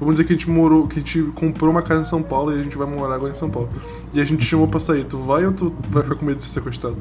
[0.00, 2.52] vamos dizer que a gente morou, que a gente comprou uma casa em São Paulo
[2.52, 3.68] e a gente vai morar agora em São Paulo.
[4.12, 6.38] E a gente te chamou pra sair, tu vai ou tu vai ficar com medo
[6.38, 6.96] de ser sequestrado?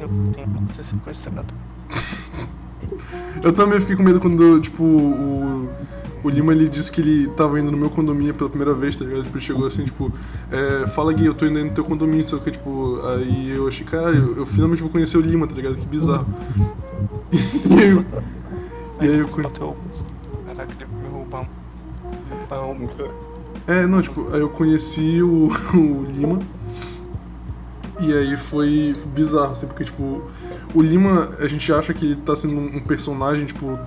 [0.00, 1.54] Eu tenho que ser sequestrado.
[3.42, 5.68] Eu também fiquei com medo quando, tipo, o,
[6.24, 9.04] o Lima ele disse que ele tava indo no meu condomínio pela primeira vez, tá
[9.04, 9.24] ligado?
[9.24, 10.10] Tipo, ele chegou assim, tipo,
[10.50, 13.68] é, fala Gui, eu tô indo aí no teu condomínio, só que, tipo, aí eu
[13.68, 15.76] achei, caralho, eu finalmente vou conhecer o Lima, tá ligado?
[15.76, 16.26] Que bizarro.
[17.66, 18.04] E aí eu,
[19.00, 19.76] e aí eu Bateu.
[20.46, 21.48] Caraca, ele me roubar.
[23.66, 26.38] É, não, tipo, aí eu conheci o, o Lima.
[28.00, 30.22] E aí foi bizarro, assim, porque, tipo,
[30.74, 33.78] o Lima, a gente acha que ele tá sendo um um personagem, tipo,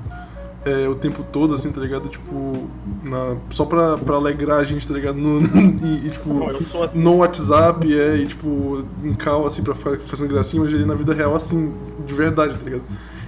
[0.68, 2.10] é, o tempo todo, assim, tá ligado?
[2.10, 2.68] Tipo,
[3.04, 5.18] na, só pra, pra alegrar a gente, tá ligado?
[5.18, 5.42] No,
[5.86, 7.00] e, e, tipo, Não, eu assim.
[7.00, 10.96] no WhatsApp, é, e, tipo, em cal, assim, pra ficar fazendo gracinha, mas ele na
[10.96, 11.74] vida real, assim,
[12.06, 12.84] de verdade, tá ligado?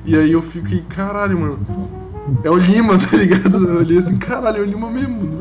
[0.06, 1.60] E aí eu fiquei, caralho, mano,
[2.44, 3.68] é o Lima, tá ligado?
[3.68, 5.40] Eu olhei assim, caralho, é o Lima mesmo.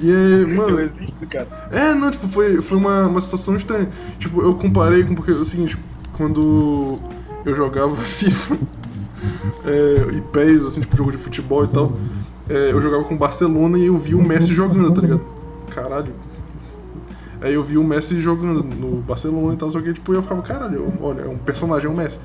[0.00, 1.46] E aí, Eu mano, existo, cara.
[1.70, 3.88] é, não, tipo, foi, foi uma, uma situação estranha.
[4.18, 5.14] Tipo, eu comparei com.
[5.14, 5.78] Porque é o seguinte,
[6.16, 6.98] quando
[7.44, 8.58] eu jogava FIFA
[9.64, 11.92] é, e PES, assim, tipo, jogo de futebol e tal,
[12.48, 15.22] é, eu jogava com o Barcelona e eu vi o Messi jogando, tá ligado?
[15.70, 16.12] Caralho.
[17.40, 20.42] Aí eu vi o Messi jogando no Barcelona e tal, só que tipo, eu ficava,
[20.42, 22.18] caralho, olha, é um personagem, é o Messi.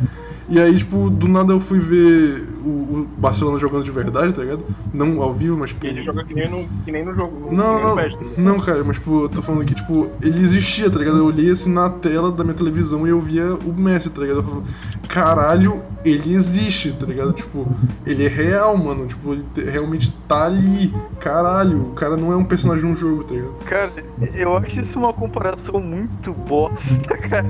[0.49, 4.41] E aí, tipo, do nada eu fui ver o, o Barcelona jogando de verdade, tá
[4.41, 4.63] ligado?
[4.93, 5.85] Não ao vivo, mas tipo.
[5.85, 7.53] Ele joga que nem no, que nem no jogo.
[7.53, 10.99] Não, não, tá não, cara, mas tipo, eu tô falando que, tipo, ele existia, tá
[10.99, 11.17] ligado?
[11.17, 14.37] Eu olhei assim na tela da minha televisão e eu via o Messi, tá ligado?
[14.37, 14.63] Eu falava,
[15.09, 17.33] caralho, ele existe, tá ligado?
[17.33, 17.67] Tipo,
[18.05, 19.05] ele é real, mano.
[19.07, 20.93] Tipo, ele te- realmente tá ali.
[21.19, 23.53] Caralho, o cara não é um personagem de um jogo, tá ligado?
[23.65, 23.91] Cara,
[24.33, 27.45] eu acho isso uma comparação muito bosta, cara.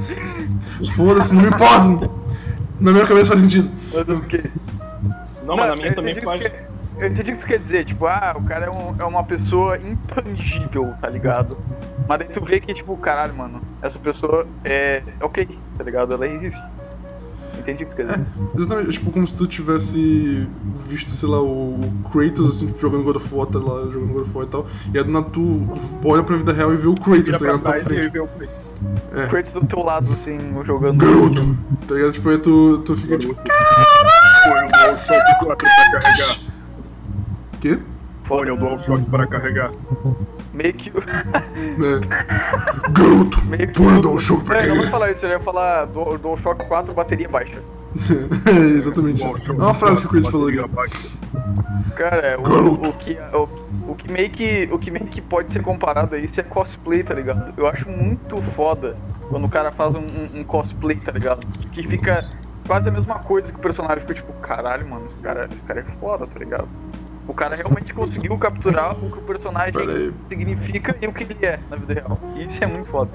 [0.95, 2.09] Foda-se, não me importa.
[2.79, 3.69] Na minha cabeça faz sentido.
[3.93, 4.43] Mas o quê?
[5.45, 6.41] Não, mas na minha também faz.
[6.41, 6.67] que-
[6.99, 9.23] Eu entendi o que tu quer dizer, tipo, ah, o cara é, um- é uma
[9.23, 11.55] pessoa intangível, tá ligado?
[12.07, 16.13] Mas daí tu vê que, tipo, caralho, mano, essa pessoa é ok, tá ligado?
[16.13, 16.59] Ela existe.
[17.58, 18.26] Entendi o que tu quer dizer.
[18.55, 20.47] Exatamente, tipo, como se tu tivesse
[20.88, 21.80] visto, sei lá, o
[22.12, 24.68] Kratos, assim, tipo, jogando God of War, tá lá, jogando God of War e tal,
[24.93, 25.68] e aí do nada tu
[26.05, 28.05] olha pra vida real e vê o Kratos, tá ligado, na pra tua frente.
[28.05, 28.49] e vê o play.
[29.16, 29.26] É.
[29.26, 30.97] O Kratos do teu lado, assim, jogando.
[31.03, 31.58] Garoto!
[31.88, 32.12] Tá ligado?
[32.14, 35.55] Tipo, aí tu, tu fica tipo, Põe o DualShock 4 pra
[35.99, 36.38] carregar.
[37.60, 37.80] quê?
[38.28, 39.72] Põe o DualShock para carregar.
[40.58, 40.89] Meio que.
[40.89, 40.91] É.
[42.91, 43.45] Garoto!
[43.45, 43.82] Meio que.
[43.82, 47.30] O DualShock pra É, não vou falar isso, eu ia falar do DualShock 4 bateria
[47.30, 47.62] baixa.
[48.47, 49.38] é, exatamente isso.
[49.47, 51.12] É uma frase que o Kratos falou aqui.
[51.95, 55.51] Cara, é, o, o que, o, o que meio que o que meio que pode
[55.53, 57.53] ser comparado a isso é cosplay, tá ligado?
[57.58, 58.95] Eu acho muito foda
[59.30, 61.45] quando o cara faz um, um- um cosplay, tá ligado?
[61.72, 62.20] Que fica
[62.68, 65.80] quase a mesma coisa que o personagem fica tipo, caralho, mano, esse cara, esse cara
[65.80, 66.68] é foda, tá ligado?
[67.28, 69.73] O cara realmente conseguiu capturar o que o personagem
[70.30, 72.19] significa e o que ele é na vida real.
[72.36, 73.11] E isso é muito foda.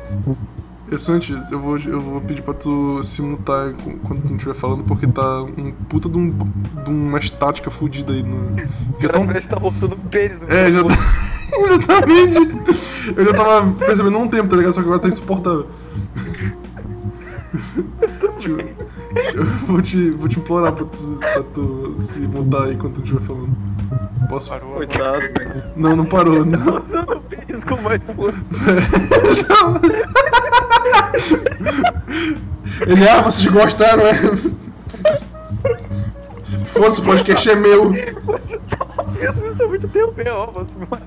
[0.91, 4.55] É, Santi, eu vou, eu vou pedir pra tu se mutar quando tu não estiver
[4.55, 8.23] falando, porque tá um puta de, um, de uma estática fudida aí.
[8.23, 8.57] No...
[9.01, 9.27] Já tá um...
[9.27, 10.39] parece que tá roçando pênis.
[10.39, 10.95] no É, já tá.
[11.55, 12.39] Exatamente!
[13.17, 14.73] Eu já tava percebendo há um tempo, tá ligado?
[14.73, 15.69] Só que agora tá insuportável.
[19.35, 23.03] Eu vou te, vou te implorar pra tu, pra tu se mutar aí quando tu
[23.03, 23.51] estiver falando.
[24.29, 24.51] Posso?
[24.51, 24.75] Parou.
[24.75, 25.63] Coitado, velho.
[25.77, 26.59] Não, não parou, não.
[26.59, 28.39] Roçando o pênis com mais força.
[32.87, 34.15] Ele, ah, vocês gostaram, é?
[36.65, 37.95] Foda-se, o podcast é meu.
[37.95, 40.49] Isso há muito tempo, é, ó,
[40.91, 41.01] mas-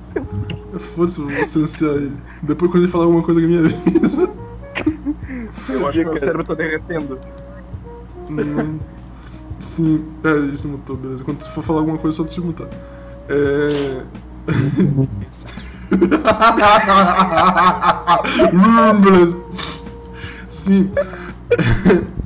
[0.81, 2.13] Foda-se, eu vou silenciar ele.
[2.41, 4.29] Depois, quando ele falar alguma coisa que me avisa.
[5.69, 6.19] Eu acho que meu Cara.
[6.19, 7.19] cérebro tá derretendo.
[8.29, 8.79] Hum,
[9.59, 11.23] Sim, é, ele se mutou, beleza.
[11.23, 12.67] Quando você for falar alguma coisa, só tu se mutar.
[13.29, 14.03] É.
[18.53, 19.37] Hum, beleza.
[20.49, 20.91] Sim.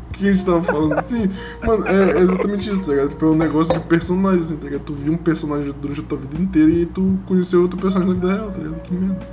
[0.10, 1.02] O que a gente tava falando?
[1.02, 1.30] Sim,
[1.66, 3.10] mano, é, é exatamente isso, tá ligado?
[3.10, 4.82] Tipo, é um negócio de personagem, assim, tá ligado?
[4.82, 8.16] Tu viu um personagem durante a tua vida inteira e aí tu conheceu outro personagem
[8.16, 8.82] na vida real, tá ligado?
[8.82, 9.28] Que merda.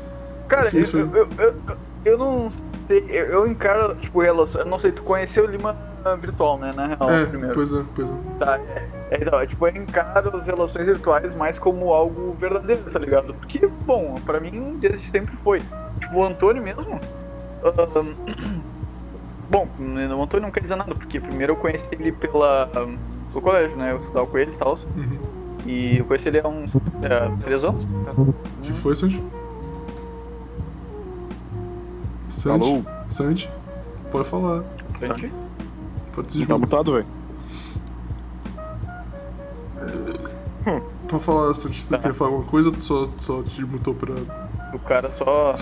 [0.49, 1.77] Cara, eu, eu, eu,
[2.09, 2.49] eu- não
[2.89, 5.77] sei, eu, eu encaro, tipo, relação, eu não sei, tu conheceu o Lima
[6.21, 7.53] virtual, né, na real, é, primeiro.
[7.55, 8.13] pois é, pois é.
[8.39, 12.83] Tá, é, é, então, é, tipo, eu encaro as relações virtuais mais como algo verdadeiro,
[12.93, 13.35] tá ligado?
[13.35, 15.61] Porque, bom, pra mim, desde sempre foi.
[16.01, 17.01] Tipo, o Antônio mesmo,
[17.65, 18.15] ahn,
[19.51, 22.69] bom, o Antônio não quer dizer nada, porque primeiro eu conheci ele pela,
[23.33, 25.19] pelo colégio, né, eu estudava com ele e tal, Uhum.
[25.67, 27.85] e eu conheci ele há uns é, três anos.
[28.17, 28.33] O
[28.63, 29.21] que foi, Sanji?
[32.29, 32.65] Sanji?
[32.65, 32.83] Alô?
[33.09, 33.51] Sanji?
[34.11, 34.65] Pode falar.
[35.01, 35.33] Gente
[36.13, 37.07] Pode se Tá mutado, velho?
[41.09, 41.83] Pode falar, Sanji.
[41.83, 41.99] Tu Tá.
[41.99, 44.15] queria falar alguma coisa ou tu só, só te mutou pra.
[44.75, 45.55] O cara só.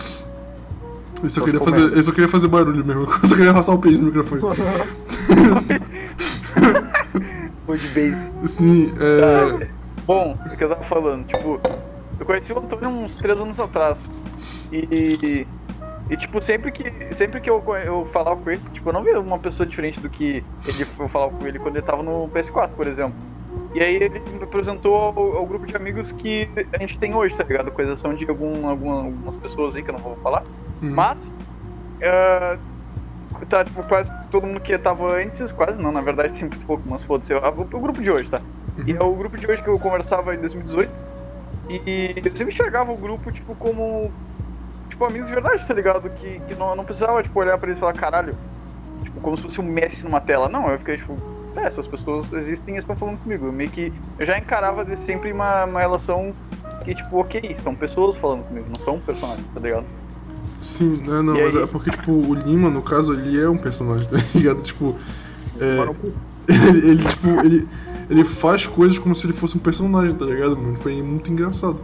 [1.23, 3.03] Eu só, queria fazer, eu só queria fazer barulho mesmo.
[3.23, 4.43] Eu só queria roçar o peixe no microfone.
[7.67, 8.31] Foi de base.
[8.47, 9.69] Sim, é.
[10.07, 11.59] Bom, o que eu tava falando, tipo,
[12.21, 14.11] eu conheci o Antônio uns três anos atrás.
[14.71, 15.47] E.
[16.09, 19.19] E tipo, sempre que, sempre que eu, eu falava com ele, tipo, eu não via
[19.21, 22.77] uma pessoa diferente do que ele, eu falava com ele quando ele tava no PS4,
[22.77, 23.19] por exemplo.
[23.75, 27.37] E aí ele me apresentou ao, ao grupo de amigos que a gente tem hoje,
[27.37, 27.73] tá ligado?
[27.73, 30.45] Com exceção de algum, alguma- algumas pessoas aí que eu não vou falar.
[30.81, 31.33] hum, Mas,
[32.03, 32.61] ah,
[33.49, 37.03] tá, tipo, quase todo mundo que tava antes, quase não, na verdade sempre pouco, mas
[37.05, 38.45] foda-se, é o, o grupo de hoje, tá?
[38.87, 41.01] E é o grupo de hoje que eu conversava em 2018,
[41.69, 44.15] e eu sempre enxergava o grupo, tipo, como,
[44.95, 46.09] tipo, amigos de verdade, tá ligado?
[46.11, 48.35] Que, que não, não precisava, tipo, olhar pra eles e falar, caralho,
[49.03, 51.17] tipo, como se fosse um Messi numa tela, não, eu fiquei, tipo,
[51.57, 54.97] é, essas pessoas existem e estão falando comigo, eu meio que, eu já encarava de
[54.97, 56.33] sempre uma, uma relação
[56.85, 59.85] que, tipo, ok, são pessoas falando comigo, não são personagens, tá ligado?
[60.61, 64.07] Sim, não, E mas é porque, tipo, o Lima, no caso, ele é um personagem,
[64.09, 64.63] tá ligado?
[64.63, 64.97] Tipo.
[65.61, 65.77] É,
[66.49, 67.69] ele, ele, tipo, ele,
[68.09, 70.75] ele faz coisas como se ele fosse um personagem, tá ligado, mano?
[70.75, 71.79] Tipo, é muito engraçado.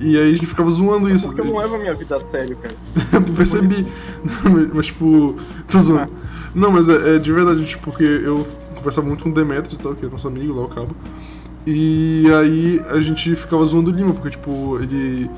[0.00, 1.26] E aí a gente ficava zoando isso.
[1.26, 2.74] Porque eu não levo a minha vida a sério, cara.
[3.36, 3.86] Percebi.
[4.72, 5.36] Mas, tipo.
[5.68, 6.10] Tô zoando.
[6.52, 8.44] Não, mas é, é de verdade, tipo, porque eu
[8.74, 10.96] conversava muito com o Demetrius e tal, que é nosso amigo lá, o cabo.
[11.64, 15.30] E aí a gente ficava zoando o Lima, porque, tipo, ele.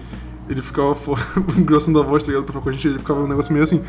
[0.49, 0.97] Ele ficava
[1.57, 2.45] engrossando a voz, tá ligado?
[2.45, 3.83] Pra falar com a gente, ele ficava um negócio meio assim.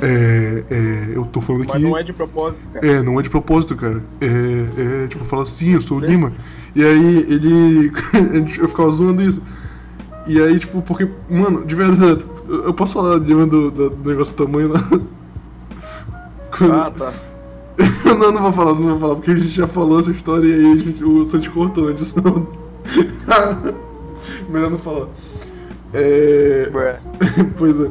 [0.00, 0.64] É.
[0.70, 1.72] é eu tô falando aqui.
[1.72, 2.86] Mas não é de propósito, cara.
[2.86, 4.02] É, não é de propósito, cara.
[4.20, 6.32] É, é tipo, fala assim, eu sou o Lima.
[6.74, 7.92] E aí ele.
[8.60, 9.42] eu ficava zoando isso.
[10.30, 14.36] E aí, tipo, porque, mano, de verdade, eu posso falar, Lima, do, do, do negócio
[14.36, 14.80] do tamanho lá?
[16.56, 17.12] Quando- Ah, tá.
[18.16, 20.54] não, não vou falar, não vou falar, porque a gente já falou essa história e
[20.54, 22.46] aí gente, o Santi cortou a edição.
[24.48, 25.08] Melhor não falar.
[25.92, 26.70] É.
[27.56, 27.90] Pois é.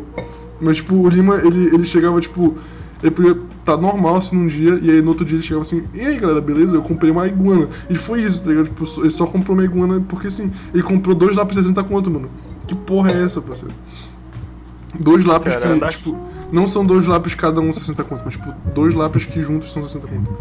[0.62, 2.56] Mas, tipo, o Lima, ele, ele chegava, tipo,
[3.04, 3.38] ele podia
[3.76, 6.18] tá normal assim num dia, e aí no outro dia ele chegava assim, e aí
[6.18, 6.76] galera, beleza?
[6.76, 7.70] Eu comprei uma iguana.
[7.90, 8.66] E foi isso, tá ligado?
[8.66, 12.10] Tipo, ele só comprou uma iguana porque assim, ele comprou dois lápis de 60 conto,
[12.10, 12.30] mano.
[12.68, 13.74] Que porra é essa, parceiro?
[15.00, 15.88] Dois lápis Caramba.
[15.88, 16.18] que, tipo,
[16.52, 19.84] não são dois lápis cada um 60 conto, mas tipo, dois lápis que juntos são
[19.84, 20.38] 60 conto.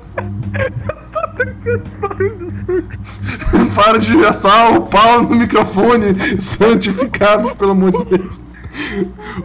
[3.75, 8.41] Para de assar o pau no microfone, santificáveis, pelo amor de Deus.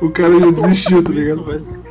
[0.01, 1.82] O cara já desistiu, tá ligado?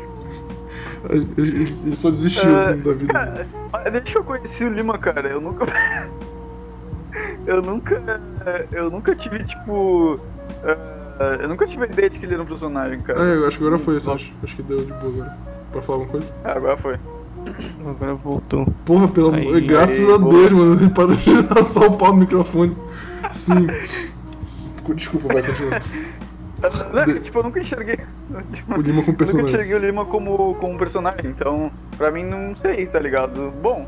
[1.13, 3.47] Ele só desistiu assim da vida.
[3.91, 5.67] Desde que eu conheci o Lima, cara, eu nunca.
[7.47, 8.21] eu nunca.
[8.73, 10.19] Eu nunca tive, tipo.
[10.65, 13.21] eh, eu nunca tive a ideia de que ele era um personagem, cara.
[13.23, 14.33] É, eu acho que agora foi isso, acho.
[14.43, 15.39] Acho que deu de boa agora.
[15.71, 16.33] Pra falar alguma coisa?
[16.45, 16.99] Ah, agora foi.
[17.87, 18.67] Agora voltou.
[18.85, 19.61] Porra, pelo amor.
[19.61, 20.33] Graças aí, a boa.
[20.33, 20.75] Deus, mano.
[20.81, 22.77] Ele parou de assar o pau no microfone.
[23.33, 23.67] Sim.
[24.95, 25.81] Desculpa, vai, continua.
[26.93, 27.97] Não, é que, tipo, eu nunca enxerguei.
[28.53, 29.53] Tipo, O Lima como eu nunca personagem.
[29.53, 33.51] enxerguei o Lima como, como personagem, então, pra mim, não sei, tá ligado?
[33.63, 33.87] Bom,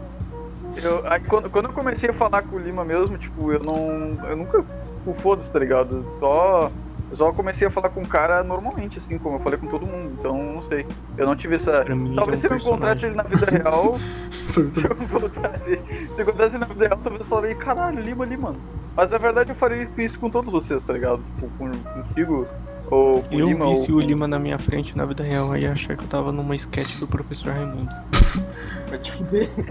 [0.83, 4.19] eu, aí, quando, quando eu comecei a falar com o Lima mesmo, tipo, eu não.
[4.29, 4.59] Eu nunca.
[5.05, 6.05] Tipo, foda-se, tá ligado?
[6.19, 6.71] Só.
[7.11, 9.87] eu Só comecei a falar com o cara normalmente, assim, como eu falei com todo
[9.87, 10.85] mundo, então não sei.
[11.17, 11.85] Eu não tive essa.
[11.85, 13.97] Mim, Talvez se é um eu encontrasse ele na vida real,
[14.51, 18.25] se eu encontrasse, se eu encontrasse ele na vida real, talvez eu falaria, caralho, Lima
[18.25, 18.57] ali, mano.
[18.97, 21.23] Mas na verdade eu faria isso com todos vocês, tá ligado?
[21.37, 22.47] Tipo, com, contigo,
[22.91, 25.53] ou com o Eu Lima, visse ou o Lima na minha frente na vida real
[25.53, 27.91] aí achar que eu tava numa sketch do professor Raimundo.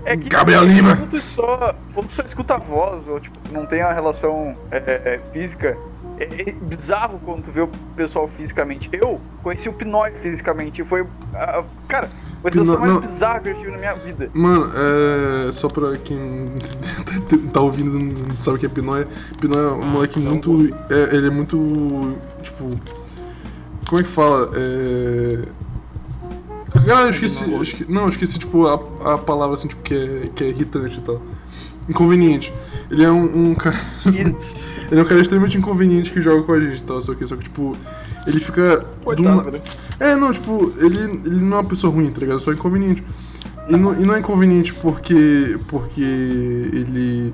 [0.06, 0.98] É que Gabriel Lima.
[0.98, 4.56] Quando tu só, quando tu só escuta a voz, ou tipo, não tem a relação
[4.70, 5.78] é, é, física,
[6.20, 8.90] é, é bizarro quando tu vê o pessoal fisicamente.
[8.92, 11.08] Eu conheci o Pinói fisicamente, e foi.
[11.34, 12.10] ah, cara,
[12.44, 13.02] foi a situação mais não.
[13.02, 14.30] bizarra que eu tive na minha vida.
[14.34, 15.52] Mano, é.
[15.52, 16.52] Só pra quem
[17.52, 19.08] tá ouvindo e não sabe o que é Pinóia.
[19.40, 20.76] Pinóia é um moleque muito.
[20.90, 22.16] É, ele é muito.
[22.44, 22.80] Tipo.
[23.90, 24.52] Como é que fala?
[24.56, 25.40] É.
[26.86, 27.52] Caralho, eu esqueci.
[27.52, 30.50] eu esque- Não, eu esqueci, tipo, a, a palavra assim, tipo, que é, que é
[30.50, 31.22] irritante e tal.
[31.88, 32.54] Inconveniente.
[32.90, 33.76] Ele é um, um cara.
[34.92, 37.26] Ele é um cara extremamente inconveniente que joga com a gente e tal, só que,
[37.26, 37.76] só que tipo,
[38.28, 38.78] ele fica.
[38.80, 39.62] do Coitado, né?
[40.00, 42.40] É, não, tipo, ele, ele não é uma pessoa ruim, tá ligado?
[42.40, 43.04] Só é inconveniente.
[43.70, 45.58] E não, e não é inconveniente porque.
[45.70, 47.34] porque ele.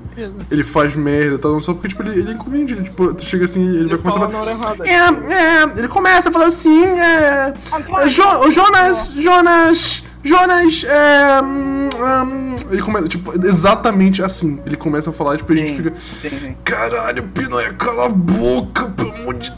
[0.50, 2.72] ele faz merda e tal, não só porque, tipo, ele, ele é inconveniente.
[2.72, 4.32] Ele, tipo, tu chega assim, ele, vai Ele começar a fala falar.
[4.32, 4.88] na hora errada.
[4.88, 7.52] É, é, ele começa a falar assim, é.
[7.98, 11.42] é, Jo- Jonas, Jonas, Jonas, é.
[11.42, 14.60] hum, hum, ele começa, tipo, exatamente assim.
[14.64, 15.92] Ele começa a falar, tipo, a gente Sim, fica.
[16.22, 16.56] sim, sim.
[16.62, 19.52] Caralho, Pinoia, cala a boca, pelo amor de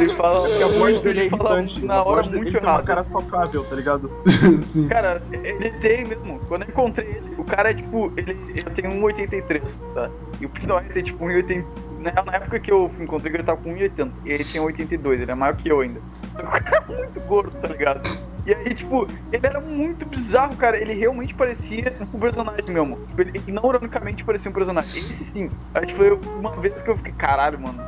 [0.00, 1.84] Ele fala, Porque a voz dele é ele irritante.
[1.84, 2.82] na hora muito tem uma errada.
[2.84, 4.10] cara socável, tá ligado?
[4.62, 4.88] Sim.
[4.88, 6.40] Cara, ele tem mesmo.
[6.48, 8.12] Quando eu encontrei ele, o cara é tipo.
[8.16, 9.62] Ele, eu tenho 1,83,
[9.94, 10.10] tá?
[10.40, 11.64] E o Pinói tem tipo 1,80.
[11.98, 14.10] Na, na época que eu encontrei ele, ele tava com 1,80.
[14.24, 16.00] E ele tinha 82, ele é maior que eu ainda.
[16.38, 18.08] O cara é muito gordo, tá ligado?
[18.46, 20.78] E aí, tipo, ele era muito bizarro, cara.
[20.80, 22.96] Ele realmente parecia um personagem mesmo.
[23.08, 24.98] Tipo, ele ignoranicamente parecia um personagem.
[24.98, 25.50] Esse sim.
[25.74, 27.78] Aí foi uma vez que eu fiquei, caralho, mano.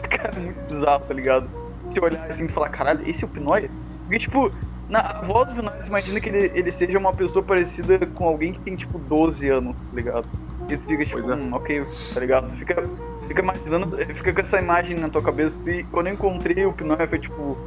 [0.00, 1.48] Esse cara é muito bizarro, tá ligado?
[1.90, 3.70] Se olhar assim e falar, caralho, esse é o Pinóia?
[4.02, 4.50] Porque, tipo,
[4.88, 8.52] na voz do Pinóia, você imagina que ele, ele seja uma pessoa parecida com alguém
[8.52, 10.26] que tem, tipo, 12 anos, tá ligado?
[10.68, 11.34] E você fica, tipo, é.
[11.34, 12.50] hum, ok, tá ligado?
[12.56, 12.88] Fica,
[13.28, 15.58] fica imaginando, fica com essa imagem na tua cabeça.
[15.68, 17.58] E quando eu encontrei o Pinóia, foi tipo,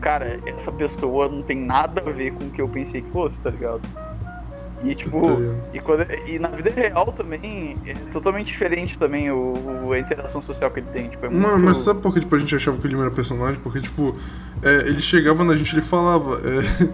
[0.00, 3.40] cara, essa pessoa não tem nada a ver com o que eu pensei que fosse,
[3.40, 3.82] tá ligado?
[4.84, 5.20] E tipo,
[5.72, 10.42] e, quando, e na vida real também é totalmente diferente também o, o- a interação
[10.42, 11.08] social que ele tem.
[11.08, 13.10] Tipo, é Mano, muito- mas sabe por que tipo, a gente achava que Lima era
[13.10, 13.60] personagem?
[13.62, 14.16] Porque, tipo,
[14.62, 16.40] é, ele chegava na gente e ele falava.
[16.44, 16.88] é,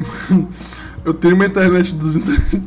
[1.04, 2.60] eu tenho uma internet de 200,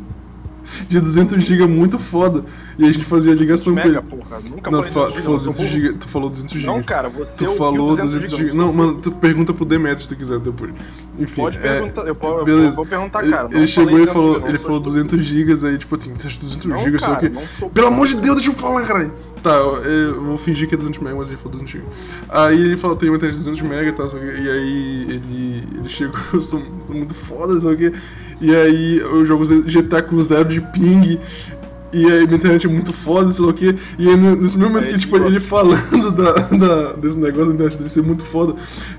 [0.88, 2.44] de 200 GB muito foda.
[2.76, 4.00] E a gente fazia ligação com ele.
[4.00, 4.40] porra.
[4.50, 5.98] Nunca Não, tu, falei fa- tu 200 falou gigas, eu 200 sou GB.
[5.98, 6.66] Tu falou 200 GB.
[6.66, 8.50] Não, cara, você Tu ouviu falou 200 gigas, GB.
[8.50, 10.72] eu Não, mano, tu pergunta pro Demetrio se tu quiser depois.
[11.16, 11.42] Enfim.
[11.42, 12.74] Pode é, perguntar, eu, po- eu beleza.
[12.74, 13.48] vou perguntar, Ele, cara.
[13.50, 14.92] ele não chegou e 200 falou, ele falou burro.
[14.92, 17.32] 200 GB, aí tipo, tem 200 Não, GB, sei o quê.
[17.72, 19.12] Pelo amor de Deus, deixa eu falar, caralho.
[19.40, 21.84] Tá, eu, eu vou fingir que é 200 MB, mas ele falou 200 GB.
[22.28, 25.02] Aí ele falou, tem uma internet de 200 MB e tal, só que- e aí
[25.10, 27.92] ele, ele chegou, eu sou, sou muito foda, só que.
[28.40, 31.18] E aí eu jogo GTA com zero de ping.
[31.92, 33.74] E aí minha internet é muito foda, sei lá o quê.
[33.98, 37.76] E aí nesse mesmo momento que, tipo, ele falando da, da- desse negócio da internet
[37.78, 38.56] dele ser muito foda,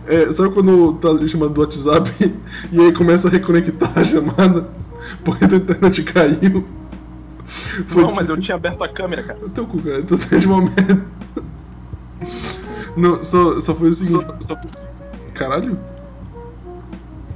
[0.07, 2.09] é, sabe quando tá ele chamando do WhatsApp
[2.71, 4.69] e aí começa a reconectar a chamada
[5.25, 6.65] porque a tua internet caiu?
[7.87, 9.39] Foi Não, mas eu tinha aberto a câmera, cara.
[9.45, 11.03] o teu cu, cara, tu tá de momento.
[12.95, 14.25] Não, só, só foi o seguinte.
[15.33, 15.77] Caralho?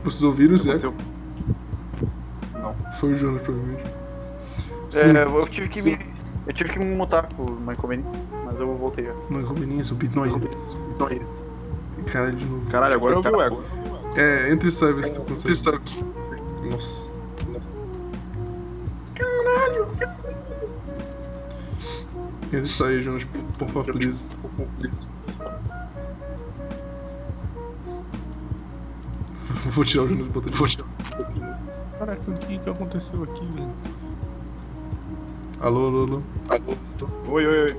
[0.04, 0.80] Vocês ouviram isso, é?
[2.84, 2.92] Não.
[2.94, 3.84] Foi o Jonas, provavelmente.
[3.84, 6.00] É, Sim, eu tive que me.
[6.48, 9.14] Eu tive que me mutar por uma inconveniência, mas eu voltei já.
[9.30, 10.32] uma inconveniência, o Bitnoia.
[12.12, 12.72] Caralho, de novo.
[12.72, 13.64] Caralho, agora eu vi o ego.
[14.16, 15.80] É, entre e sai, vê se tu consegue.
[16.70, 17.12] Nossa.
[19.14, 19.88] Caralho!
[22.52, 24.26] Entre e sai, Jonas, por favor, please.
[29.68, 30.58] Vou tirar o Jonas e botar de
[32.00, 33.74] Caraca, o que, que aconteceu aqui, velho?
[35.60, 36.22] Alô, alô, alô.
[37.28, 37.78] Oi, oi, oi.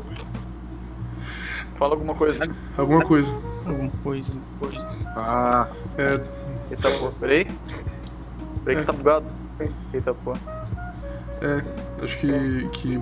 [1.79, 2.55] Fala alguma coisa.
[2.77, 3.33] Alguma coisa.
[3.67, 4.39] Alguma coisa.
[4.59, 4.89] coisa.
[5.17, 5.67] Ah,
[5.97, 6.21] É,
[6.71, 7.47] Eita porra, peraí.
[8.63, 9.27] Peraí que tá bugado.
[9.95, 10.39] Eita porra.
[11.41, 12.69] é, acho que.
[12.69, 13.01] que...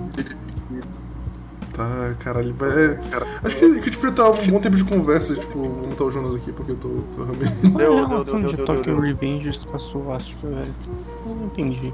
[1.79, 2.69] Tá, caralho, vai.
[2.69, 2.99] É,
[3.41, 6.11] acho que, que tipo, já tá um bom tempo de conversa, tipo, vou botar o
[6.11, 7.53] Jonas aqui porque eu tô, tô realmente.
[7.61, 8.99] Deu, Qual é a relação de Tokyo.
[8.99, 10.73] Revengers com a Suástica, velho?
[11.25, 11.93] Eu não entendi.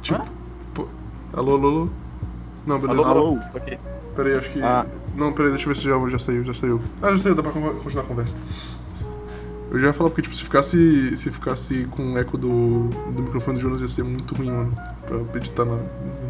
[0.00, 0.22] Tipo.
[0.72, 0.86] pô,
[1.32, 1.88] alô, alô, alô?
[2.64, 3.00] Não, beleza.
[3.10, 3.38] Alô, Alô?
[3.52, 3.78] Ok.
[4.14, 4.62] Peraí, acho que.
[4.62, 4.86] Ah.
[5.16, 6.80] Não, peraí, deixa eu ver se já, já saiu, já saiu.
[7.02, 8.36] Ah, já saiu, dá pra con- continuar a conversa.
[9.72, 11.16] Eu já ia falar porque, tipo, se ficasse.
[11.16, 14.78] Se ficasse com o eco do, do microfone do Jonas ia ser muito ruim, mano.
[15.04, 15.78] Pra editar na.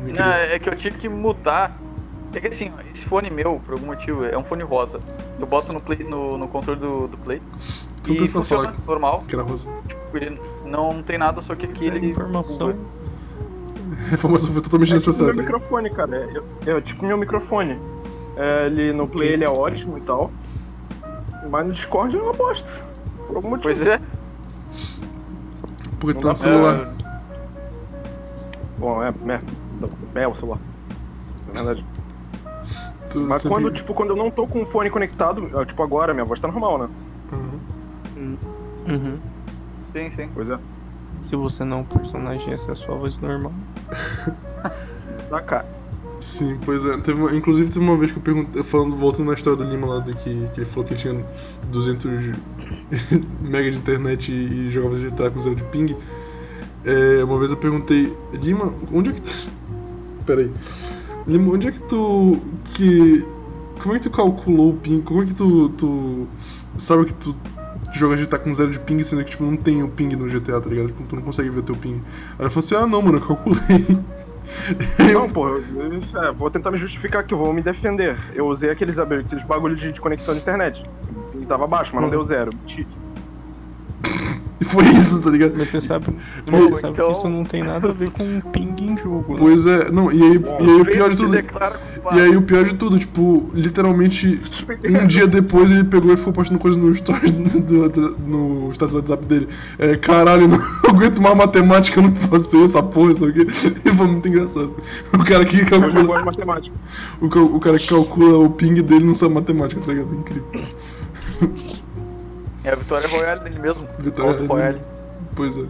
[0.06, 1.78] não é que eu tive que mutar.
[2.34, 5.00] É que assim, esse fone meu, por algum motivo, é um fone rosa.
[5.38, 7.42] Eu boto no, play, no, no controle do, do Play.
[8.02, 9.24] Tu e funciona falar normal.
[9.28, 9.68] que era rosa.
[10.14, 12.10] Ele não tem nada, só que aqui Essa ele.
[12.10, 12.74] informação.
[14.10, 16.16] A informação foi totalmente é tipo meu microfone, cara.
[16.16, 17.78] É, Eu, eu, tipo meu microfone.
[18.36, 20.30] É, ele no Play ele é ótimo e tal.
[21.50, 22.68] Mas no Discord é uma bosta.
[23.26, 23.64] Por algum motivo.
[23.74, 24.00] Pois é.
[26.00, 26.94] Porque Não tá no celular.
[28.78, 29.08] Bom, é,
[30.14, 30.58] é, é o celular.
[31.54, 31.91] Na verdade.
[33.12, 36.12] Tu Mas sempre- quando, tipo, quando eu não tô com o fone conectado, tipo agora,
[36.14, 36.88] minha voz tá normal, né?
[38.16, 38.36] Uhum.
[38.88, 39.18] Uhum.
[39.92, 40.28] Sim, sim.
[40.34, 40.58] Pois é.
[41.20, 43.52] Se você não é um personagem, essa é a sua voz normal.
[45.28, 45.66] Tá, cara.
[46.20, 46.96] Sim, pois é.
[46.98, 49.86] Teve uma- inclusive teve uma vez que eu perguntei, falando, voltando na história do Lima
[49.86, 51.24] lá, de que, que ele falou que tinha
[51.70, 52.10] 200
[53.40, 55.96] mega de internet e, e jogava GTA com zero de ping.
[56.84, 59.50] É, uma vez eu perguntei, Lima, onde é que tu.
[60.26, 60.52] Peraí.
[61.26, 62.38] Lima, onde é que tu.
[62.74, 63.24] que.
[63.80, 65.00] Como é que tu calculou o ping?
[65.00, 65.68] Como é que tu.
[65.70, 66.26] tu
[66.78, 67.34] sabe que tu
[67.92, 70.60] joga GTA com zero de ping, sendo que tipo, não tem o ping no GTA,
[70.60, 70.86] tá ligado?
[70.88, 71.94] Tipo, tu não consegue ver o teu ping.
[71.94, 73.58] Aí ela falou assim, ah não, mano, eu calculei.
[75.14, 78.16] Não, pô, eu, eu- é, vou tentar me justificar aqui, vou me defender.
[78.34, 80.82] Eu usei aqueles, aqueles bagulho de, de conexão de internet.
[81.40, 82.10] E tava baixo, mas não Hum.
[82.10, 82.52] deu zero.
[82.52, 82.86] Menti.
[84.62, 85.54] E foi isso, tá ligado?
[85.56, 86.06] Mas você sabe,
[86.46, 88.96] mas Bom, você sabe então- que isso não tem nada a ver com ping em
[88.96, 89.38] jogo, né?
[89.40, 91.34] Pois é, não, e aí, e aí o pior de tudo.
[91.36, 94.40] E aí o pior de tudo, tipo, literalmente
[94.84, 98.92] um dia depois ele pegou e ficou postando coisa no stories do, do- no status
[98.94, 99.48] do WhatsApp dele.
[99.78, 100.58] É, caralho, eu não
[100.88, 103.46] aguento mais matemática, eu não faço essa porra, sabe o quê?
[103.84, 104.74] E foi muito engraçado.
[105.12, 106.22] O cara que calcula.
[107.20, 107.26] O,
[107.56, 110.14] o cara que calcula o ping dele não sabe matemática, tá ligado?
[110.14, 111.81] Incrível.
[112.64, 113.86] É a Vitória Royale dele mesmo.
[113.98, 114.80] Vitória Auto Royale.
[115.34, 115.64] Pois é.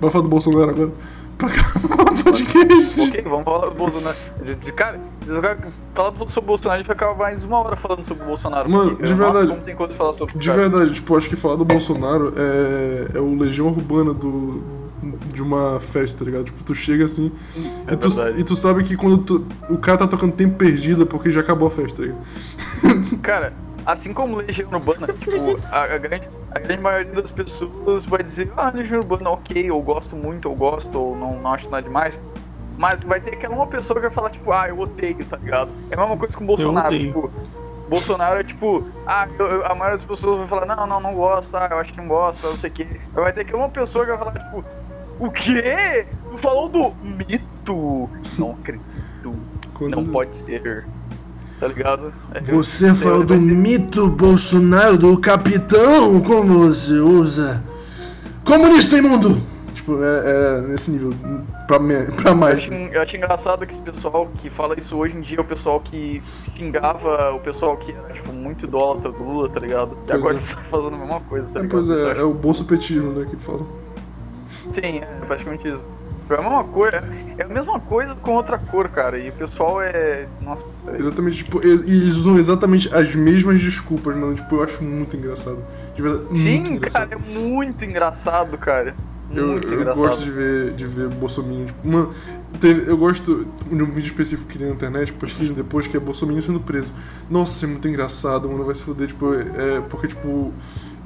[0.00, 0.90] Vai falar do Bolsonaro agora?
[1.38, 3.00] Pra acabar o podcast.
[3.00, 4.16] Ok, vamos falar do Bolsonaro.
[4.76, 5.00] Cara,
[5.94, 8.68] falar sobre o Bolsonaro, a gente vai ficar mais uma hora falando sobre o Bolsonaro.
[8.70, 9.48] Mano, de nossa, verdade.
[9.48, 10.60] Como tem coisa falar sobre De cara.
[10.68, 14.62] verdade, tipo, acho que falar do Bolsonaro é, é o legião urbana do,
[15.32, 16.44] de uma festa, tá ligado?
[16.44, 17.32] Tipo, tu chega assim
[17.86, 18.08] É e, tu,
[18.38, 21.40] e tu sabe que quando tu- o cara tá tocando tempo perdido é porque já
[21.40, 23.18] acabou a festa, tá ligado?
[23.22, 23.52] Cara,
[23.92, 28.52] assim como Legião Urbana, tipo, a, a grande, a grande maioria das pessoas vai dizer,
[28.56, 32.20] ah, Legião Urbana, ok, eu gosto muito, eu gosto, ou não, não acho nada demais.
[32.76, 35.70] Mas vai ter aquela uma pessoa que vai falar, tipo, ah, eu odeio, tá ligado?
[35.90, 37.30] É a mesma coisa com o Bolsonaro, tipo.
[37.88, 41.54] Bolsonaro é tipo, ah, eu- a maioria das pessoas vai falar, não, não, não gosto,
[41.56, 42.86] ah, eu acho que não gosto, não sei o quê.
[43.12, 44.64] Vai ter aquela uma pessoa que vai falar, tipo,
[45.18, 46.06] o quê?
[46.30, 48.08] Tu falou do mito?
[48.38, 48.84] Não acredito.
[49.74, 50.86] Coisa Não de- pode ser.
[51.60, 52.12] Tá ligado?
[52.34, 57.62] É, Você falou do mito Bolsonaro, do capitão, como você usa?
[58.44, 59.40] Comunista imundo!
[59.74, 61.14] Tipo, é, é nesse nível.
[61.66, 61.78] Pra,
[62.16, 62.60] pra Eu mais.
[62.60, 65.44] acho, eu acho engraçado que esse pessoal que fala isso hoje em dia é o
[65.44, 66.20] pessoal que
[66.56, 69.92] xingava o pessoal que era, tipo, muito idólatra do Lula, tá ligado?
[69.92, 70.36] E Pois agora é.
[70.38, 71.70] eles estão fazendo a mesma coisa, tá É, ligado?
[71.70, 73.60] pois Eu é, é o bolsopetismo, né, que fala.
[74.72, 75.84] Sim, é praticamente isso.
[76.34, 77.02] É a mesma coisa,
[77.38, 79.18] é a mesma coisa com outra cor, cara.
[79.18, 80.26] E o pessoal é.
[80.42, 84.34] Nossa, é- Exatamente, tipo, eles usam exatamente as mesmas desculpas, mano.
[84.34, 85.58] Tipo, eu acho muito engraçado.
[85.94, 87.08] De verdade, muito Sim, engraçado.
[87.10, 88.94] cara, é muito engraçado, cara.
[89.32, 89.96] Eu, Muito eu engraçado.
[89.96, 91.64] gosto de ver, de ver Bolsonaro.
[91.64, 92.10] Tipo, mano,
[92.60, 96.00] teve- eu gosto de um vídeo específico que tem na internet, pesquisem depois, que é
[96.00, 96.92] Bolsonaro sendo preso.
[97.30, 98.64] Nossa, é muito engraçado, mano.
[98.64, 100.52] Vai se fuder, tipo, é, porque, tipo,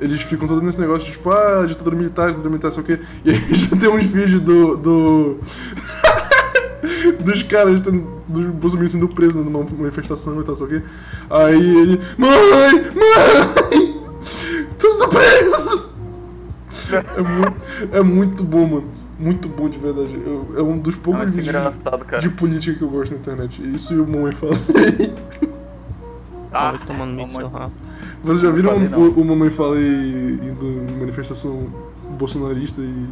[0.00, 3.00] eles ficam todos nesse negócio de, tipo, ah, ditadura militar, ditadura militar, sei o quê.
[3.24, 4.76] E aí já tem uns vídeos do.
[4.76, 5.38] do...
[7.20, 10.82] dos caras sendo, dos Bolsonaro sendo presos numa manifestação e tal, sei o quê.
[11.30, 12.00] Aí ele.
[12.18, 12.92] Mãe!
[12.94, 14.00] Mãe!
[14.78, 15.90] Tô sendo preso!
[17.16, 17.56] É muito,
[17.96, 18.84] é muito bom, mano.
[19.18, 20.14] Muito bom de verdade.
[20.26, 22.18] Eu- é um dos É poucos muito vídeos cara.
[22.18, 23.62] de política que eu gosto na internet.
[23.74, 24.54] Isso e o Mamãe Fala.
[26.56, 27.30] Ah, vai tomando mamãe.
[27.36, 27.72] seu rabo.
[28.24, 31.66] Vocês já viram falei, o, o Mamãe Fala e- indo em manifestação
[32.18, 33.04] bolsonarista e.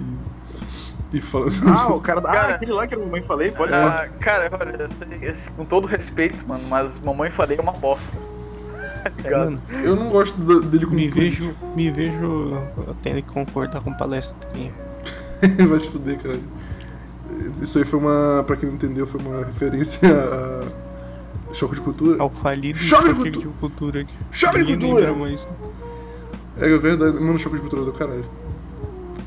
[1.13, 1.53] e falando.
[1.69, 4.89] Ah, o cara Ah, aquele lá que a mamãe falei, pode Ah, cara, olha, eu
[4.93, 8.11] sei- esse- com todo respeito, mano, mas mamãe falei é uma bosta.
[9.03, 9.45] Tá ligado?
[9.51, 11.45] Mano, Eu não gosto dele como me político.
[11.45, 12.23] vejo, me vejo
[12.87, 14.73] eu tendo que concordar com palestrinha.
[15.69, 16.39] Vai se fuder, cara.
[17.61, 18.45] Isso aí foi uma.
[18.47, 20.82] Pra quem não entendeu, foi uma referência a.
[21.53, 22.17] Choque de cultura.
[22.23, 24.07] Ao falido Choque de cultu- de cultura.
[24.31, 25.15] Choque de cultura!
[26.59, 28.25] É verdade, mano, choque de cultura do caralho.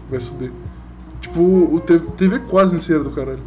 [0.10, 0.52] Vai fuder.
[1.22, 3.40] Tipo, o TV, TV quase em do caralho.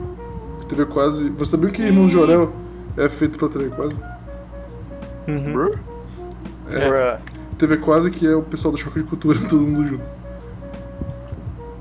[0.68, 1.28] TV quase.
[1.30, 2.52] Você sabia que Irmão de Jorel
[2.96, 3.94] é feito pra TV quase?
[5.26, 5.74] Uhum.
[6.70, 7.18] É.
[7.56, 10.04] TV quase que é o pessoal do choque de cultura, todo mundo junto.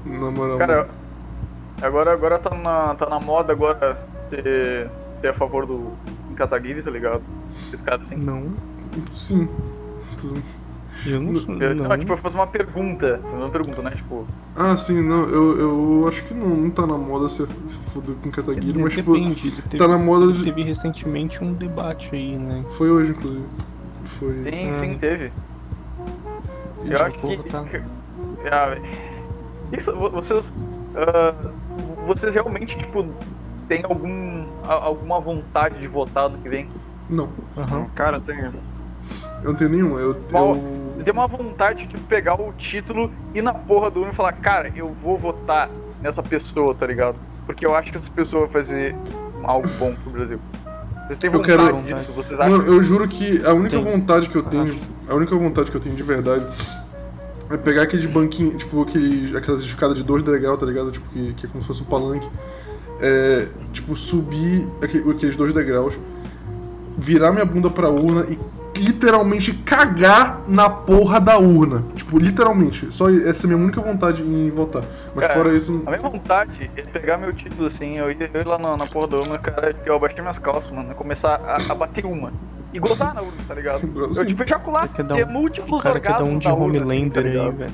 [0.05, 0.57] Na moral.
[0.57, 0.89] Cara,
[1.81, 3.97] agora, agora tá, na, tá na moda agora
[4.29, 4.89] ser,
[5.21, 5.91] ser a favor do
[6.37, 7.21] Kataguiri, tá ligado?
[7.51, 8.15] Esses caras assim.
[8.15, 8.53] Não,
[9.11, 9.47] sim.
[11.05, 11.33] eu não.
[11.61, 11.87] Eu, Não.
[11.89, 13.19] não, tipo, eu fazer uma pergunta.
[13.33, 13.91] Uma pergunta, né?
[13.91, 15.59] Tipo, Ah, sim, não, eu,
[16.01, 19.13] eu acho que não, não tá na moda se, se fuder com Kataguiri, mas tipo,
[19.13, 20.43] Depende, teve, tá na moda de.
[20.43, 22.65] teve recentemente um debate aí, né?
[22.77, 23.45] Foi hoje, inclusive.
[24.05, 24.33] Foi.
[24.43, 24.79] sim, Ah.
[24.79, 25.31] sim, teve.
[26.85, 27.49] E, Eu o acho que.
[27.49, 27.65] tá-
[28.51, 28.77] Ah,
[29.77, 30.51] isso, vo- vocês.
[30.95, 31.33] ah,
[32.07, 33.05] vocês realmente, tipo,
[33.67, 34.26] têm algum,
[34.73, 36.67] alguma vontade de votar no que vem?
[37.09, 37.85] Não, Aham.
[37.95, 38.37] Cara, tem.
[38.39, 38.51] eu
[39.43, 39.99] não tenho nenhuma.
[39.99, 44.13] Eu, Qual- eu, Tem uma vontade de pegar o título e na porra do e
[44.13, 45.69] falar, cara, eu vou votar
[46.01, 47.17] nessa pessoa, tá ligado?
[47.45, 48.95] Porque eu acho que essa pessoa vai fazer
[49.43, 50.39] algo bom pro Brasil.
[51.05, 52.11] Vocês têm Eu vontade quero- disso?
[52.11, 52.57] Vocês acham?
[52.57, 53.85] Mano, eu juro que a única Tem.
[53.85, 54.81] vontade que eu tenho, Acho.
[55.07, 56.45] a única vontade que eu tenho de verdade
[57.49, 60.91] é pegar aqueles banquinhos, tipo, aqueles, aquelas escadas de dois degraus, tá ligado?
[60.91, 62.29] Tipo, que, que é como se fosse um palanque.
[62.99, 65.99] É, tipo, subir aque- aqueles dois degraus,
[66.97, 68.37] virar minha bunda pra urna e
[68.79, 71.83] literalmente cagar na porra da urna.
[71.95, 72.91] Tipo, literalmente.
[72.93, 74.83] Só essa é a minha única vontade em votar.
[75.15, 75.81] Mas Cara, fora isso.
[75.85, 79.17] A minha vontade é pegar meu título assim, eu ir, lá na, na porra da
[79.17, 82.31] urna, cara, eu abaixei minhas calças, mano, começar a, a bater uma.
[82.73, 83.81] E gozar na urna, tá ligado?
[84.19, 87.21] Eu, tipo, ejacular, ter um- múltiplos cara quer dar um de urna, assim, Homelander tá
[87.21, 87.71] aí, velho.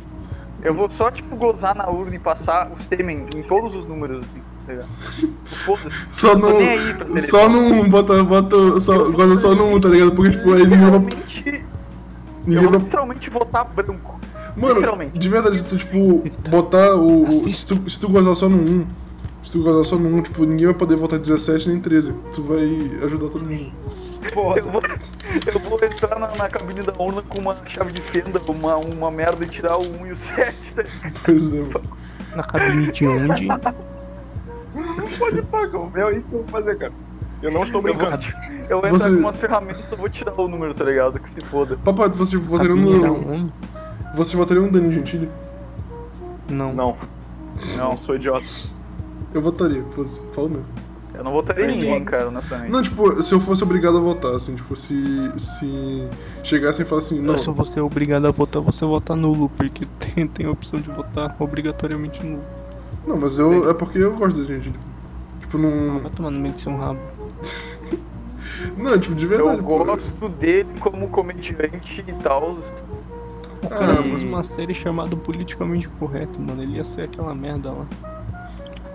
[0.61, 4.21] Eu vou só, tipo, gozar na urna e passar o sêmen em todos os números,
[4.21, 4.41] assim.
[6.11, 7.18] Só Eu não.
[7.18, 8.80] Só não bota, bota.
[8.80, 10.14] Só, gosta só no um, tá ligado?
[10.14, 10.99] Porque, tipo, aí ninguém vai.
[10.99, 11.64] Literalmente, eu
[12.45, 14.19] Ninguém vou vai literalmente votar branco.
[14.56, 17.23] Mano, de verdade, se tu, tipo, botar o.
[17.23, 18.85] o- se, tu, se tu gozar só no 1,
[19.44, 22.14] se tu gozar só no 1, tipo, ninguém vai poder votar 17 nem 13.
[22.34, 22.64] Tu vai
[23.06, 23.72] ajudar todo mundo.
[24.23, 28.40] Eu vou, eu vou entrar na, na cabine da urna com uma chave de fenda,
[28.48, 30.73] uma, uma merda e tirar o 1 e o 7.
[30.76, 30.84] Tá?
[31.26, 31.81] Pois é, mano.
[32.35, 33.48] Na cabine de onde?
[35.19, 36.93] Pode pagar, o meu é isso que eu vou fazer, cara.
[37.41, 38.23] Eu não estou Eu brincando.
[38.69, 41.19] eu vou entrar Você- com umas ferramentas eu vou tirar o número, tá ligado?
[41.19, 41.77] Que se foda.
[41.83, 43.31] Papai, vocês votariam Cabine da no.
[43.33, 43.53] onde?
[44.15, 45.29] Vocês votariam no Danilo Gentili?
[46.49, 46.73] Não.
[46.73, 46.97] Não.
[47.77, 48.45] Não, sou idiota.
[49.33, 50.65] Eu votaria, foda-se, falo mesmo.
[51.13, 52.71] Eu não votaria em ninguém, cara, honestamente.
[52.71, 54.95] Não, tipo, se eu fosse obrigado a votar, assim, tipo, se.
[55.39, 56.07] Se
[56.43, 57.37] chegassem e falassem, não.
[57.37, 60.89] Se você é obrigado a votar, você vota nulo, porque tem, tem a opção de
[60.89, 62.43] votar obrigatoriamente nulo.
[63.07, 63.69] Não, mas eu.
[63.69, 64.80] É porque eu gosto da Gentili.
[65.41, 65.99] Tipo, não.
[65.99, 66.99] Vai tomar no meio do seu rabo.
[68.77, 69.57] Não, tipo, de verdade.
[69.57, 69.84] Eu pô.
[69.84, 72.57] gosto dele como comediante e tal.
[73.61, 76.61] O cara Ah, fez uma série chamada Politicamente Correto, mano.
[76.63, 77.85] Ele ia ser aquela merda lá.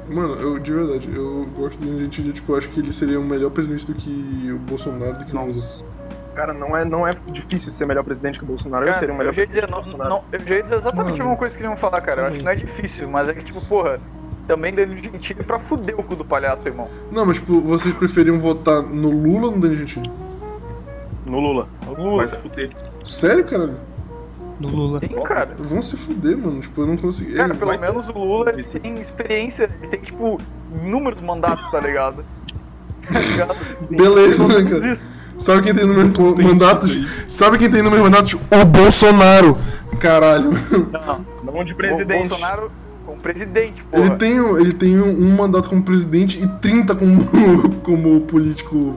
[0.08, 3.26] Mano, eu, de verdade, eu gosto do Gentili, tipo, eu acho que ele seria um
[3.26, 5.62] melhor presidente do que o Bolsonaro, do que o Lula.
[6.38, 8.84] Cara, não é, não é difícil ser melhor presidente que o Bolsonaro.
[8.84, 10.54] eu Cara, seria o melhor eu já ia dizer, presidente que não, não, eu já
[10.54, 12.22] ia dizer exatamente Mano, a mesma coisa que iam falar, cara.
[12.22, 13.98] Eu acho que não é difícil, mas é que, tipo, porra,
[14.46, 16.88] também Danilo Gentili pra fuder o cu do palhaço, irmão.
[17.10, 20.08] Não, mas tipo, vocês preferiam votar no Lula ou no Danilo Gentili?
[21.26, 21.68] No Lula.
[21.88, 22.18] Lula.
[22.18, 22.70] Vai se fuder.
[23.04, 23.76] Sério, caralho?
[24.60, 24.98] do Lula.
[25.00, 25.54] Sim, cara.
[25.58, 26.60] Vão se fuder, mano.
[26.60, 27.34] Tipo, eu não consegui.
[27.34, 30.40] Cara, Ele- pelo vai- menos o Lula ele tem experiência, ele tem, tipo,
[30.82, 32.24] inúmeros mandatos, tá ligado?
[33.08, 33.56] Tá ligado?
[33.90, 34.98] Beleza, né, cara?
[35.38, 37.06] Sabe quem tem números Tem mandatos?
[37.28, 38.34] Sabe quem tem números mandatos?
[38.34, 39.56] O Bolsonaro.
[40.00, 40.50] Caralho.
[40.92, 42.28] Não, Não de o presidente.
[42.28, 42.70] Bolsonaro
[43.06, 44.16] como presidente, Ele porra.
[44.18, 47.24] tem, um- ele tem um mandato como presidente e 30 como,
[47.82, 48.96] como político.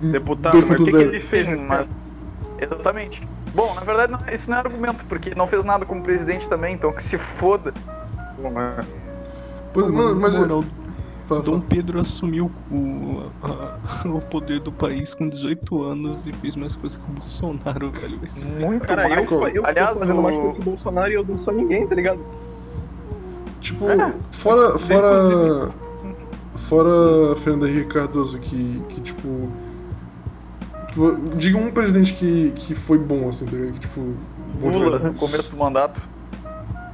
[0.00, 1.00] Deputado, mas o que, que 2.0.
[1.08, 1.88] ele fez nesse mas...
[2.58, 3.22] Exatamente.
[3.54, 6.48] Bom, na verdade, não- isso não é argumento, porque ele não fez nada como presidente
[6.48, 7.74] também, então que se foda.
[8.40, 8.82] Bom, é.
[9.72, 10.36] Pois, mano, mas.
[11.26, 11.64] Fala, Dom fala.
[11.68, 13.78] Pedro assumiu o, a-
[14.08, 18.18] o poder do país com 18 anos e fez mais coisas que o Bolsonaro, velho.
[18.60, 19.30] Muito Cara, eu, mais.
[19.30, 21.52] eu, eu Aliás, tô fazendo mais o- coisa que o Bolsonaro e eu não sou
[21.54, 22.20] ninguém, tá ligado?
[23.60, 24.12] Tipo, É.
[24.30, 24.78] fora.
[24.78, 25.70] Fora.
[26.56, 29.48] Fora Fernando Henrique Cardoso, que, que tipo.
[30.88, 33.72] que diga um presidente que, que foi bom, assim, tá ligado?
[33.74, 34.14] Que, tipo.
[34.60, 36.06] Lula, no começo do mandato.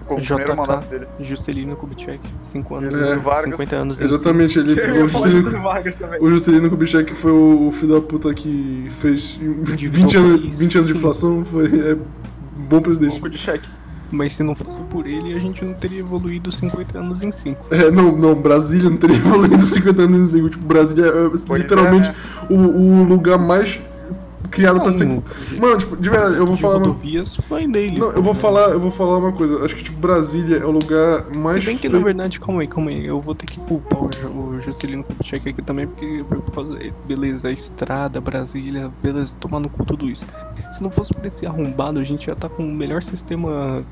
[0.09, 1.07] Como o primeiro mandato JK, dele.
[1.21, 3.17] Juscelino Kubitschek, 5 anos, É.
[3.17, 3.45] Vargas.
[3.51, 4.01] 50 anos.
[4.01, 6.21] Exatamente, ele pegou o do Juscelino, Vargas também.
[6.23, 10.41] o Juscelino Kubitschek, foi o, o filho da puta que fez 20 Endividou o anos,
[10.41, 10.59] país.
[10.59, 11.97] 20 anos de inflação, foi é,
[12.57, 13.21] bom presidente.
[14.11, 17.67] Mas se não fosse por ele, a gente não teria evoluído 50 anos em 5.
[17.75, 20.49] É, não, não, Brasília não teria evoluído 50 anos em cinco.
[20.49, 22.15] Tipo, Brasília é Pois literalmente é.
[22.53, 23.79] o, o lugar mais
[24.51, 25.07] criado pra ser.
[25.07, 26.77] Mano, tipo, de verdade, eu vou de falar.
[26.79, 26.87] Uma...
[26.89, 27.99] rodovias foi dele.
[27.99, 29.65] Não, eu vou falar, eu vou falar uma coisa.
[29.65, 32.61] Acho que tipo Brasília é o lugar mais Se bem que feio- na verdade, calma
[32.63, 33.07] aí, calma aí.
[33.07, 36.53] Eu vou ter que culpar o, Ju- o Juscelino Kubitschek aqui também, porque foi por
[36.53, 36.79] causa.
[37.07, 40.27] Beleza, a estrada, Brasília, beleza, tomar no cu tudo isso.
[40.73, 43.85] Se não fosse por esse arrombado, a gente ia estar com o melhor sistema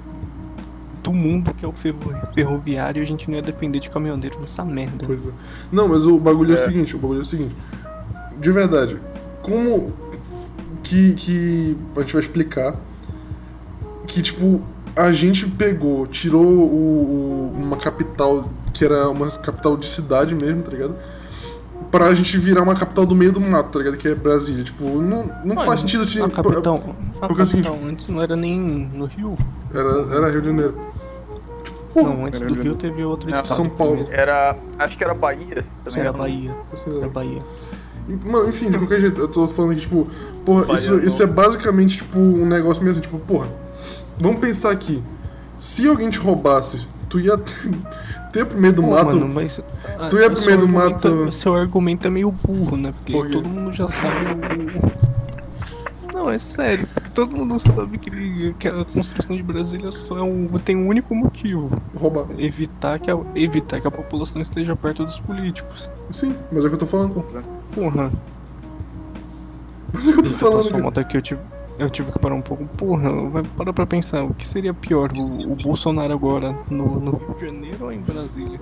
[1.03, 1.99] do mundo, que é o ferro-
[2.35, 5.07] ferroviário, e a gente não ia depender de caminhoneiro nessa merda.
[5.07, 5.31] coisa.
[5.71, 6.55] Não, mas o bagulho é.
[6.55, 7.55] o seguinte, o bagulho é o seguinte.
[8.41, 8.99] De verdade,
[9.41, 9.93] como
[10.87, 12.77] que, que a gente vai explicar
[14.07, 14.63] que tipo
[14.95, 20.63] a gente pegou, tirou o, o- uma capital que era uma capital de cidade mesmo,
[20.63, 20.95] tá ligado?
[21.91, 23.97] Pra gente virar uma capital do meio do mato, tá ligado?
[23.97, 24.63] Que é Brasília.
[24.65, 26.23] Tipo, não, não faz sentido assim.
[26.23, 29.37] A capital, a porque antes não era nem no Rio.
[29.75, 30.75] Era, era Rio de Janeiro.
[31.95, 33.55] Não, antes era do Rio Rio teve outro estado.
[33.55, 34.05] São Paulo.
[34.11, 34.57] Era.
[34.79, 36.01] Acho que era Bahia também.
[36.01, 36.19] Era não?
[36.19, 36.55] Bahia.
[36.87, 37.43] Era Bahia.
[38.25, 40.07] Mano, enfim, de qualquer jeito, eu tô falando que, tipo,
[40.45, 43.49] porra, isso, isso é basicamente, tipo, um negócio mesmo, tipo, porra,
[44.21, 45.03] vamos pensar aqui.
[45.59, 47.37] Se alguém te roubasse, tu ia
[48.33, 49.17] ter pro meio do Pô, mato.
[49.17, 49.61] mano, mas.
[49.99, 52.93] ah, tu ia pro seu meio do mato- Seu argumento é meio burro, né?
[52.97, 54.17] Porque Por todo mundo já sabe
[54.93, 55.07] o.
[56.17, 60.47] Não, é sério, todo mundo sabe que, que a construção de Brasília só é um,
[60.47, 62.27] tem um único motivo: roubar.
[62.39, 65.91] evitar que, a, evitar que a população esteja perto dos políticos.
[66.11, 67.23] Sim, mas é o que eu tô falando.
[67.75, 68.11] Porra,
[69.93, 70.71] Mas é o que eu tô eu falando.
[70.71, 70.83] cara.
[70.83, 71.41] moto aqui, eu tive,
[71.79, 72.65] eu tive que parar um pouco.
[72.65, 77.17] Porra, vai parar pra pensar, o que seria pior, o, o Bolsonaro agora no, no
[77.17, 78.61] Rio de Janeiro ou em Brasília?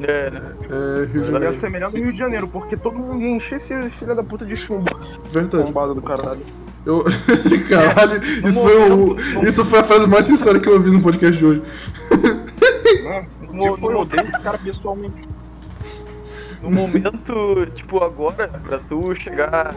[0.00, 0.54] É, né?
[0.70, 1.60] É, Rio de Janeiro.
[1.60, 4.44] ser melhor no Rio de Janeiro, porque todo mundo ia encher esse filho da puta
[4.44, 4.90] de chumbo.
[5.30, 5.64] Verdade.
[5.64, 6.42] Bombado do caralho.
[6.84, 7.02] Eu...
[7.68, 9.44] Caralho, no isso foi, o...
[9.48, 11.62] isso foi a frase mais sincera que eu ouvi no podcast de hoje.
[13.04, 13.26] Né?
[13.50, 15.33] No, Eu, eu no, odeio esse cara pessoalmente.
[16.64, 19.74] No momento, tipo, agora, pra tu chegar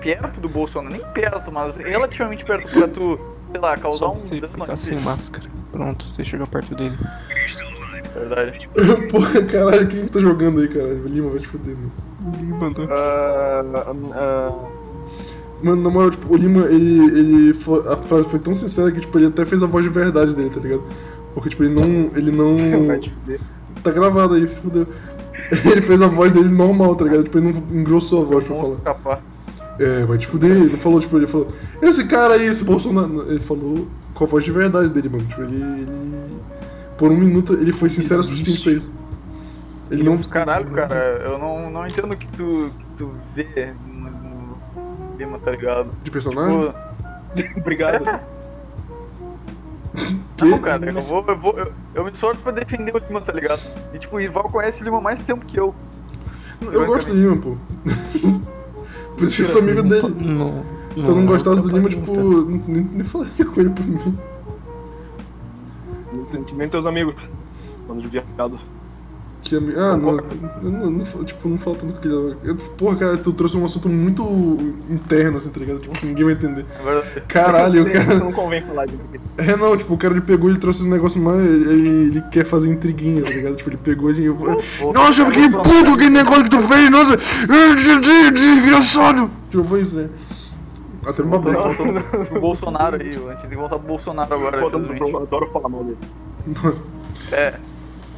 [0.00, 4.18] perto do Bolsonaro, nem perto, mas relativamente perto pra tu, sei lá, causar Só um
[4.18, 5.46] você dano ficar sem máscara.
[5.70, 6.96] Pronto, você chega perto dele.
[8.14, 8.68] Verdade.
[9.10, 11.06] Porra, caralho, quem que tá jogando aí, caralho?
[11.06, 11.92] Lima vai te fuder, mano.
[12.58, 13.62] Mano, Ah,
[14.14, 14.80] ah,
[15.62, 19.00] Mano, na moral, tipo, o Lima, ele, ele foi, a frase foi tão sincera que,
[19.00, 20.82] tipo, ele até fez a voz de verdade dele, tá ligado?
[21.34, 22.56] Porque, tipo, ele não, ele não...
[22.86, 23.40] vai te fuder.
[23.82, 24.86] Tá gravado aí, se fudeu.
[25.70, 27.24] Ele fez a voz dele normal, tá ligado?
[27.24, 28.74] Tipo, ele não engrossou a voz pra falar.
[28.74, 29.22] escapar.
[29.78, 30.50] É, vai te fuder.
[30.50, 31.48] Ele não falou, tipo, ele falou,
[31.82, 33.28] esse cara aí, esse Bolsonaro...
[33.28, 35.24] Ele falou com a voz de verdade dele, mano.
[35.24, 35.56] Tipo, ele...
[35.56, 36.40] ele...
[36.96, 38.92] Por um minuto, ele foi sincero o suficiente pra isso.
[39.90, 40.18] Ele não...
[40.18, 45.38] Caralho, cara, eu não, não entendo o que tu, que tu vê no, no Lima,
[45.38, 45.90] tá ligado?
[46.04, 46.72] De personagem?
[47.34, 48.04] Tipo, Obrigado.
[50.42, 53.32] não, cara, eu vou, eu vou, eu, eu me esforço pra defender o Lima, tá
[53.32, 53.60] ligado?
[53.92, 55.74] E tipo, o Ival conhece o Lima mais tempo que eu.
[56.60, 57.56] Eu gosto do Lima, pô.
[59.16, 60.08] Por isso que eu sou amigo dele.
[60.20, 60.64] Não,
[60.94, 64.18] Se eu não gostasse do Lima, tipo, nem, nem falaria com ele por mim.
[66.46, 67.14] Que nem teus amigos.
[67.86, 68.58] Mano de viado.
[69.42, 70.12] Que ami- Ah, não,
[70.62, 72.14] não, não, não, Tipo, não fala tanto com aquele.
[72.44, 74.22] eu- Porra, cara, tu trouxe um assunto muito
[74.90, 75.80] interno, assim, tá ligado?
[75.80, 76.66] Tipo, que ninguém vai entender.
[76.84, 77.22] Verdade.
[77.26, 78.14] Caralho, o cara.
[78.16, 78.98] não convém falar aqui.
[79.38, 81.40] É, não, tipo, o cara ele pegou e trouxe um negócio mais.
[81.40, 83.56] Ele, ele quer fazer intriguinha, tá ligado?
[83.56, 84.24] Tipo, ele pegou e.
[84.26, 84.36] Eu...
[84.92, 87.16] Nossa, eu fiquei puto com aquele negócio que tu fez, nossa!
[88.32, 89.30] Desgraçado!
[89.50, 90.08] Tipo, foi isso, né?
[91.06, 91.52] Até no babé.
[91.52, 94.58] Voltando pro Bolsonaro aí, a gente tem que voltar pro Bolsonaro agora.
[94.60, 95.98] Eu adoro falar mal dele.
[97.32, 97.54] É,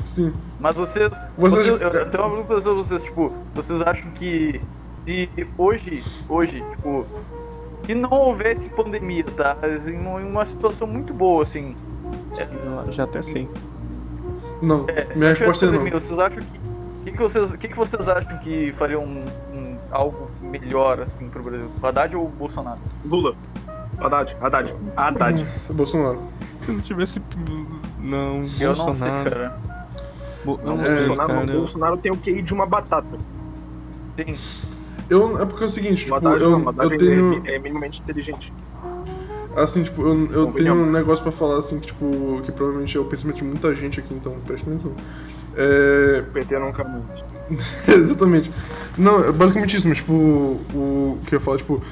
[0.04, 0.32] Sim.
[0.60, 1.10] mas vocês.
[1.36, 4.60] Vocês- vocês- eu, eu tenho uma pergunta sobre vocês, tipo, vocês acham que
[5.04, 7.06] se hoje, hoje, tipo,
[7.86, 9.56] se não houvesse pandemia, tá?
[9.88, 9.96] Em
[10.26, 11.74] uma, situação muito boa, assim.
[12.86, 13.48] Eu já até sei.
[14.62, 15.90] Não, É, minha resposta é não.
[15.90, 16.58] vocês acham que.
[17.00, 21.28] O que, que, vocês, que, que vocês acham que faria um, um- algo melhor, assim,
[21.28, 21.68] pro Brasil?
[21.82, 22.80] Haddad ou Bolsonaro?
[23.04, 23.34] Lula.
[23.98, 25.46] Haddad, Haddad, Haddad.
[25.70, 26.20] Bolsonaro.
[26.58, 27.20] Se não tivesse.
[27.98, 29.30] Não, Eu não sei, Bolsonaro.
[29.30, 29.58] cara.
[30.44, 31.46] Bo- Não, sei, Bolsonaro, cara.
[31.46, 33.16] não, Bolsonaro tem o QI de uma batata.
[34.16, 34.34] Sim.
[35.10, 37.42] Eu, é porque é o seguinte, tipo, Haddad eu, não, eu tenho.
[37.46, 38.52] é, é minimamente inteligente.
[39.56, 43.00] Assim, tipo, eu, eu tenho um negócio pra falar, assim, que, tipo, que provavelmente é
[43.00, 44.92] o pensamento de muita gente aqui, então presta atenção.
[45.54, 46.24] É.
[46.26, 47.22] O PT nunca muito.
[47.86, 48.50] Exatamente.
[48.96, 51.82] Não, é basicamente isso, mas, tipo, o que eu ia falar, tipo,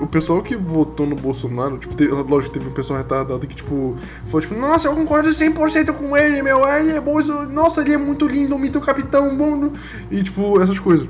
[0.00, 3.96] o pessoal que votou no Bolsonaro, tipo, te- lógico, teve um pessoal retardado que, tipo,
[4.26, 7.18] falou, tipo, nossa, eu concordo 100% com ele, meu, ele é bom,
[7.50, 9.72] nossa, ele é muito lindo, mito capitão, bom,
[10.10, 11.08] e, tipo, essas coisas.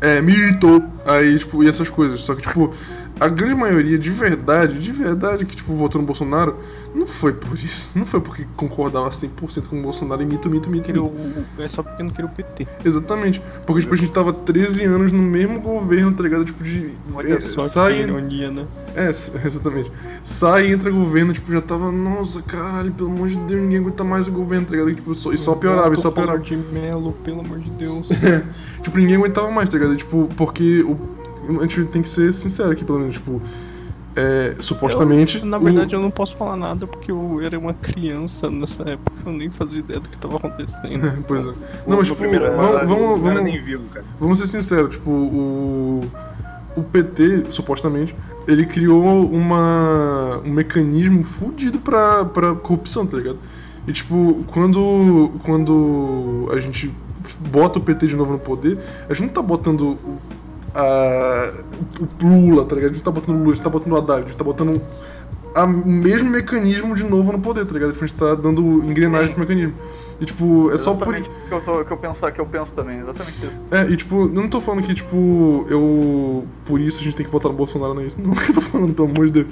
[0.00, 2.20] É, mito, aí, tipo, e essas coisas.
[2.20, 2.72] Só que, tipo,
[3.18, 6.56] a grande maioria de verdade, de verdade, que, tipo, votou no Bolsonaro,
[6.94, 7.90] não foi por isso.
[7.94, 11.02] Não foi porque concordava 100% com o Bolsonaro e mito, mito, mito, Queria
[11.58, 12.66] É só porque não queria o PT.
[12.84, 13.40] Exatamente.
[13.66, 16.44] Porque, tipo, a gente tava 13 anos no mesmo governo, tá ligado?
[16.44, 16.90] Tipo, de.
[17.14, 18.00] Olha é, Só sai.
[18.00, 18.66] ironia, né?
[18.94, 19.08] É,
[19.44, 19.90] exatamente.
[20.22, 21.90] Sai e entra governo, tipo, já tava.
[21.90, 24.90] Nossa, caralho, pelo amor de Deus, ninguém aguenta mais o governo, tá ligado?
[24.90, 26.38] E, tipo, só, e só piorava, e só piorava.
[26.38, 28.08] De Melo, pelo amor de Deus.
[28.82, 29.94] Tipo, ninguém aguentava mais, tá ligado?
[29.94, 31.15] E, Tipo, porque o.
[31.60, 33.40] A gente tem que ser sincero aqui, pelo menos, tipo.
[34.18, 35.44] É, supostamente.
[35.44, 39.12] Na o- verdade, eu não posso falar nada porque eu era uma criança nessa época.
[39.26, 41.22] Eu nem fazia ideia do que tava acontecendo.
[41.28, 41.52] Pois é.
[41.86, 44.06] Não, mas, tipo, primeiro vamos, vamos, não era vamos, nem vivo, cara.
[44.18, 46.04] Vamos ser sinceros, tipo, o.
[46.74, 48.14] O PT, supostamente,
[48.46, 53.38] ele criou uma, um mecanismo fudido pra, pra corrupção, tá ligado?
[53.88, 56.92] E, tipo, quando, quando a gente
[57.50, 58.78] bota o PT de novo no poder,
[59.08, 59.96] a gente não tá botando
[60.82, 62.90] o, Lula, tá ligado?
[62.90, 64.44] A gente tá botando o Lula, a gente tá botando o Haddad, a gente tá
[64.44, 64.80] botando
[65.54, 67.92] a- o mesmo mecanismo de novo no poder, tá ligado?
[67.92, 69.74] Tipo, a gente tá dando engrenagem pro mecanismo.
[70.20, 72.72] E, tipo, é só por Exatamente que eu, tô, que eu penso, que eu penso
[72.74, 73.52] também, exatamente isso.
[73.70, 76.46] é, e tipo, eu não tô falando que, tipo, eu.
[76.64, 78.16] Por isso a gente tem que votar no Bolsonaro, não é isso.
[78.20, 79.46] Não eu tô falando, pelo amor de Deus.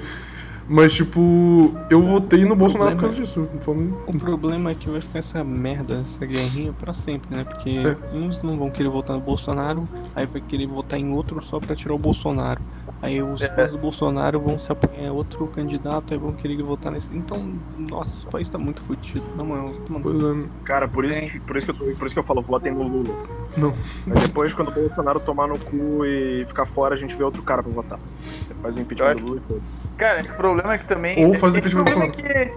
[0.67, 3.47] Mas, tipo, eu votei no Bolsonaro por causa disso.
[3.61, 7.43] falando- O problema é que vai ficar essa merda, essa guerrinha pra sempre, né?
[7.43, 7.95] Porque É.
[8.17, 11.75] uns não vão querer votar no Bolsonaro, aí vai querer votar em outro só pra
[11.75, 12.61] tirar o Bolsonaro.
[13.05, 13.47] Aí os É.
[13.53, 17.15] fãs do Bolsonaro vão se apoiar em outro candidato, aí vão querer votar nesse.
[17.15, 19.23] Então, nossa, esse país tá muito fudido.
[19.35, 20.49] Na moral, toma no Pois é.
[20.63, 22.71] Cara, por isso, que- por isso, que, eu, tô- por isso que eu falo, votem
[22.73, 23.13] no Lula.
[23.55, 23.73] Não.
[24.07, 27.43] Mas depois, quando o Bolsonaro tomar no cu e ficar fora, a gente vê outro
[27.43, 27.99] cara pra votar.
[28.19, 29.77] Você faz o impeachment do Lula e foda-se.
[29.97, 31.25] Cara, o problema é que também.
[31.27, 32.53] Ou faz é, impeachment o do problema é que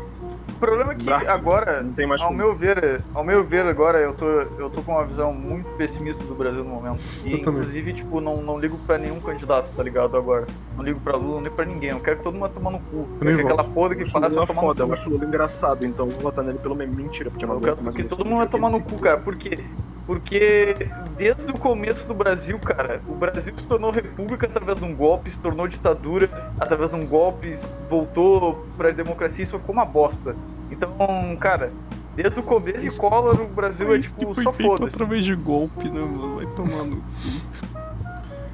[0.59, 2.39] O problema é que Bra- agora, Não tem mais ao como.
[2.39, 6.24] meu ver, ao meu ver agora, eu tô, eu tô com uma visão muito pessimista
[6.24, 7.01] do Brasil no momento.
[7.24, 7.60] E Eu também.
[7.60, 10.16] inclusive, tipo, não, não ligo pra nenhum candidato, tá ligado?
[10.16, 10.48] Agora.
[10.76, 11.90] Não ligo pra Lula, nem pra ninguém.
[11.90, 12.97] Eu quero que todo mundo tomar no cu.
[12.97, 14.94] Eu nem quero que aquela porra Eu que acho faz vai tomar foda, eu no
[14.94, 14.98] cu.
[15.01, 16.97] acho o Lula engraçado, então eu vou votar nele pelo menos.
[16.97, 19.16] Mentira, porque eu não Eu quero que todo mundo vai tomar no cu, cara.
[19.18, 19.60] Por quê?
[20.09, 20.74] Porque
[21.18, 25.30] desde o começo do Brasil, cara, o Brasil se tornou república através de um golpe,
[25.30, 27.55] se tornou ditadura através de um golpe,
[27.90, 30.35] voltou pra democracia e isso ficou uma bosta.
[30.70, 30.97] Então,
[31.39, 31.70] cara,
[32.16, 34.94] desde o começo de Collor, o Brasil é que tipo, foi só foda-se.
[34.94, 36.36] através de golpe, né, mano?
[36.36, 37.05] Vai tomando.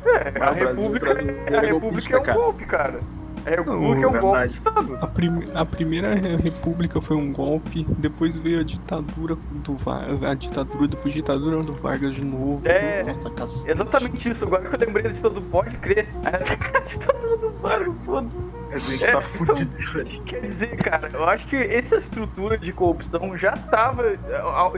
[0.07, 2.39] É, Ah, a Brasil- república, Brasil a é república é um cara.
[2.39, 3.01] golpe, cara.
[3.51, 4.49] República Não, é um golpe verdade.
[4.49, 4.99] de Estado.
[5.01, 10.35] A, prim- a primeira república foi um golpe, depois veio a ditadura do Vargas, a
[10.35, 12.63] ditadura, depois a ditadura do Vargas de novo.
[12.67, 13.71] É, Nossa, cacete.
[13.71, 16.09] Exatamente isso, agora que eu lembrei da ditadura, pode crer.
[16.25, 18.29] A ditadura do Vargas, foda
[18.73, 20.23] A gente É, tá então- fudido, velho.
[20.25, 24.03] Quer dizer, cara, eu acho que essa estrutura de corrupção já tava.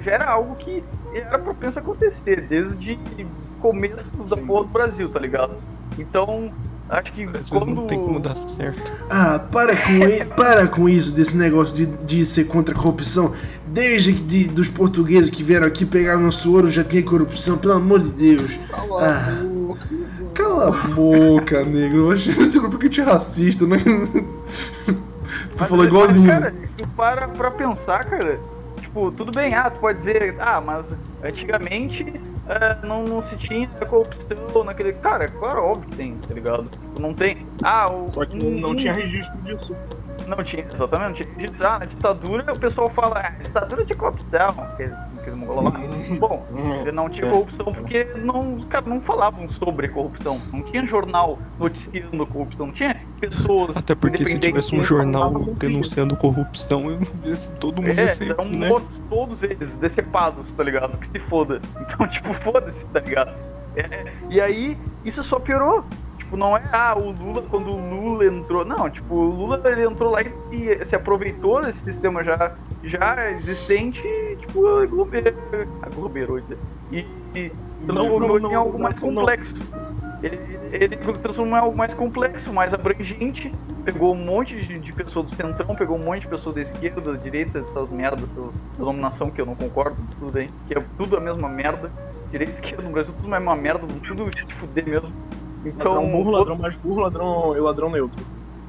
[0.03, 0.85] Já era algo que
[1.15, 5.57] era propenso a acontecer desde o começo da porra do Brasil, tá ligado?
[5.99, 6.53] Então,
[6.89, 7.67] acho que quando.
[7.75, 8.93] não tem como dar certo.
[9.11, 13.35] Ah, para com, para com isso, desse negócio de, de ser contra a corrupção.
[13.67, 17.75] Desde que de- dos portugueses que vieram aqui pegar nosso ouro já tinha corrupção, pelo
[17.75, 18.59] amor de Deus.
[19.01, 19.43] Ah,
[20.33, 21.99] Cala a boca, negro.
[22.07, 23.79] Eu achei esse grupo que tinha racista, né?
[23.79, 24.95] tu
[25.59, 26.27] Mas, falou mas, igualzinho.
[26.27, 28.39] Cara, tu para pra pensar, cara.
[28.81, 30.87] Tipo, tudo bem, ah, tu pode dizer, ah, mas
[31.25, 34.93] antigamente é, não, não se tinha corrupção naquele.
[34.95, 36.65] Cara, claro, óbvio que tem, tá ligado?
[36.69, 37.47] Tipo, Não tem.
[37.63, 38.09] Ah, o.
[38.09, 39.77] Só que não um- tinha registro disso.
[40.27, 41.25] Não tinha, exatamente.
[41.27, 41.49] Não tinha.
[41.51, 44.55] Diz, ah, na ditadura o pessoal fala, ah, ditadura de corrupção.
[45.27, 45.71] Aquele, mongol lá.
[46.19, 46.47] Bom,
[46.81, 50.41] ele não tinha corrupção porque não, os caras não falavam sobre corrupção.
[50.53, 52.67] Não tinha jornal noticiando corrupção.
[52.67, 53.77] Não tinha pessoas.
[53.77, 56.99] Até porque se tivesse um jornal denunciando corrupção,
[57.59, 58.69] todo mundo ia É, ser, eram né?
[58.69, 60.97] mortos, todos eles, decepados, tá ligado?
[60.99, 61.61] Que se foda.
[61.87, 63.33] Então, tipo, foda-se, tá ligado?
[63.77, 65.85] É, e aí, isso só piorou.
[66.19, 68.65] Tipo, não é, ah, o Lula, quando o Lula entrou.
[68.65, 73.31] Não, tipo, o Lula ele entrou lá e, e se aproveitou desse sistema já, já
[73.31, 74.36] existente e,
[75.83, 76.41] aglomerou.
[76.91, 77.05] E,
[77.35, 77.51] e
[77.87, 79.15] transformou em algo mais não.
[79.15, 79.63] complexo.
[80.23, 80.39] Ele,
[80.73, 83.53] ele transformou em algo mais complexo, mais abrangente,
[83.85, 87.01] pegou um monte de, de pessoas do centrão, pegou um monte de pessoas da esquerda,
[87.01, 91.17] da direita, essas merdas, essas denominação que eu não concordo, tudo bem, que é tudo
[91.17, 91.91] a mesma merda.
[92.31, 95.13] Direita e esquerda no Brasil, tudo é uma merda, tudo de fuder mesmo.
[95.65, 98.25] Então, Ladrão burro, ladrão mais burro, ladrão e ladrão neutro.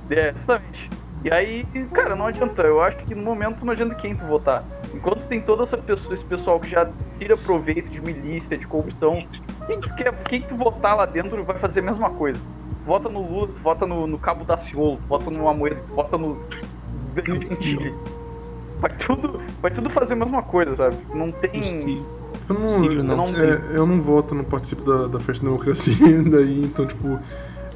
[0.10, 0.90] é, exatamente.
[1.24, 2.62] E aí, cara, não adianta.
[2.62, 4.64] Eu acho que no momento não adianta quem tu votar.
[4.94, 6.90] Enquanto tem toda essa pessoa, esse pessoal que já
[7.20, 9.28] tira proveito de milícia, de corrupção,
[9.66, 12.40] quem tu, quer, quem tu votar lá dentro vai fazer a mesma coisa.
[12.40, 15.96] Tu vota no Lula, tu vota no, no Cabo Daciolo, tu vota no Amoedo, tu
[15.96, 16.40] vota no
[17.14, 17.94] Danilo Gentili.
[18.80, 20.98] Vai tudo, vai tudo fazer a mesma coisa, sabe?
[21.14, 21.64] Não tem.
[21.64, 22.06] Sim.
[22.48, 23.18] Eu não, Sírio não.
[23.18, 23.50] não sei.
[23.50, 25.96] é, eu não voto, não participo da, da festa da democracia,
[26.30, 27.20] daí, então, tipo,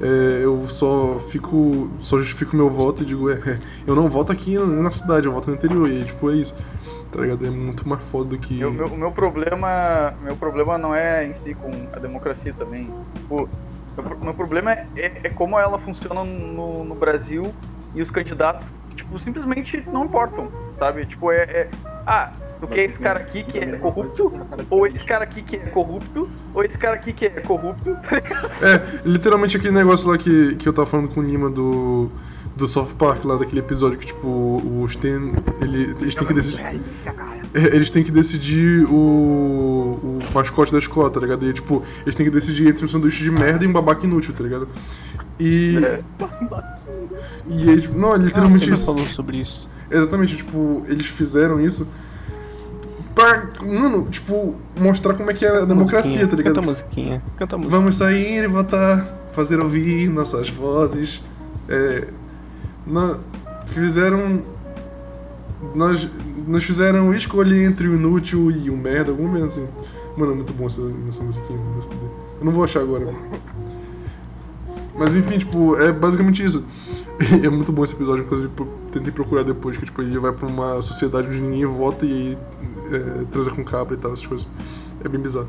[0.02, 4.58] é, eu só fico, só justifico meu voto e digo, é, eu não voto aqui
[4.58, 6.56] na, cidade, eu voto no interior, e tipo, é isso,
[7.12, 7.46] tá ligado?
[7.46, 8.56] É muito mais foda do que...
[8.56, 12.92] Meu, meu, o meu problema, meu problema não é em si com a democracia também.
[13.16, 13.48] Tipo,
[13.96, 17.54] meu, meu problema é, é, é como ela funciona no, no Brasil
[17.94, 20.50] e os candidatos, tipo, simplesmente não importam,
[20.80, 21.06] sabe?
[21.06, 21.70] Tipo, é, é
[22.08, 22.32] ah,
[22.62, 24.32] tu quer esse cara aqui que é corrupto,
[24.70, 28.16] ou esse cara aqui que é corrupto, ou esse cara aqui que é corrupto, tá
[28.16, 28.52] ligado?
[28.62, 32.10] É, literalmente aquele negócio lá que, que eu tava falando com o Lima do,
[32.56, 36.82] do South Park, lá daquele episódio que, tipo, os tem, ele, eles têm que decidir...
[37.54, 41.46] É, Eles têm que decidir o, o mascote da escola, tá ligado?
[41.46, 44.34] E, tipo, eles têm que decidir entre um sanduíche de merda e um babaca inútil,
[44.34, 44.70] tá ligado?
[45.38, 45.76] E.
[47.50, 48.86] E aí, tipo, não, é Você literalmente já isso.
[48.86, 49.68] falou sobre isso.
[49.90, 51.86] Exatamente, tipo, eles fizeram isso
[53.16, 56.56] pra, mano, tipo, mostrar como é que é a democracia, tá ligado?
[56.56, 57.24] Canta a musiquinha.
[57.38, 57.76] Canta a música.
[57.78, 61.22] Vamos sair e votar, fazer ouvir nossas vozes.
[61.70, 62.08] É,
[62.86, 63.18] nó-
[63.68, 64.42] fizeram.
[65.76, 66.10] Nós,
[66.48, 69.68] nos fizeram escolher entre o inútil e o merda, alguma coisa assim.
[70.18, 71.60] Mano, é muito bom essa, essa musiquinha.
[72.40, 73.14] Eu não vou achar agora.
[74.98, 76.66] Mas enfim, tipo, é basicamente isso.
[77.44, 78.50] é muito bom esse episódio, inclusive
[78.92, 82.38] tentei procurar depois, que tipo, ele vai pra uma sociedade onde ninguém vota e aí
[82.92, 84.48] é, transa com cabra e tal, essas coisas.
[85.04, 85.48] É bem bizarro.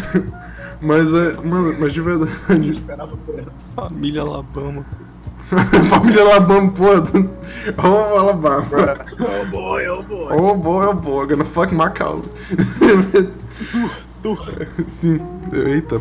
[0.80, 2.32] mas é, mano, mas de verdade.
[3.76, 4.86] Família Alabama.
[5.90, 6.84] Família Alabama, pô.
[7.82, 8.66] Oh, Alabama.
[9.20, 10.26] Oh boy, oh boy.
[10.30, 12.22] Oh boy, oh boy, gonna fuck my cow.
[14.86, 15.20] Sim,
[15.52, 16.00] eita.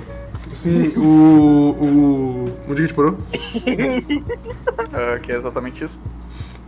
[0.53, 1.75] Sim, o.
[1.79, 2.51] o.
[2.69, 3.17] Onde a gente parou?
[4.93, 5.99] Ah, que é exatamente isso.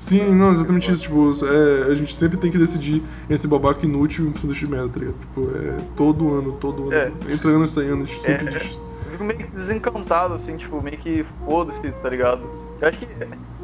[0.04, 1.04] Sim, não, exatamente isso.
[1.04, 4.72] Tipo, é, a gente sempre tem que decidir entre babaca inútil e um sanduíche de
[4.72, 5.16] merda, tá ligado?
[5.20, 6.94] Tipo, é todo ano, todo ano.
[6.94, 7.12] É.
[7.32, 8.60] Entre anos e 100 anos, a gente sempre É.
[8.60, 8.72] diz.
[9.06, 12.42] Eu fico meio que desencantado, assim, tipo, meio que foda-se, tá ligado?
[12.82, 13.08] Eu acho que.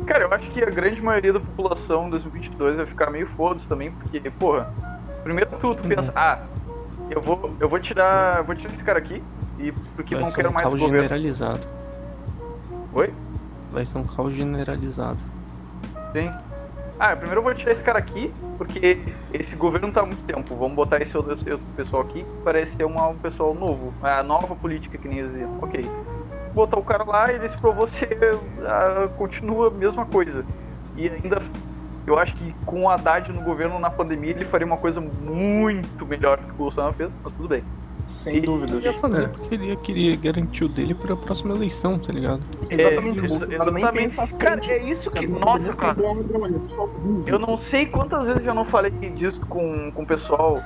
[0.05, 3.67] Cara, eu acho que a grande maioria da população em 2022 vai ficar meio foda-se
[3.67, 4.73] também, porque, porra,
[5.23, 6.39] primeiro tu, tu pensa, ah,
[7.11, 8.37] eu vou, eu vou tirar.
[8.37, 9.21] eu Vou tirar esse cara aqui,
[9.59, 11.01] e porque Vai não ser quero um mais caos governo.
[11.03, 11.67] generalizado.
[12.93, 13.13] Oi?
[13.71, 15.17] Vai ser um caos generalizado.
[16.13, 16.31] Sim.
[16.99, 20.55] Ah, primeiro eu vou tirar esse cara aqui, porque esse governo tá há muito tempo.
[20.55, 23.93] Vamos botar esse outro, esse outro pessoal aqui, que parece ser um pessoal novo.
[24.01, 25.59] A nova política que nem iam.
[25.61, 25.85] Ok.
[26.53, 28.17] Botar o cara lá e ele se provou ser.
[28.65, 30.45] ah, continua a mesma coisa.
[30.95, 31.41] E ainda.
[32.05, 36.07] Eu acho que com o Haddad no governo na pandemia ele faria uma coisa muito
[36.07, 37.63] melhor do que o Bolsonaro fez, mas tudo bem.
[38.23, 38.75] Sem dúvidas.
[38.75, 39.27] Ele ia fazer É.
[39.27, 42.41] porque ele ia querer garantir o dele pra próxima eleição, tá ligado?
[42.69, 44.09] Exatamente, É, exatamente.
[44.15, 44.33] frente.
[44.35, 45.25] Cara, é isso que.
[45.27, 45.95] Nossa, cara.
[47.25, 50.61] Eu não sei quantas vezes eu não falei disso com, com o pessoal.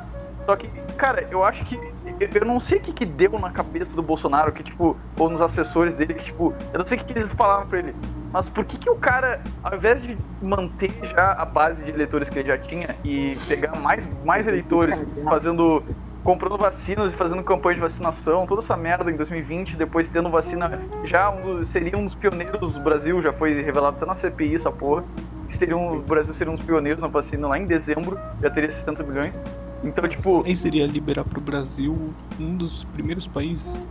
[0.45, 0.67] Só que,
[0.97, 1.75] cara, eu acho que.
[2.19, 5.29] Eu, eu não sei o que, que deu na cabeça do Bolsonaro, que, tipo, ou
[5.29, 7.95] nos assessores dele, que, tipo, eu não sei o que, que eles falaram pra ele.
[8.31, 12.29] Mas por que, que o cara, ao invés de manter já a base de eleitores
[12.29, 15.83] que ele já tinha e pegar mais, mais eleitores fazendo.
[16.23, 20.79] Comprando vacinas e fazendo campanha de vacinação, toda essa merda em 2020, depois tendo vacina,
[21.03, 24.55] já um dos- seria um dos pioneiros do Brasil, já foi revelado até na CPI
[24.55, 25.03] essa porra
[25.49, 28.49] que seria um, o Brasil seria um dos pioneiros na vacina lá em dezembro, já
[28.49, 29.39] teria 60 milhões.
[29.83, 33.83] Então, tipo, Aí seria liberar pro Brasil um dos primeiros países.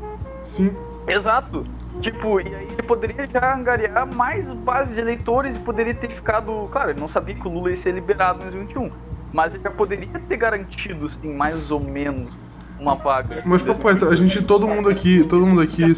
[0.43, 0.75] Sim,
[1.07, 1.65] Exato.
[2.01, 6.69] Tipo, e aí ele poderia já angariar mais base de eleitores e poderia ter ficado.
[6.73, 8.91] Claro, ele não sabia que o Lula ia ser liberado em 2021.
[9.33, 12.37] Mas ele já poderia ter garantido, assim, mais ou menos
[12.83, 13.43] uma vaga.
[13.45, 15.93] Mas, papo reto, a gente, todo mundo aqui, todo mundo aqui.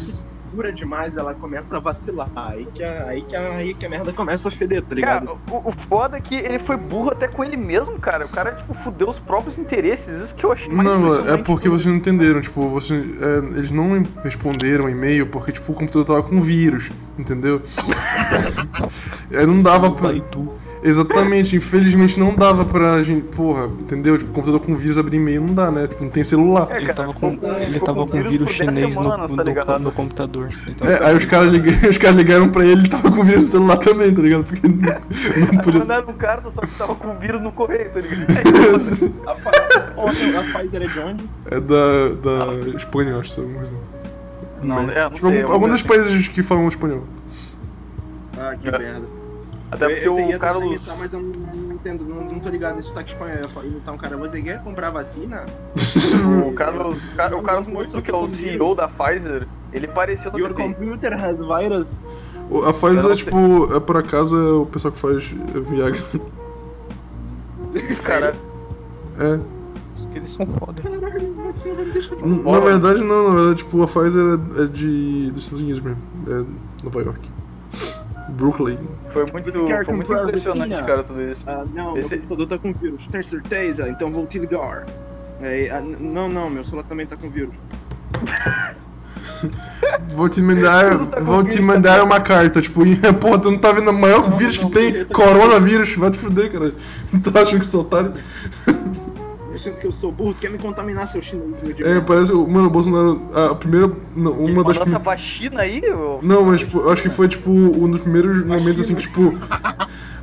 [0.53, 2.29] Dura demais, ela começa a vacilar.
[2.33, 5.25] Aí que a, aí que a, aí que a merda começa a feder, tá ligado?
[5.25, 8.25] Cara, o, o foda é que ele foi burro até com ele mesmo, cara.
[8.25, 10.23] O cara, tipo, fudeu os próprios interesses.
[10.23, 13.71] Isso que eu achei mais Não, é porque vocês não entenderam, tipo, você, é, eles
[13.71, 16.89] não responderam e-mail porque, tipo, o computador tava com vírus,
[17.19, 17.61] entendeu?
[19.31, 20.13] Aí não dava pra.
[20.87, 24.17] Exatamente, infelizmente não dava pra gente, porra, entendeu?
[24.17, 25.87] Tipo, computador com vírus abrir e-mail não dá, né?
[25.87, 26.67] Tipo, não tem celular.
[26.69, 27.39] É, Ele cara, tava com, ele
[27.73, 29.79] ficou tava com com vírus vírus por 10 chinês no, semanas, tá no, ligado?
[29.79, 30.49] no computador.
[30.77, 33.23] Tava- É, aí os caras ligaram, os caras ligaram pra ele e ele tava com
[33.23, 34.43] vírus no celular também, tá ligado?
[34.43, 34.75] Porque não,
[35.51, 35.79] não podia.
[35.79, 38.25] Mandaram um carta, só que tava com vírus no correio, tá ligado?
[39.97, 41.29] A, Pfi- a Pfizer é de onde?
[41.49, 43.47] É da, da Espanha, acho, sabe?
[43.57, 43.73] Mas,
[44.63, 45.41] Não, é, não tipo, sei.
[45.41, 47.03] algum, algum dos países que falam espanhol.
[48.37, 48.77] Ah, que É.
[48.77, 49.24] merda.
[49.71, 50.63] Até porque eu, eu o Carlos.
[50.65, 53.49] imitar, mas eu não, não entendo, não, não tô ligado nesse sotaque espanhol.
[53.65, 55.45] Então, cara, você quer comprar vacina?
[56.47, 60.31] O Carlos, o Car- o Carlos Moito, que é o CEO da Pfizer, ele pareceu
[60.31, 60.63] no Your CPI.
[60.73, 61.85] computer has virus.
[62.67, 65.25] A Pfizer é tipo, é por acaso é o pessoal que faz
[65.69, 66.01] Viagra.
[68.03, 68.33] Cara,
[69.19, 69.39] É.
[69.95, 70.81] Os que eles são foda.
[72.23, 74.25] N- Na verdade não, na verdade, tipo, a Pfizer
[74.57, 75.31] é, é de.
[75.31, 76.01] dos Estados Unidos mesmo.
[76.27, 76.43] É
[76.83, 77.29] Nova York.
[78.29, 78.77] Brooklyn.
[79.13, 81.43] foi muito, foi muito impressionante, cara, tudo isso.
[81.47, 83.07] Ah, não, Esse- meu computador tá com vírus.
[83.11, 83.87] Tem certeza?
[83.89, 84.85] Então vou te ligar.
[85.41, 87.53] É, n- não, não, meu celular também tá com vírus.
[90.15, 90.97] Vou te mandar.
[91.07, 92.81] Tá Vou te vírus mandar uma carta, tipo,
[93.19, 94.91] porra, tu não tá vendo o maior vírus que não, tem?
[94.91, 95.05] não, não.
[95.07, 96.73] Coronavírus, vai te fuder, cara.
[97.11, 98.13] Não tá achando que sou otário?
[99.65, 102.01] Achando que eu sou burro, quer me contaminar, seu chinês de É, merda.
[102.03, 102.31] parece.
[102.31, 103.19] o- Mano, o Bolsonaro.
[103.33, 103.91] A primeira.
[104.15, 105.03] não, Ele uma das essa primeiras.
[105.05, 106.19] vacina aí, ô?
[106.21, 109.33] Não, mas tipo, eu acho que foi tipo um dos primeiros momentos assim que, tipo.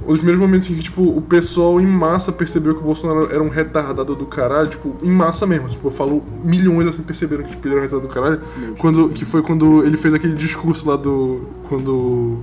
[0.05, 3.33] Um dos primeiros momentos em que, tipo, o pessoal em massa percebeu que o Bolsonaro
[3.33, 5.69] era um retardado do caralho, tipo, em massa mesmo.
[5.69, 8.41] Tipo, eu falo milhões assim perceberam que tipo, ele era um retardado do caralho.
[8.79, 11.43] Quando, que foi quando ele fez aquele discurso lá do.
[11.69, 12.39] Quando.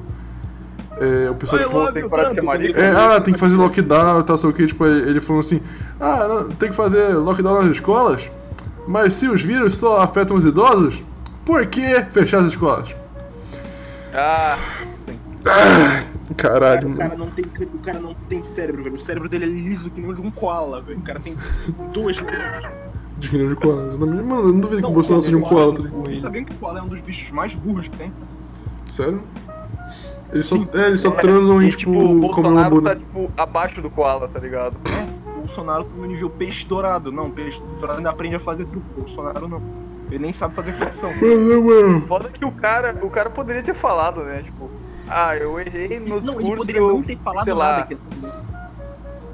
[1.00, 1.92] É, o pessoal, tipo.
[1.94, 2.80] tem que parar de ser marica.
[2.80, 5.62] É, ah, tem que fazer lockdown e tal, sei o que, tipo, ele falou assim,
[6.00, 8.30] ah, não, tem que fazer lockdown nas escolas,
[8.88, 11.02] mas se os vírus só afetam os idosos,
[11.46, 11.82] por que
[12.12, 12.94] fechar as escolas?
[14.14, 14.58] Ah,
[16.38, 17.26] Caralho, O cara, mano.
[17.26, 18.96] não tem, o cara não tem cérebro, velho.
[18.96, 21.00] O cérebro dele é liso que nem o de um koala, velho.
[21.00, 21.36] O cara tem
[21.94, 22.18] duas
[23.18, 23.98] De que nem de koala.
[23.98, 26.04] Mano, eu não duvido que o Bolsonaro seja um koala, tá ligado?
[26.04, 28.14] Vocês sabiam que o koala é um dos bichos mais burros que tem?
[28.90, 29.22] Sério?
[30.32, 32.90] Eles só, é, eles só transam e, e, tipo, tipo, o comem Bolsonaro bunda.
[32.92, 34.78] tá, tipo, abaixo do Koala, tá ligado?
[35.26, 37.12] O Bolsonaro tá no nível peixe dourado.
[37.12, 38.86] Não, peixe dourado ainda aprende a fazer truque.
[38.98, 39.62] Bolsonaro não.
[40.12, 41.12] Ele nem sabe fazer flexão.
[41.16, 42.02] Mano, mano.
[42.08, 44.42] Foda que o cara, o cara poderia ter falado, né?
[44.44, 44.70] Tipo,
[45.08, 46.56] ah, eu errei no não, ele discurso.
[46.58, 47.72] poderia não ter falado sei lá.
[47.78, 47.98] nada que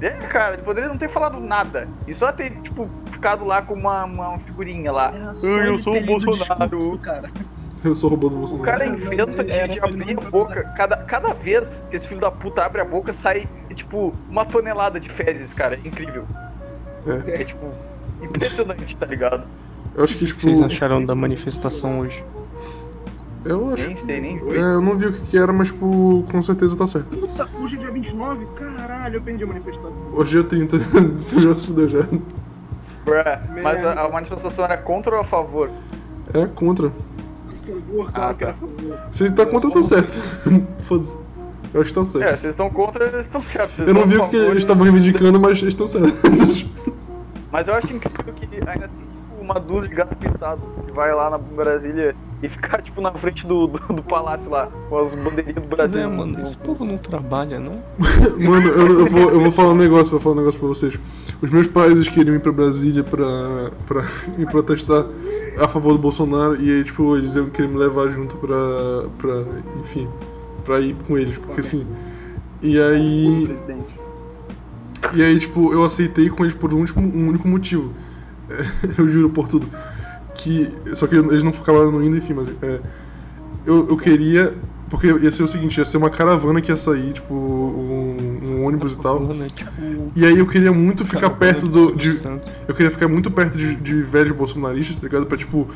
[0.04, 1.88] É, cara, ele poderia não ter falado nada.
[2.06, 5.12] E só ter, tipo, ficado lá com uma, uma figurinha lá.
[5.42, 6.68] Eu ele sou o Bolsonaro.
[6.68, 7.30] discurso, cara.
[7.84, 8.64] Eu sou o robô do O Bolsonaro.
[8.64, 10.62] cara Não, inventa de, era de abrir a boca.
[10.76, 14.98] Cada, cada vez que esse filho da puta abre a boca, sai, tipo, uma tonelada
[14.98, 15.78] de fezes, cara.
[15.82, 16.24] É incrível.
[17.06, 17.42] É.
[17.42, 17.66] É, tipo,
[18.22, 19.44] impressionante, tá ligado?
[19.94, 20.38] Eu acho que, O tipo.
[20.40, 22.24] que vocês acharam da manifestação hoje?
[23.44, 23.86] Eu acho.
[23.86, 24.56] Nem sei, nem É, vi.
[24.56, 27.16] eu não vi o que que era, mas, tipo, com certeza tá certo.
[27.16, 28.46] Puta, hoje é dia 29?
[28.56, 29.92] Caralho, eu perdi a manifestação.
[30.12, 30.78] Hoje é 30,
[31.16, 32.00] você já se fudeu já.
[32.00, 33.62] Bruh.
[33.62, 35.70] Mas a, a manifestação era contra ou a favor?
[36.34, 36.90] É contra.
[37.96, 38.52] Por Ah, tá.
[38.54, 38.98] favor.
[39.12, 40.12] Se tá contra, tá certo.
[40.84, 41.18] Foda-se.
[41.74, 42.28] Eu acho que tá É, certo.
[42.40, 43.74] vocês estão contra, eles estão certos.
[43.76, 46.64] Vocês Eu não estão vi o que eles estavam reivindicando, mas eles estão certos.
[47.52, 49.05] Mas eu acho incrível que ainda tem
[49.46, 53.46] uma dúzia de gato pintado que vai lá na Brasília e ficar tipo na frente
[53.46, 55.98] do, do, do palácio lá, com as bandeirinhas do Brasil.
[55.98, 57.80] É, mano, esse povo não trabalha, não?
[58.38, 60.98] Mano, eu, eu vou, eu vou falar um negócio, vou falar um negócio pra vocês.
[61.40, 64.02] Os meus pais eles queriam ir pra Brasília pra, pra
[64.38, 65.06] ir protestar
[65.58, 68.56] a favor do Bolsonaro e aí, tipo, eles iam querer me levar junto pra,
[69.18, 69.42] pra
[69.80, 70.08] enfim,
[70.64, 71.86] pra ir com eles, porque assim.
[72.62, 73.56] E aí,
[75.14, 77.92] e aí, tipo, eu aceitei com eles por um, único- um único motivo.
[78.98, 79.66] eu juro por tudo.
[80.34, 82.80] Que, só que eles não acabaram não indo, enfim, mas é,
[83.64, 84.54] eu, eu queria.
[84.88, 88.64] Porque ia ser o seguinte, ia ser uma caravana que ia sair, tipo, um, um
[88.64, 89.26] ônibus e tal.
[89.54, 89.72] Tipo,
[90.14, 91.92] E aí eu queria muito ficar perto do.
[91.96, 92.20] De,
[92.68, 95.26] eu queria ficar muito perto de, de velhos bolsonaristas, tá ligado?
[95.26, 95.66] Pra tipo.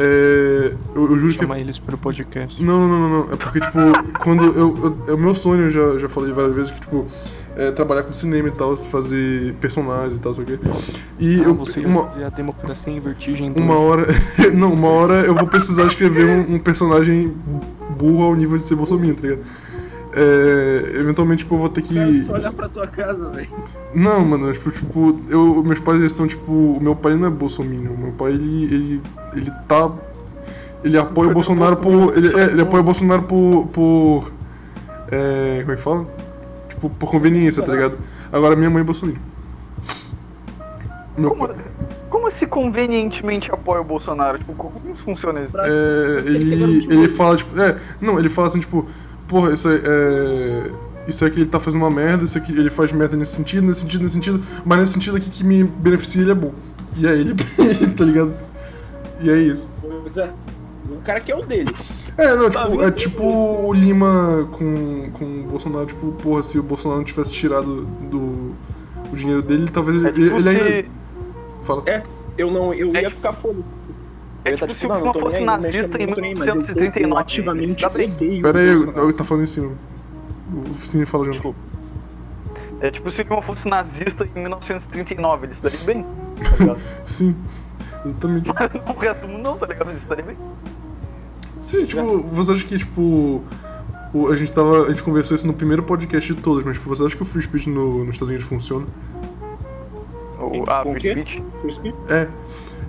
[0.00, 1.38] É, eu, eu juro que.
[1.40, 2.62] Chamar eles pro podcast.
[2.62, 3.32] Não, não, não, não.
[3.32, 3.78] É porque, tipo,
[4.20, 4.54] quando eu.
[4.56, 7.06] eu- É o meu sonho, eu já, já falei várias vezes que, tipo.
[7.58, 10.58] É, trabalhar com cinema e tal, fazer personagens e tal, sei o quê.
[11.18, 13.84] E Ah, eu, você uma, fazer a democracia em vertigem uma 2.
[13.84, 14.06] hora.
[14.54, 17.34] não, uma hora eu vou precisar escrever um, um personagem
[17.98, 19.40] burro ao nível de ser Bolsonaro, tá ligado?
[20.14, 21.98] É, eventualmente, tipo, eu vou ter que.
[22.30, 23.48] Olhar pra tua casa, velho.
[23.94, 26.50] Não, mano, tipo, tipo, eu, meus pais eles são tipo.
[26.52, 27.92] O meu pai não é bolsominion.
[27.92, 28.64] O meu pai, ele.
[28.64, 29.02] ele,
[29.34, 29.92] ele tá.
[30.82, 32.16] Ele apoia o Bolsonaro por.
[32.16, 33.66] Ele, é, ele apoia o Bolsonaro por.
[33.66, 34.32] por
[35.10, 36.06] é, como é que fala?
[36.78, 37.98] Tipo, por conveniência, tá ligado?
[38.32, 39.14] Agora minha mãe é.
[41.20, 41.56] Meu Como, pai.
[42.08, 44.38] como se convenientemente apoia o Bolsonaro?
[44.38, 45.58] Tipo, como funciona isso?
[45.58, 48.86] É, ele, ele fala, tipo, é, não, ele fala assim, tipo,
[49.26, 50.70] porra, isso aí, é,
[51.08, 53.80] isso aqui ele tá fazendo uma merda, isso aqui ele faz merda nesse sentido, nesse
[53.80, 56.52] sentido, nesse sentido, mas nesse sentido aqui que me beneficia ele é bom.
[56.96, 57.34] E aí ele,
[57.96, 58.32] tá ligado?
[59.20, 59.68] E é isso.
[59.80, 60.30] Pois é.
[60.88, 61.74] O cara que é o dele.
[62.18, 66.58] É, não, Tá tipo, é tipo o Lima com, com o Bolsonaro, tipo, porra, se
[66.58, 68.52] o Bolsonaro não tivesse tirado do,
[69.12, 70.88] o dinheiro dele, talvez ele, É tipo ele se, ainda...
[71.62, 71.82] Fala.
[71.86, 72.02] É,
[72.36, 73.68] eu não, eu É ia tipo- ficar foda-se.
[74.44, 76.48] é Eu ia tá tipo se o tô fosse nazista em tô nem aí, mas
[76.48, 77.12] eu tô- 1939.
[77.14, 79.70] Eu ativamente Tá odeio Pera aí, eu, tá falando em cima.
[80.52, 81.34] O Cine fala junto.
[81.34, 81.58] Desculpa.
[82.80, 86.06] É tipo se o Lima fosse nazista em 1939, ele estaria bem.
[87.06, 87.36] Sim,
[88.04, 88.48] exatamente.
[88.54, 89.90] Mas o resto do mundo não, tá ligado?
[89.90, 90.36] Ele estaria bem.
[91.60, 93.42] Sim, tipo, você acha que, tipo.
[94.14, 94.86] o- a gente tava.
[94.86, 97.26] A gente conversou isso no primeiro podcast de todos, mas tipo, você acha que o
[97.26, 98.86] free speech no, nos Estados Unidos funciona?
[100.40, 101.42] O, ah, free speech.
[101.60, 101.96] Free speech?
[102.08, 102.28] É.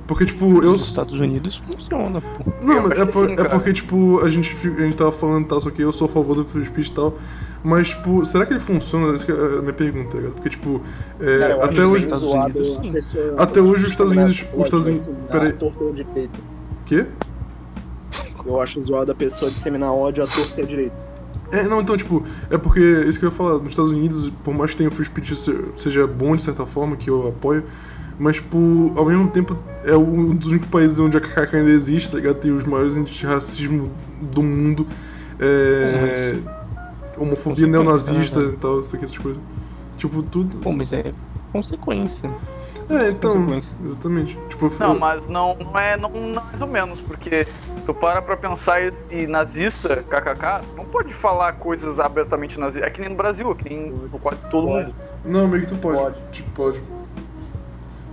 [0.08, 0.72] Porque, tipo, eu.
[0.72, 2.52] Nos Estados Unidos funciona, pô.
[2.64, 5.48] Não, mas é, por- sim, é porque, tipo, a gente, a gente tava falando e
[5.48, 7.14] tal, só que eu sou a favor do free speech e tal.
[7.64, 9.14] Mas, tipo, será que ele funciona?
[9.14, 10.34] Essa que é a minha pergunta, tá ligado?
[10.34, 10.82] Porque, tipo,
[11.20, 12.04] é, Cara, até hoje.
[12.06, 12.80] Estados Unidos,
[13.38, 15.56] Até hoje os Estados Unidos- os Estados Unidos- peraí.
[16.86, 17.06] Quê?
[18.45, 20.95] Eu acho zoado a pessoa disseminar ódio à torta e à direita.
[21.52, 24.53] É, não, então, tipo, é porque, isso que eu ia falar, nos Estados Unidos, por
[24.53, 27.64] mais que tenha o free speech se- seja bom de certa forma, que eu apoio,
[28.20, 32.11] mas, tipo, ao mesmo tempo, é um dos únicos países onde a KKK ainda existe,
[32.11, 32.36] tá ligado?
[32.36, 33.90] Tem os maiores índices de racismo
[34.22, 34.86] do mundo,
[35.40, 36.36] é,
[37.18, 39.41] homofobia neonazista e tal, isso aqui, essas coisas.
[39.98, 40.57] Tipo, tudo...
[40.60, 41.14] Pô, mas é
[41.52, 42.30] consequência.
[42.90, 43.48] É, então,
[43.86, 44.38] exatamente.
[44.49, 47.48] Tipo, Não, eu- mas não, não é não, não é mais ou menos, porque
[47.86, 52.88] tu para pra pensar e, e nazista, kkk, tu não pode falar coisas abertamente nazistas.
[52.88, 54.86] É que nem no Brasil, é que nem no quase todo Pode.
[54.88, 54.95] mundo.
[55.24, 55.98] Não, meio que tu pode.
[56.02, 56.16] Pode.
[56.32, 56.82] Tipo, pode.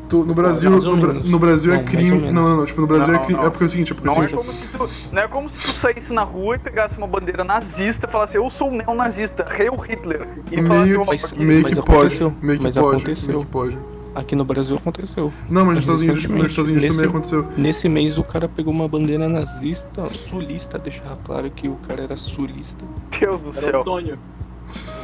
[0.09, 2.31] Tu- no Brasil, ou no, no Brasil é Não, ou crime.
[2.31, 2.65] Não, não, não.
[2.65, 3.41] Tipo, no Brasil Não, é crime.
[3.41, 3.47] não.
[3.47, 5.23] É porque é o seguinte, é porque é o Não é, como se tu, não
[5.23, 8.49] é como se tu saísse na rua e pegasse uma bandeira nazista e falasse, eu
[8.51, 10.29] sou um neonazista, Hail Hitler.
[10.53, 11.91] E falasse, Meio, "Ó, Mas- porque- meio mas que pode.
[11.99, 12.35] aconteceu.
[12.41, 12.89] Meio que Mas pode.
[12.97, 13.29] aconteceu.
[13.35, 13.79] Meio que pode.
[14.17, 15.31] Aqui no Brasil aconteceu.
[15.51, 17.47] Não, mas nos Estados Unidos, nos Estados Unidos também nesse- aconteceu.
[17.57, 22.17] Nesse mês o cara pegou uma bandeira nazista, sulista, deixar claro que o cara era
[22.17, 22.83] sulista.
[23.21, 23.81] Deus do Era o céu.
[23.83, 24.19] Antônio.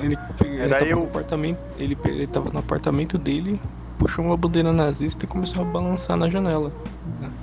[0.03, 0.97] Ele, ele Era tava eu.
[0.97, 3.61] no apartamento, ele, ele tava no apartamento dele,
[3.99, 6.73] puxou uma bandeira nazista e começou a balançar na janela.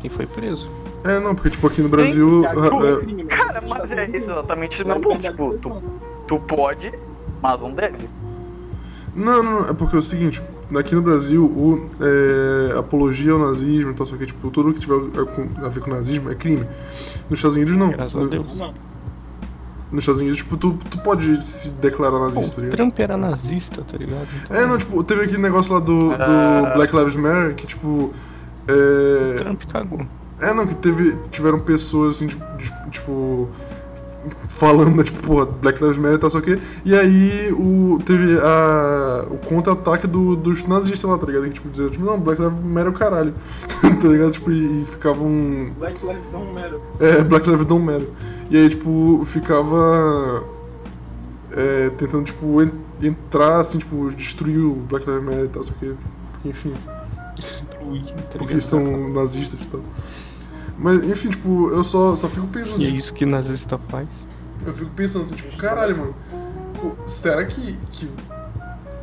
[0.03, 0.69] E foi preso.
[1.05, 2.45] É, não, porque, tipo, aqui no Brasil.
[2.47, 4.95] Aqui ah, é ah, Cara, mas é exatamente o não.
[4.95, 5.21] meu ponto.
[5.21, 5.81] Tipo, tu,
[6.27, 6.91] tu pode,
[7.41, 8.09] mas não deve.
[9.15, 10.41] Não, não, não, é porque é o seguinte,
[10.77, 14.79] aqui no Brasil, o, é, apologia ao nazismo e tal, só que, tipo, tudo que
[14.81, 16.65] tiver a, a ver com nazismo é crime.
[17.29, 17.89] Nos Estados Unidos, não.
[17.89, 18.57] Graças a No- Deus.
[18.59, 18.73] Não,
[19.91, 22.77] Nos Estados Unidos, tipo, tu, tu pode se declarar Pô, nazista, tá o ligado?
[22.77, 24.27] Trump era nazista, tá ligado?
[24.43, 26.73] Então, É, não, tipo, teve aquele negócio lá do, do Ah.
[26.75, 28.13] Black Lives Matter, que, tipo, o
[28.67, 29.35] é...
[29.37, 30.05] Trump cagou.
[30.39, 32.43] É, não, que teve, tiveram pessoas, assim, tipo,
[32.91, 33.49] tipo
[34.49, 36.59] falando, tipo, porra, Black Lives Matter e tal, só que.
[36.85, 41.43] E aí o, teve a, o contra-ataque do, dos nazistas lá, tá ligado?
[41.45, 43.33] Que, tipo, dizer, tipo, não, Black Lives Matter é o caralho.
[44.01, 44.31] tá ligado?
[44.31, 45.71] Tipo, e, e ficavam.
[45.77, 46.79] Black Lives Don't Matter.
[46.99, 48.09] É, Black Lives Don't Matter.
[48.49, 50.43] E aí, tipo, ficava.
[51.51, 52.71] É, tentando, tipo, en-
[53.01, 55.95] entrar, assim, tipo, destruir o Black Lives Matter e tal, só que.
[56.33, 56.73] Porque, enfim,
[57.35, 59.81] Destruir, tá porque são nazistas e tal.
[60.79, 64.25] Mas, enfim, tipo, eu só, só fico pensando E é assim, isso que nazista faz.
[64.65, 66.15] eu fico pensando assim, tipo, caralho, mano,
[67.05, 68.09] será que, que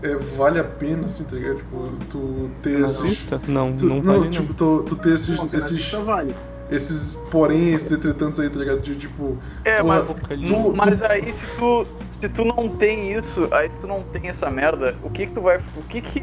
[0.03, 1.57] é, vale a pena, assim, tá ligado?
[1.57, 3.03] Tipo, tu ter esses...
[3.03, 3.41] Nazista?
[3.47, 4.31] Não, Tu, não vale não.
[4.31, 6.35] tipo, tu, tu ter esses, Não, cara, esses, vale.
[6.71, 8.81] Esses porém, esses entretantos aí, tá ligado?
[8.81, 11.87] De, tipo, É, Pô, mas, tu- mas aí se tu,
[12.21, 15.33] se tu não tem isso, aí se tu não tem essa merda, o que que
[15.33, 16.23] tu vai, o que que,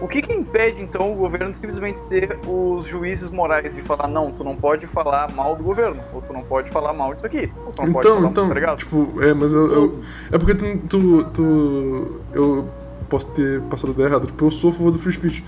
[0.00, 4.08] o que que impede então o governo de simplesmente ser os juízes morais de falar
[4.08, 7.26] não, tu não pode falar mal do governo, ou tu não pode falar mal disso
[7.26, 8.78] aqui, ou tu não pode então, falar, então, tá ligado?
[8.78, 10.00] tipo, é, mas eu, eu-
[10.32, 12.68] é porque tu, tu, tu- eu
[13.08, 15.44] posso ter passado a ideia errada, tipo, eu sou a favor do free speech,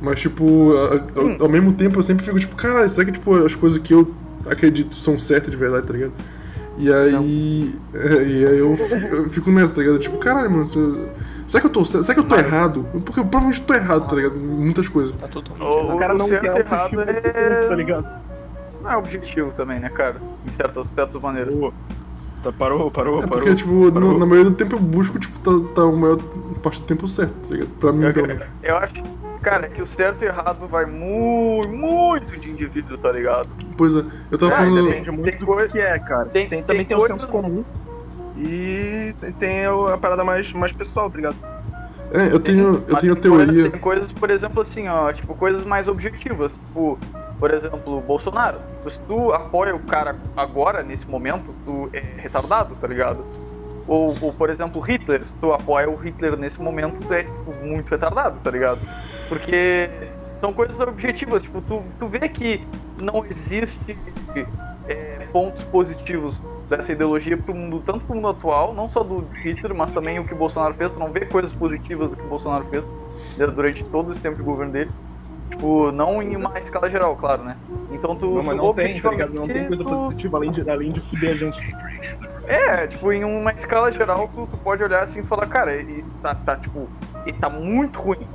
[0.00, 1.36] mas, tipo, a- a- Hum.
[1.40, 4.12] ao, mesmo tempo eu sempre fico, tipo, caralho, será que, tipo, as coisas que eu
[4.48, 6.12] acredito são certas de verdade, tá ligado?
[6.78, 9.98] E aí, é, e aí eu, fico- eu fico nessa, tá ligado?
[9.98, 10.78] Tipo, caralho, mano, se,
[11.46, 12.86] Será que eu tô, será que eu tô errado?
[13.04, 14.36] Porque eu provavelmente tô errado, tá ligado?
[14.36, 15.12] Muitas coisas.
[15.20, 15.96] Tá totalmente O- errado.
[15.96, 18.06] O cara não quer e errado é- tá ligado?
[18.80, 20.14] Não é objetivo também, né, cara?
[20.46, 21.52] Em certas, certas maneiras.
[21.56, 21.72] Pô,
[22.44, 23.42] tá, parou, parou, É parou.
[23.42, 24.12] porque, tipo, parou.
[24.12, 26.18] no- na maioria do tempo eu busco, tipo, tá, tá a maior
[26.62, 27.68] parte do tempo certo, tá ligado?
[27.80, 28.42] Pra mim, Eu, pelo menos.
[28.62, 28.94] eu acho,
[29.40, 33.48] cara, que o certo e errado vai muito, muito de indivíduo, tá ligado?
[33.76, 34.86] Pois é, eu tava É, falando.
[34.88, 36.26] Depende muito Tem do coi- que é, cara.
[36.26, 37.64] tem- Tem, também tem tem, o coisas- senso comum.
[38.36, 41.36] E tem- a parada mais, mais pessoal, tá ligado?
[42.12, 43.70] É, eu tenho, eu Mas tenho a tem coisas- teoria.
[43.70, 46.54] Tem coisas, por exemplo, assim, ó, tipo, coisas mais objetivas.
[46.54, 46.98] Tipo,
[47.38, 48.58] por exemplo, o Bolsonaro.
[48.88, 53.24] Se tu apoia o cara agora, nesse momento, tu é retardado, tá ligado?
[53.86, 55.24] Ou, ou, por exemplo, Hitler.
[55.24, 58.80] Se tu apoia o Hitler nesse momento, tu é, tipo, muito retardado, tá ligado?
[59.30, 59.88] Porque
[60.40, 61.42] são coisas objetivas.
[61.44, 62.66] Tipo, tu, tu vê que
[62.98, 63.96] não existe
[64.88, 69.72] é, pontos positivos dessa ideologia pro mundo, tanto pro mundo atual, não só do Hitler,
[69.72, 70.90] mas também o que o Bolsonaro fez.
[70.90, 72.84] Tu não vê coisas positivas do que o Bolsonaro fez
[73.54, 74.90] durante todo esse tempo de governo dele.
[75.48, 77.56] Tipo, não em uma escala geral, claro, né?
[77.92, 79.32] Então tu, Não, mas não tem, tá ligado?
[79.32, 81.60] Não tem coisa tu- positiva além de, além de fuder a gente.
[82.48, 86.02] é, tipo, em uma escala geral, tu, tu pode olhar assim e falar, cara, ele
[86.22, 86.90] tá, tá, tipo,
[87.26, 88.28] ele tá muito ruim.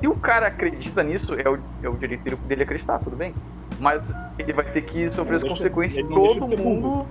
[0.00, 3.34] Se o cara acredita nisso, é o, é o direito dele- acreditar, tudo bem.
[3.78, 7.08] Mas ele vai ter que sofrer as consequências de todo de mundo.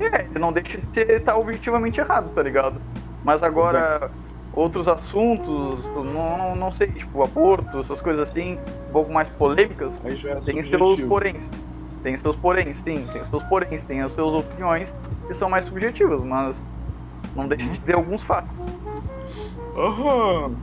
[0.00, 2.80] É, ele não deixa de ser, tá objetivamente errado, tá ligado?
[3.22, 4.10] Mas agora,
[4.52, 8.54] outros assuntos, não, não sei, tipo, aborto, essas coisas assim,
[8.88, 11.50] um pouco mais polêmicas, é tem seus poréns.
[12.02, 14.94] Tem seus poréns, sim, tem seus poréns, tem as suas opiniões
[15.26, 16.62] que são mais subjetivas, mas
[17.34, 18.56] não deixa de ter alguns fatos.
[19.76, 20.56] Aham.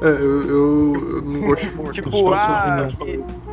[0.00, 1.68] É, eu, eu, eu não gosto.
[1.92, 2.88] Tipo, sua ah,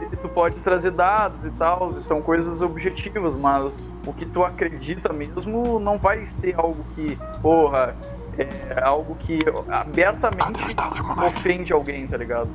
[0.10, 5.12] que tu pode trazer dados e tal, são coisas objetivas, mas o que tu acredita
[5.12, 7.96] mesmo não vai ser algo que, porra,
[8.38, 9.40] é algo que
[9.70, 10.76] abertamente
[11.26, 12.52] ofende alguém, tá ligado?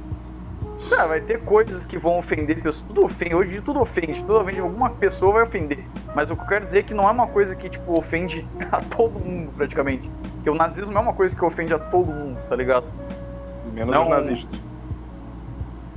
[0.99, 2.83] Ah, vai ter coisas que vão ofender pessoas.
[2.83, 4.61] Tudo ofende, hoje tudo ofende, tudo ofende.
[4.61, 5.87] Alguma pessoa vai ofender.
[6.15, 8.49] Mas o que eu quero dizer é que não é uma coisa que, tipo, ofende
[8.73, 10.11] a todo mundo, praticamente.
[10.43, 12.87] Que o nazismo é uma coisa que ofende a todo mundo, tá ligado?
[13.73, 14.05] Menos Não.
[14.05, 14.61] os nazistas.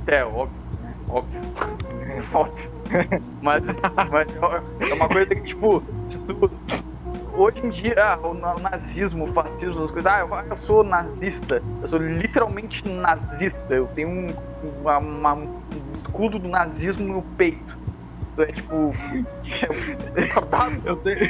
[0.06, 0.60] É, óbvio?
[1.08, 1.40] Óbvio.
[2.34, 2.70] óbvio.
[3.40, 3.64] Mas,
[4.10, 6.50] mas é uma coisa que, tipo, se tu.
[7.36, 10.10] Hoje em dia, ah, o na- nazismo, o fascismo, essas coisas.
[10.12, 11.60] Ah, eu, eu sou nazista.
[11.82, 13.74] Eu sou literalmente nazista.
[13.74, 17.76] Eu tenho um, uma- uma- um escudo do nazismo no peito.
[18.38, 18.92] É tipo.
[20.14, 20.80] É, retardado.
[20.84, 21.28] Eu tenho.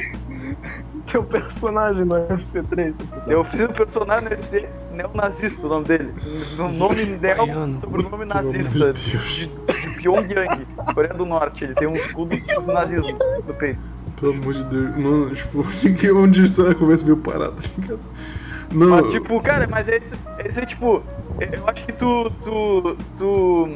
[1.11, 2.95] Teu personagem no FC3.
[3.27, 6.13] Eu fiz o personagem no UFC neonazista, o nome dele.
[6.57, 7.79] No nome neo, Baiano.
[7.79, 8.93] sobrenome nazista.
[8.93, 9.49] De, de
[9.97, 11.63] Pyongyang, Coreia do Norte.
[11.63, 13.79] Ele tem um escudo do nazismo no peito.
[14.19, 14.97] Pelo amor de Deus.
[14.97, 15.63] Não, tipo,
[15.99, 17.99] que onde isso é a conversa meio parada, tá ligado?
[18.71, 18.87] Não.
[18.89, 21.03] Mas tipo, cara, mas esse, esse é tipo.
[21.39, 22.31] Eu acho que tu.
[22.43, 22.97] tu.
[23.17, 23.69] tu.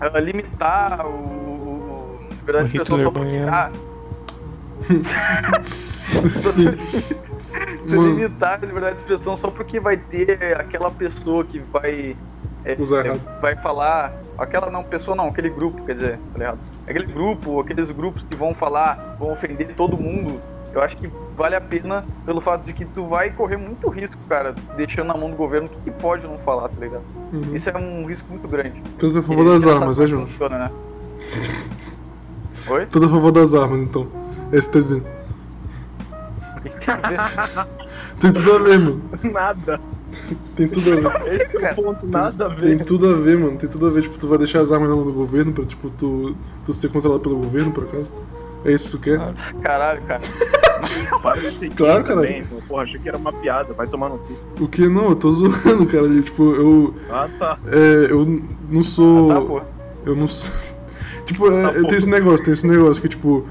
[0.00, 1.10] ah, limitar o.
[1.10, 2.20] o
[2.60, 3.28] O de expressão Hitler só porque.
[3.28, 3.52] baiano.
[3.52, 3.70] Ah,
[6.40, 6.68] Sim.
[7.88, 12.16] Tu limitar a liberdade de expressão só porque vai ter aquela pessoa que vai.
[12.64, 14.12] é, Usar é, vai falar.
[14.36, 16.58] Aquela não, pessoa não, aquele grupo, quer dizer, tá ligado?
[16.86, 20.40] Aquele grupo, aqueles grupos que vão falar, vão ofender todo mundo.
[20.72, 24.20] Eu acho que vale a pena pelo fato de que tu vai correr muito risco,
[24.28, 27.02] cara, deixando na mão do governo o que, que pode não falar, tá ligado?
[27.32, 27.54] Uhum.
[27.54, 28.80] Isso é um risco muito grande.
[28.98, 30.70] Tudo a favor Ele das armas, é, funciona, né?
[32.68, 32.86] Oi?
[32.86, 34.06] Tudo a favor das armas, então.
[34.52, 35.17] É isso que tá dizendo.
[38.20, 38.32] Tem?
[38.32, 39.02] Tem tudo a ver, mano.
[39.22, 39.80] Nada.
[40.56, 41.42] Tem tudo a ver.
[41.42, 42.84] Esse é o ponto, nada a Tem ver.
[42.84, 43.56] tudo a ver, mano.
[43.58, 44.02] Tem tudo a ver.
[44.02, 46.34] Tipo, tu vai deixar as armas na mão do governo pra, tipo, tu,
[46.64, 48.10] tu ser controlado pelo governo, por acaso?
[48.64, 49.16] É isso que tu quer?
[49.18, 49.36] Claro.
[49.62, 50.22] Caralho, cara.
[51.76, 52.20] Claro, cara.
[52.20, 52.44] também.
[52.66, 53.72] Porra, achei que era uma piada.
[53.74, 54.34] Vai tomar no cu.
[54.60, 54.88] O que?
[54.88, 56.08] Não, eu tô zoando, cara.
[56.22, 56.94] Tipo, eu.
[57.10, 57.58] Ah, tá.
[57.66, 59.28] É, eu não sou.
[59.28, 59.60] Tá, pô.
[60.06, 60.50] Eu não sou.
[61.24, 63.46] Tipo, é, Tá, tem esse negócio, tem esse negócio que, tipo,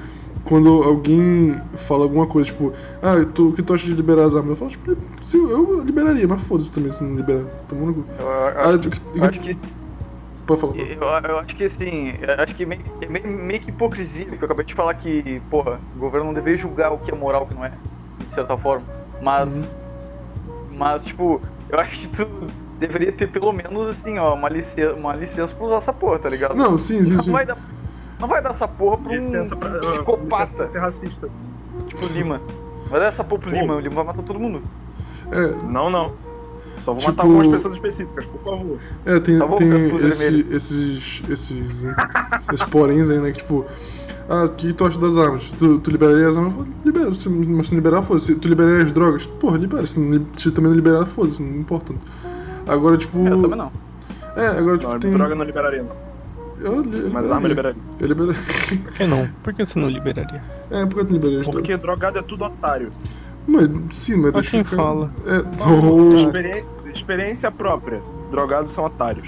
[0.47, 2.71] quando alguém fala alguma coisa, tipo,
[3.01, 4.51] ah, tu, o que tu acha de liberar as armas?
[4.51, 7.43] Eu falo, tipo, se eu, liberaria, mas foda-se também se não liberar.
[7.67, 8.05] Tamo no cu.
[8.17, 8.71] Eu, eu- Ah,
[9.15, 9.57] eu acho que
[10.47, 10.75] Pode falar.
[10.77, 14.41] Eu, eu acho que assim, eu acho que meio, é meio, meio que hipocrisia, porque
[14.41, 17.43] eu acabei de falar que, porra, o governo não deveria julgar o que é moral
[17.43, 17.73] o que não é,
[18.29, 18.85] de certa forma.
[19.21, 19.69] Mas,
[20.71, 22.25] mas tipo, eu acho que tu
[22.79, 26.29] deveria ter pelo menos assim, ó, uma licença, uma licença pra usar essa porra, tá
[26.29, 26.55] ligado?
[26.55, 27.31] Não, sim, sim, não sim.
[27.31, 27.57] vai dar,
[28.19, 29.79] não vai dar essa porra pra um Licença pra.
[29.79, 31.29] psicopata, ser racista.
[31.87, 32.41] tipo Lima.
[32.89, 33.51] Vai dar essa porra pro.
[33.51, 34.61] Lima, o Lima vai matar todo mundo.
[35.31, 36.11] É, Não, não.
[36.85, 38.77] Só vou Tipo- matar algumas pessoas específicas, por favor.
[39.05, 41.83] É, tem, Tá tem esse- esses, esses,
[42.53, 43.31] esses poréns aí, né?
[43.31, 43.65] Que tipo,
[44.29, 45.51] ah, o que tu acha das armas?
[45.51, 46.53] Tu, tu liberaria as armas?
[46.53, 48.33] Eu falo, Libera, se, mas se não liberar, foda-se.
[48.35, 49.25] Tu liberaria as drogas?
[49.25, 49.85] Porra, libera.
[49.85, 51.93] Se, não, se também não liberar, foda-se, não importa.
[52.65, 53.17] Agora, tipo.
[53.27, 53.71] Eu também não.
[54.37, 55.11] É, agora, tipo, Não, tem.
[55.11, 56.06] droga não liberaria, não.
[56.59, 57.33] Eu, li- eu Mas liberaria.
[57.35, 57.81] arma liberaria.
[57.99, 58.41] Eu liberaria.
[58.83, 59.27] Por que não?
[59.43, 60.43] Por que você não liberaria?
[60.71, 61.51] É, por que tu não liberaria?
[61.51, 62.89] Porque drogado é tudo otário.
[63.47, 65.13] Mas, sim, mas deixa eu ficar- fala.
[65.25, 68.01] É, oh, Experi- experiência própria.
[68.31, 69.27] Drogados são otários.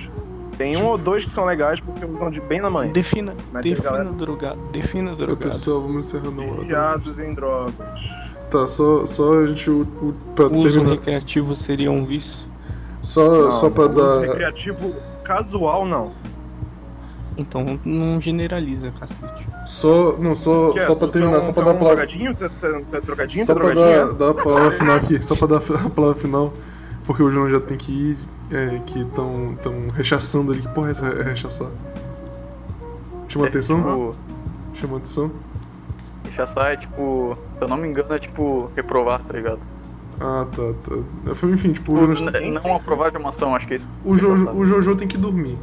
[0.57, 2.89] Tem um ou dois que são legais porque usam de bem na mãe.
[2.91, 4.59] Defina, Mas defina galera- drogado.
[4.73, 5.37] Defina é, drogado.
[5.51, 6.61] pessoal, vamos encerrar na hora.
[6.61, 7.73] Viciados em drogas.
[8.51, 9.69] Tá, só, só a gente.
[9.69, 10.95] O, o, pra O uso terminar.
[10.95, 12.45] recreativo seria um vício?
[13.01, 14.19] Só, Não, só pra dar.
[14.21, 14.93] Recreativo
[15.23, 16.11] casual, não.
[17.39, 19.47] Então não generaliza, cacete.
[19.65, 22.05] Só, não, só, é, só pra terminar, é só pra dar é a um palavra.
[22.05, 22.37] drogadinho?
[22.41, 23.45] É- é- é drogadinho?
[23.45, 26.53] Só é pra dar, dar a palavra final aqui, só pra dar a palavra final,
[27.05, 28.17] porque o João já tem que ir,
[28.51, 30.61] é, que estão tão rechaçando ali.
[30.61, 31.69] Que porra é essa é rechaçar?
[33.27, 33.77] Chama atenção?
[33.77, 34.15] Tipo,
[34.73, 35.31] Chama atenção?
[36.25, 37.37] rechaçar é tipo.
[37.57, 39.59] Se eu não me engano, é tipo reprovar, tá ligado?
[40.19, 40.73] Ah, tá,
[41.25, 41.33] tá.
[41.35, 43.89] Foi, enfim, tipo, o Tipo, não aprovar de uma ação, acho que é isso.
[44.03, 45.57] o, Jojo, o Jojo tem que dormir.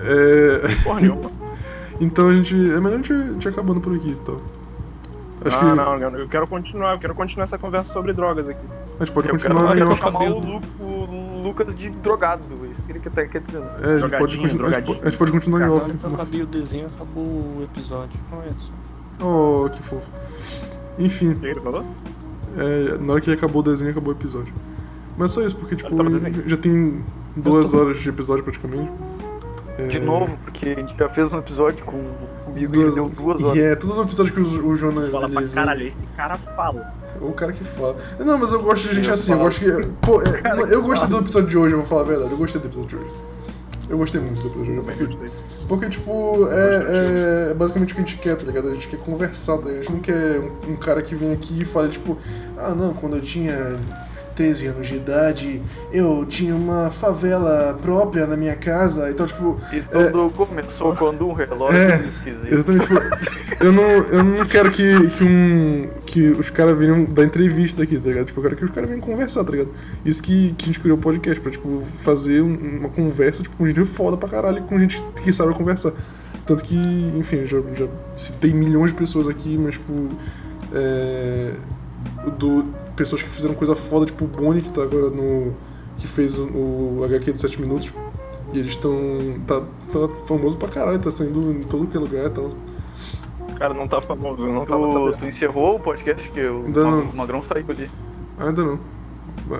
[0.00, 1.30] É, Porra nenhuma.
[2.00, 2.54] então a gente.
[2.54, 4.36] É melhor a gente, a gente ir acabando por aqui, então.
[5.44, 8.48] Acho ah, que não, não, eu quero continuar, eu quero continuar essa conversa sobre drogas
[8.48, 8.66] aqui.
[8.98, 10.38] a gente pode Eu continuar quero, em eu quero chamar o.
[10.38, 12.42] Lu- o Lucas de drogado.
[12.70, 13.62] Isso que ele quer, quer dizer.
[13.82, 15.94] É, a gente, pode continuar, a, gente a gente pode continuar em off.
[16.02, 18.18] Eu acabei o desenho, acabou o episódio.
[18.32, 18.72] Olha só.
[19.20, 20.10] Oh, que fofo.
[20.98, 21.32] Enfim.
[21.32, 21.84] O que ele falou?
[22.56, 24.52] É, na hora que acabou o desenho, acabou o episódio.
[25.18, 25.90] Mas só isso, porque tipo,
[26.46, 27.04] já tem
[27.36, 28.90] duas horas de episódio praticamente.
[29.76, 32.00] É, De novo, porque a gente já fez um episódio com,
[32.44, 33.56] comigo Duas, e deu duas horas.
[33.56, 36.36] E é, todos os episódios que o, o Jonas Fala ele pra caralho, esse cara
[36.36, 36.94] fala.
[37.20, 37.96] O cara que fala.
[38.20, 39.48] Não, mas eu gosto de gente Eu assim, eu falo.
[39.48, 39.86] gosto que.
[40.00, 40.42] Pô, é,
[40.72, 42.98] eu gostei do episódio de hoje, eu vou falar a verdade, eu gostei do episódio
[42.98, 43.14] de hoje.
[43.88, 44.80] Eu gostei muito do episódio de hoje.
[44.80, 45.30] Também Porque, gostei.
[45.68, 48.68] porque, tipo, é, é basicamente o que a gente quer, tá ligado?
[48.68, 49.78] A gente quer conversar, tá ligado?
[49.78, 52.16] A gente não quer um, um cara que vem aqui e fale, tipo,
[52.56, 53.76] ah, não, quando eu tinha
[54.34, 55.62] 13 anos de idade,
[55.92, 59.60] eu tinha uma favela própria na minha casa, então, tipo.
[59.72, 62.52] E tudo começou quando um relógio É, esquisito.
[62.52, 63.00] Exatamente, tipo,
[63.64, 67.98] eu não, eu não quero que, que, um, que os caras venham dar entrevista aqui,
[67.98, 68.26] tá ligado?
[68.26, 69.70] Tipo, eu quero que os caras venham conversar, tá ligado?
[70.04, 73.56] Isso que, que a gente criou o podcast, pra, tipo, fazer um- uma conversa, tipo,
[73.56, 75.92] com gente foda pra caralho, com gente que sabe conversar.
[76.46, 76.74] Tanto que,
[77.16, 77.86] enfim, eu já, já
[78.16, 80.10] citei milhões de pessoas aqui, mas, tipo,
[80.72, 81.52] é,
[82.38, 82.64] do,
[82.96, 85.52] pessoas que fizeram coisa foda, tipo o Bonnie, que tá agora no...
[85.98, 87.92] que fez o, o HQ de 7 minutos.
[88.52, 88.94] E eles estão.
[89.46, 92.50] Tá, tá famoso pra caralho, tá saindo em todo que é lugar e tal.
[93.58, 97.00] Cara, não tá famoso, não tava Tu, tu encerrou o podcast que o Ainda não.
[97.02, 97.90] o Magrão saiu ali.
[98.38, 98.78] Ainda não.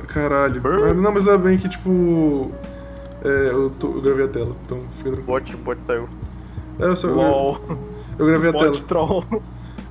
[0.07, 0.63] Caralho.
[0.85, 2.51] Ainda não, mas ainda bem que, tipo.
[3.25, 5.23] É, eu, tô- eu gravei a tela, então fica O tranquilo.
[5.41, 6.09] bot, o bot saiu.
[6.79, 7.09] É, eu só.
[7.09, 7.61] Eu,
[8.19, 8.71] eu gravei a tela.
[8.71, 9.25] bot troll.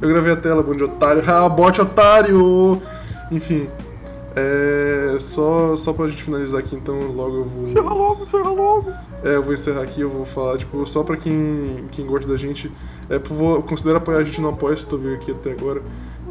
[0.01, 1.23] Eu gravei a tela, bom de otário.
[1.27, 2.81] Ah, bot otário!
[3.31, 3.67] Enfim.
[4.35, 5.17] É.
[5.19, 7.63] Só, só pra gente finalizar aqui, então logo eu vou.
[7.65, 8.91] Encerra logo, encerra logo.
[9.23, 12.35] É, eu vou encerrar aqui, eu vou falar, tipo, só pra quem, quem gosta da
[12.35, 12.71] gente,
[13.09, 15.81] é, favor, considera apoiar a gente no Apoia, se tu veio aqui até agora.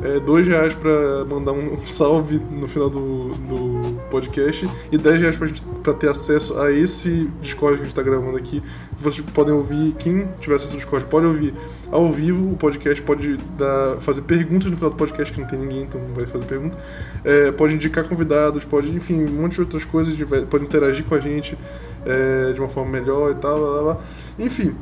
[0.02, 3.71] É, dois reais pra mandar um salve no final do, do
[4.12, 7.94] podcast e 10 reais pra, gente, pra ter acesso a esse Discord que a gente
[7.94, 8.62] tá gravando aqui.
[8.98, 11.54] Vocês podem ouvir, quem tiver acesso ao Discord pode ouvir
[11.90, 15.58] ao vivo o podcast, pode dar, fazer perguntas no final do podcast, que não tem
[15.58, 16.76] ninguém, então não vai fazer pergunta.
[17.24, 20.14] É, pode indicar convidados, pode, enfim, um monte de outras coisas,
[20.48, 21.56] pode interagir com a gente
[22.04, 24.00] é, de uma forma melhor e tal, blá, blá, blá.
[24.38, 24.74] Enfim,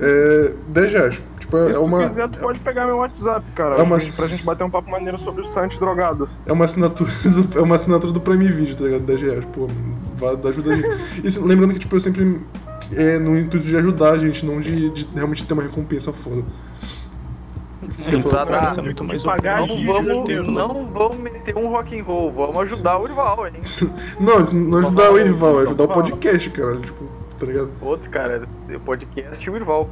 [0.00, 1.22] é, 10 reais.
[1.52, 3.74] Tipo, é, Se é uma, quiser, tu pode pegar meu WhatsApp, cara.
[3.76, 6.28] É uma- Pra gente bater um papo maneiro sobre o Santos drogado.
[6.46, 9.02] é uma assinatura do, é uma assinatura do Prime Video, tá ligado?
[9.02, 9.68] 10 reais, pô,
[10.16, 10.88] vai dar ajuda a gente.
[11.22, 12.40] E se- lembrando que, tipo, eu sempre
[12.92, 16.42] é no intuito de ajudar a gente, não de, de realmente ter uma recompensa foda.
[18.30, 18.66] Tá, tá.
[18.66, 22.30] Isso é muito mais Pagar Não vamos, inteiro, não vamos meter um rock and roll,
[22.30, 23.54] vamos ajudar o rival, hein?
[24.20, 27.04] Não, não ajudar o Irval, é ajudar o podcast, cara, tipo,
[27.40, 27.70] tá ligado?
[27.80, 29.90] Outros, cara, o podcast e o rival.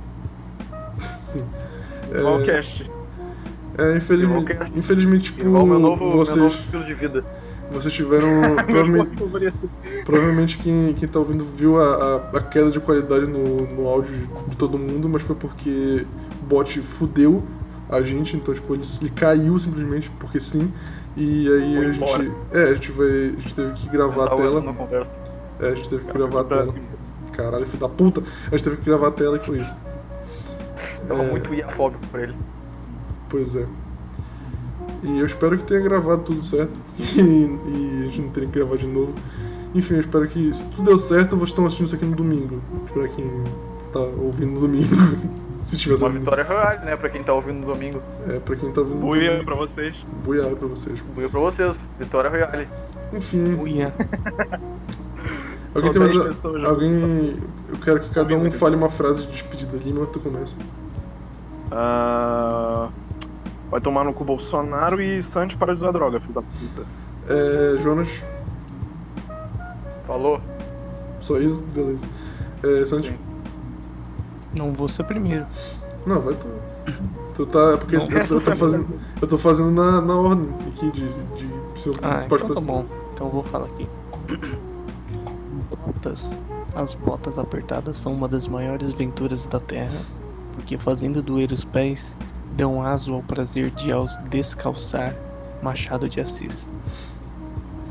[1.30, 1.44] Sim.
[2.12, 2.90] Lolcast.
[3.78, 4.78] É, infelizmente, Irvalcast.
[4.78, 7.24] infelizmente tipo, Rival, meu novo, meu vocês, novo estilo de vida.
[7.70, 8.28] vocês tiveram.
[8.66, 9.16] provavelmente,
[10.04, 14.14] provavelmente quem, quem tá ouvindo viu a, a, a queda de qualidade no, no áudio
[14.48, 16.04] de todo mundo, mas foi porque
[16.42, 17.42] o bot fudeu
[17.88, 20.72] a gente, então tipo, ele, ele caiu simplesmente porque sim.
[21.16, 21.96] E aí a gente.
[21.96, 22.30] embora.
[22.52, 23.06] É, a gente vai.
[23.06, 24.64] A gente teve que gravar a tela.
[25.60, 26.74] É, a gente teve que gravar a tela.
[27.32, 28.22] Caralho, filho da puta.
[28.46, 29.74] A gente teve que gravar a tela e foi isso.
[31.10, 31.30] Tava É.
[31.30, 32.34] muito iafóbico pra ele.
[33.28, 33.66] Pois é.
[35.02, 36.72] E eu espero que tenha gravado tudo certo.
[37.16, 39.14] E, e a gente não tenha que gravar de novo.
[39.74, 42.60] Enfim, eu espero que, se tudo deu certo, vocês estão assistindo isso aqui no domingo.
[42.92, 43.44] Pra quem
[43.92, 44.94] tá ouvindo no domingo.
[45.62, 46.96] se estiver Uma vitória royale, né?
[46.96, 48.00] Pra quem tá ouvindo no domingo.
[48.28, 49.44] É, pra quem tá ouvindo no Buia domingo.
[49.44, 49.94] pra vocês.
[50.24, 51.00] Buiá pra vocês.
[51.14, 51.88] Buia pra vocês.
[51.98, 52.66] Vitória royale.
[53.12, 53.94] Enfim, Uia.
[55.74, 56.12] alguém tem mais.
[56.12, 56.68] 10 a- pessoas, né?
[56.68, 57.36] Alguém.
[57.68, 59.76] Eu quero que cada um fale uma frase de despedida.
[59.76, 60.54] Lima, tu começa.
[61.70, 62.88] Ah,
[63.70, 66.84] vai tomar no cu Bolsonaro e Santos para de usar droga, filho da puta.
[67.28, 68.24] É, Jonas,
[70.06, 70.40] Falou?
[71.20, 71.62] só isso?
[71.74, 72.04] Beleza.
[72.62, 73.10] É, Santi?
[73.10, 73.18] Sim.
[74.56, 75.46] Não vou ser primeiro.
[76.06, 76.46] Não, vai tu.
[77.34, 77.72] Tu tá.
[77.72, 78.88] é Porque eu, tô- eu tô fazendo.
[79.22, 81.08] Eu tô fazendo na, na ordem aqui de.
[81.08, 82.66] de seu, Ah, pode então tá passar.
[82.66, 82.84] bom.
[83.14, 83.88] Então eu vou falar aqui.
[85.86, 86.36] Botas.
[86.74, 90.00] As botas apertadas são uma das maiores venturas da Terra,
[90.60, 92.16] porque fazendo doer os pés,
[92.56, 95.14] dão aso ao prazer de aos descalçar
[95.62, 96.70] Machado de Assis.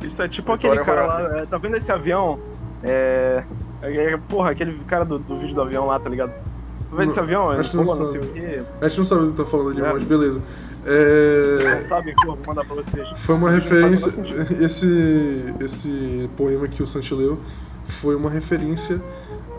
[0.03, 2.39] Isso é tipo aquele cara lá, é, tá vendo esse avião?
[2.83, 3.43] É.
[3.81, 6.29] é- é- porra, aquele cara do, do vídeo do avião lá, tá ligado?
[6.29, 7.49] Tá vendo esse avião?
[7.49, 8.19] acho que não Pô, não sabe.
[8.19, 8.63] sei o quê.
[8.83, 9.93] Gente não sabe do que tá falando ali, É.
[9.93, 10.41] mas beleza.
[10.85, 13.09] É, Não sabe, pô, vou mandar pra vocês.
[13.15, 14.13] foi uma referência.
[14.63, 17.37] Esse, esse poema que o Santi leu
[17.83, 19.01] foi uma referência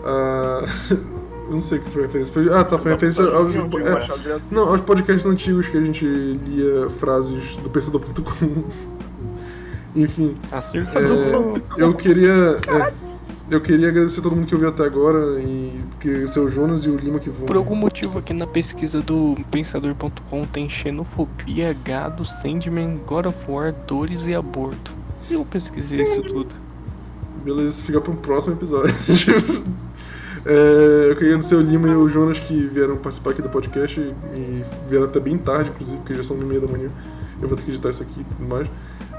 [0.03, 0.63] a.
[1.51, 2.33] Eu não sei o que foi a referência.
[2.33, 3.53] Foi- ah, tá, foi referência aos.
[3.53, 4.39] Não, é.
[4.49, 8.63] Não, aos podcasts antigos que a gente lia frases do pensador.com.
[9.93, 12.57] Enfim, é, eu queria.
[12.65, 12.93] é,
[13.49, 16.85] eu queria agradecer a todo mundo que ouviu até agora, e que ser o Jonas
[16.85, 17.45] e o Lima que vão.
[17.45, 23.73] Por algum motivo aqui na pesquisa do Pensador.com tem xenofobia, gado, Sandman, God of War,
[23.85, 24.95] dores e aborto.
[25.29, 26.55] Eu pesquisei isso tudo.
[27.43, 28.95] Beleza, isso fica para um próximo episódio.
[30.45, 33.99] É, eu queria agradecer o Lima e o Jonas que vieram participar aqui do podcast
[33.99, 36.89] e vieram até bem tarde, inclusive, porque já são no meia da manhã.
[37.41, 38.67] Eu vou ter que editar isso aqui e tudo mais.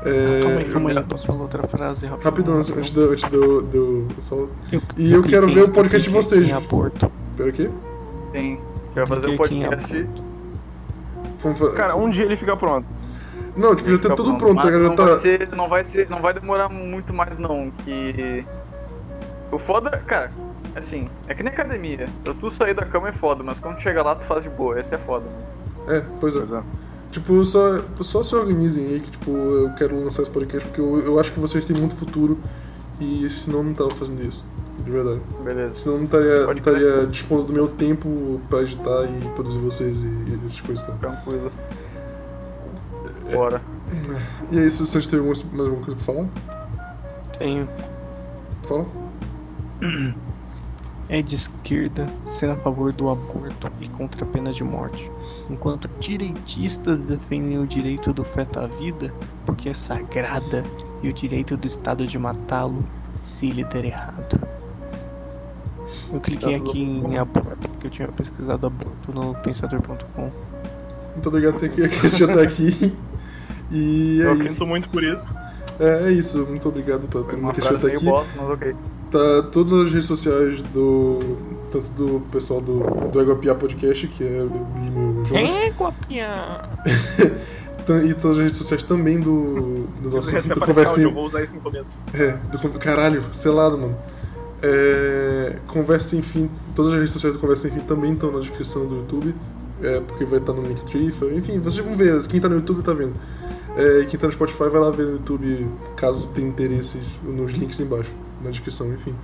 [0.05, 2.31] É, calma aí, calma eu- aí, posso falar outra frase rapidão?
[2.31, 3.11] Rapidão, antes antes do.
[3.11, 4.35] Antes do, do só,
[4.73, 6.49] Eu- E eu quero cliquei- ver o podcast de eu vocês.
[6.49, 7.11] Em aborto.
[7.37, 7.71] Pera aqui.
[8.33, 8.59] Sim.
[8.95, 10.09] Vai fazer um aqui em podcast.
[11.77, 12.87] Cara, um dia ele fica pronto.
[13.57, 14.73] Não, tipo, já tá tudo pronto, Mas tá?
[14.73, 15.05] Já não, tá.
[15.05, 18.45] vai ser, não vai ser, não vai demorar muito mais não, que
[19.51, 20.31] o foda, cara,
[20.75, 22.09] assim, é que nem academia.
[22.25, 24.51] Pra tu sair da cama é foda, mas quando tu chega lá tu faz de
[24.51, 25.27] boa, essa é foda.
[25.27, 25.99] Né?
[25.99, 26.41] É, pois é.
[26.41, 26.63] Pois é.
[27.13, 30.99] Tipo, só, só se organizem aí que, tipo, eu quero lançar esse podcast porque eu,
[31.01, 32.39] eu acho que vocês têm muito futuro
[32.99, 34.43] e senão não tava fazendo isso.
[34.83, 35.21] De verdade.
[35.45, 35.77] Beleza.
[35.77, 40.07] Senão não estaria, não estaria dispondo do meu tempo pra editar e produzir vocês e,
[40.07, 40.87] e essas coisas.
[40.87, 40.95] Tá?
[40.95, 41.53] Tranquilo.
[43.31, 43.61] Bora.
[44.51, 46.29] E é isso, vocês têm mais alguma coisa pra falar?
[47.39, 47.69] Tenho.
[48.63, 48.87] Fala.
[51.13, 55.13] É de esquerda ser a favor do aborto e contra a pena de morte,
[55.51, 59.13] enquanto direitistas defendem o direito do feto à vida
[59.45, 60.65] porque é sagrada
[61.03, 62.83] e o direito do Estado de matá-lo
[63.21, 64.41] se ele der errado.
[66.11, 70.31] Eu cliquei aqui em aborto porque eu tinha pesquisado aborto no pensador.com.
[71.13, 72.97] Muito obrigado por ter que até aqui.
[73.71, 74.55] E é eu isso.
[74.55, 75.35] sinto muito por isso.
[75.79, 76.47] É, é isso.
[76.47, 78.05] Muito obrigado pra todo Foi mundo uma que até aqui.
[78.07, 78.75] bosta, mas ok.
[79.13, 81.19] Tá todas as redes sociais do.
[81.71, 82.81] Tanto do pessoal do,
[83.11, 85.51] do Egopiá Podcast, que é o o Jonas.
[86.11, 86.63] É!
[87.87, 91.27] Tam- E todas as redes sociais também do, do nosso é do Conversa eu vou
[91.27, 91.91] usar isso no começo.
[92.15, 93.97] É, do, caralho, selado, mano.
[94.63, 98.39] É, Conversa Sem Fim, todas as redes sociais do Conversa Sem Fim também estão na
[98.39, 99.35] descrição do YouTube,
[99.83, 101.07] é, porque vai estar no Linktree,
[101.37, 103.15] enfim, vocês vão ver, quem tá no YouTube tá vendo.
[103.77, 105.67] É, quem tá no Spotify vai lá ver no YouTube,
[105.97, 109.15] caso tenha interesses, nos links embaixo, na descrição, enfim.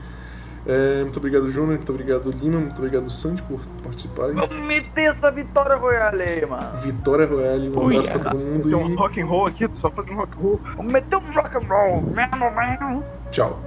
[0.66, 4.35] É, muito obrigado, Jonas, muito obrigado, Lima, muito obrigado, Santi, por participarem.
[4.35, 6.77] Vamos meter essa vitória royale aí, mano.
[6.82, 9.90] Vitória Royale, um abraço pra todo mundo Tem um e rock and roll aqui, só
[9.90, 10.61] fazendo rock and roll.
[10.77, 12.03] Vamos meter um rock and roll.
[12.03, 13.05] Meow.
[13.31, 13.62] tchau.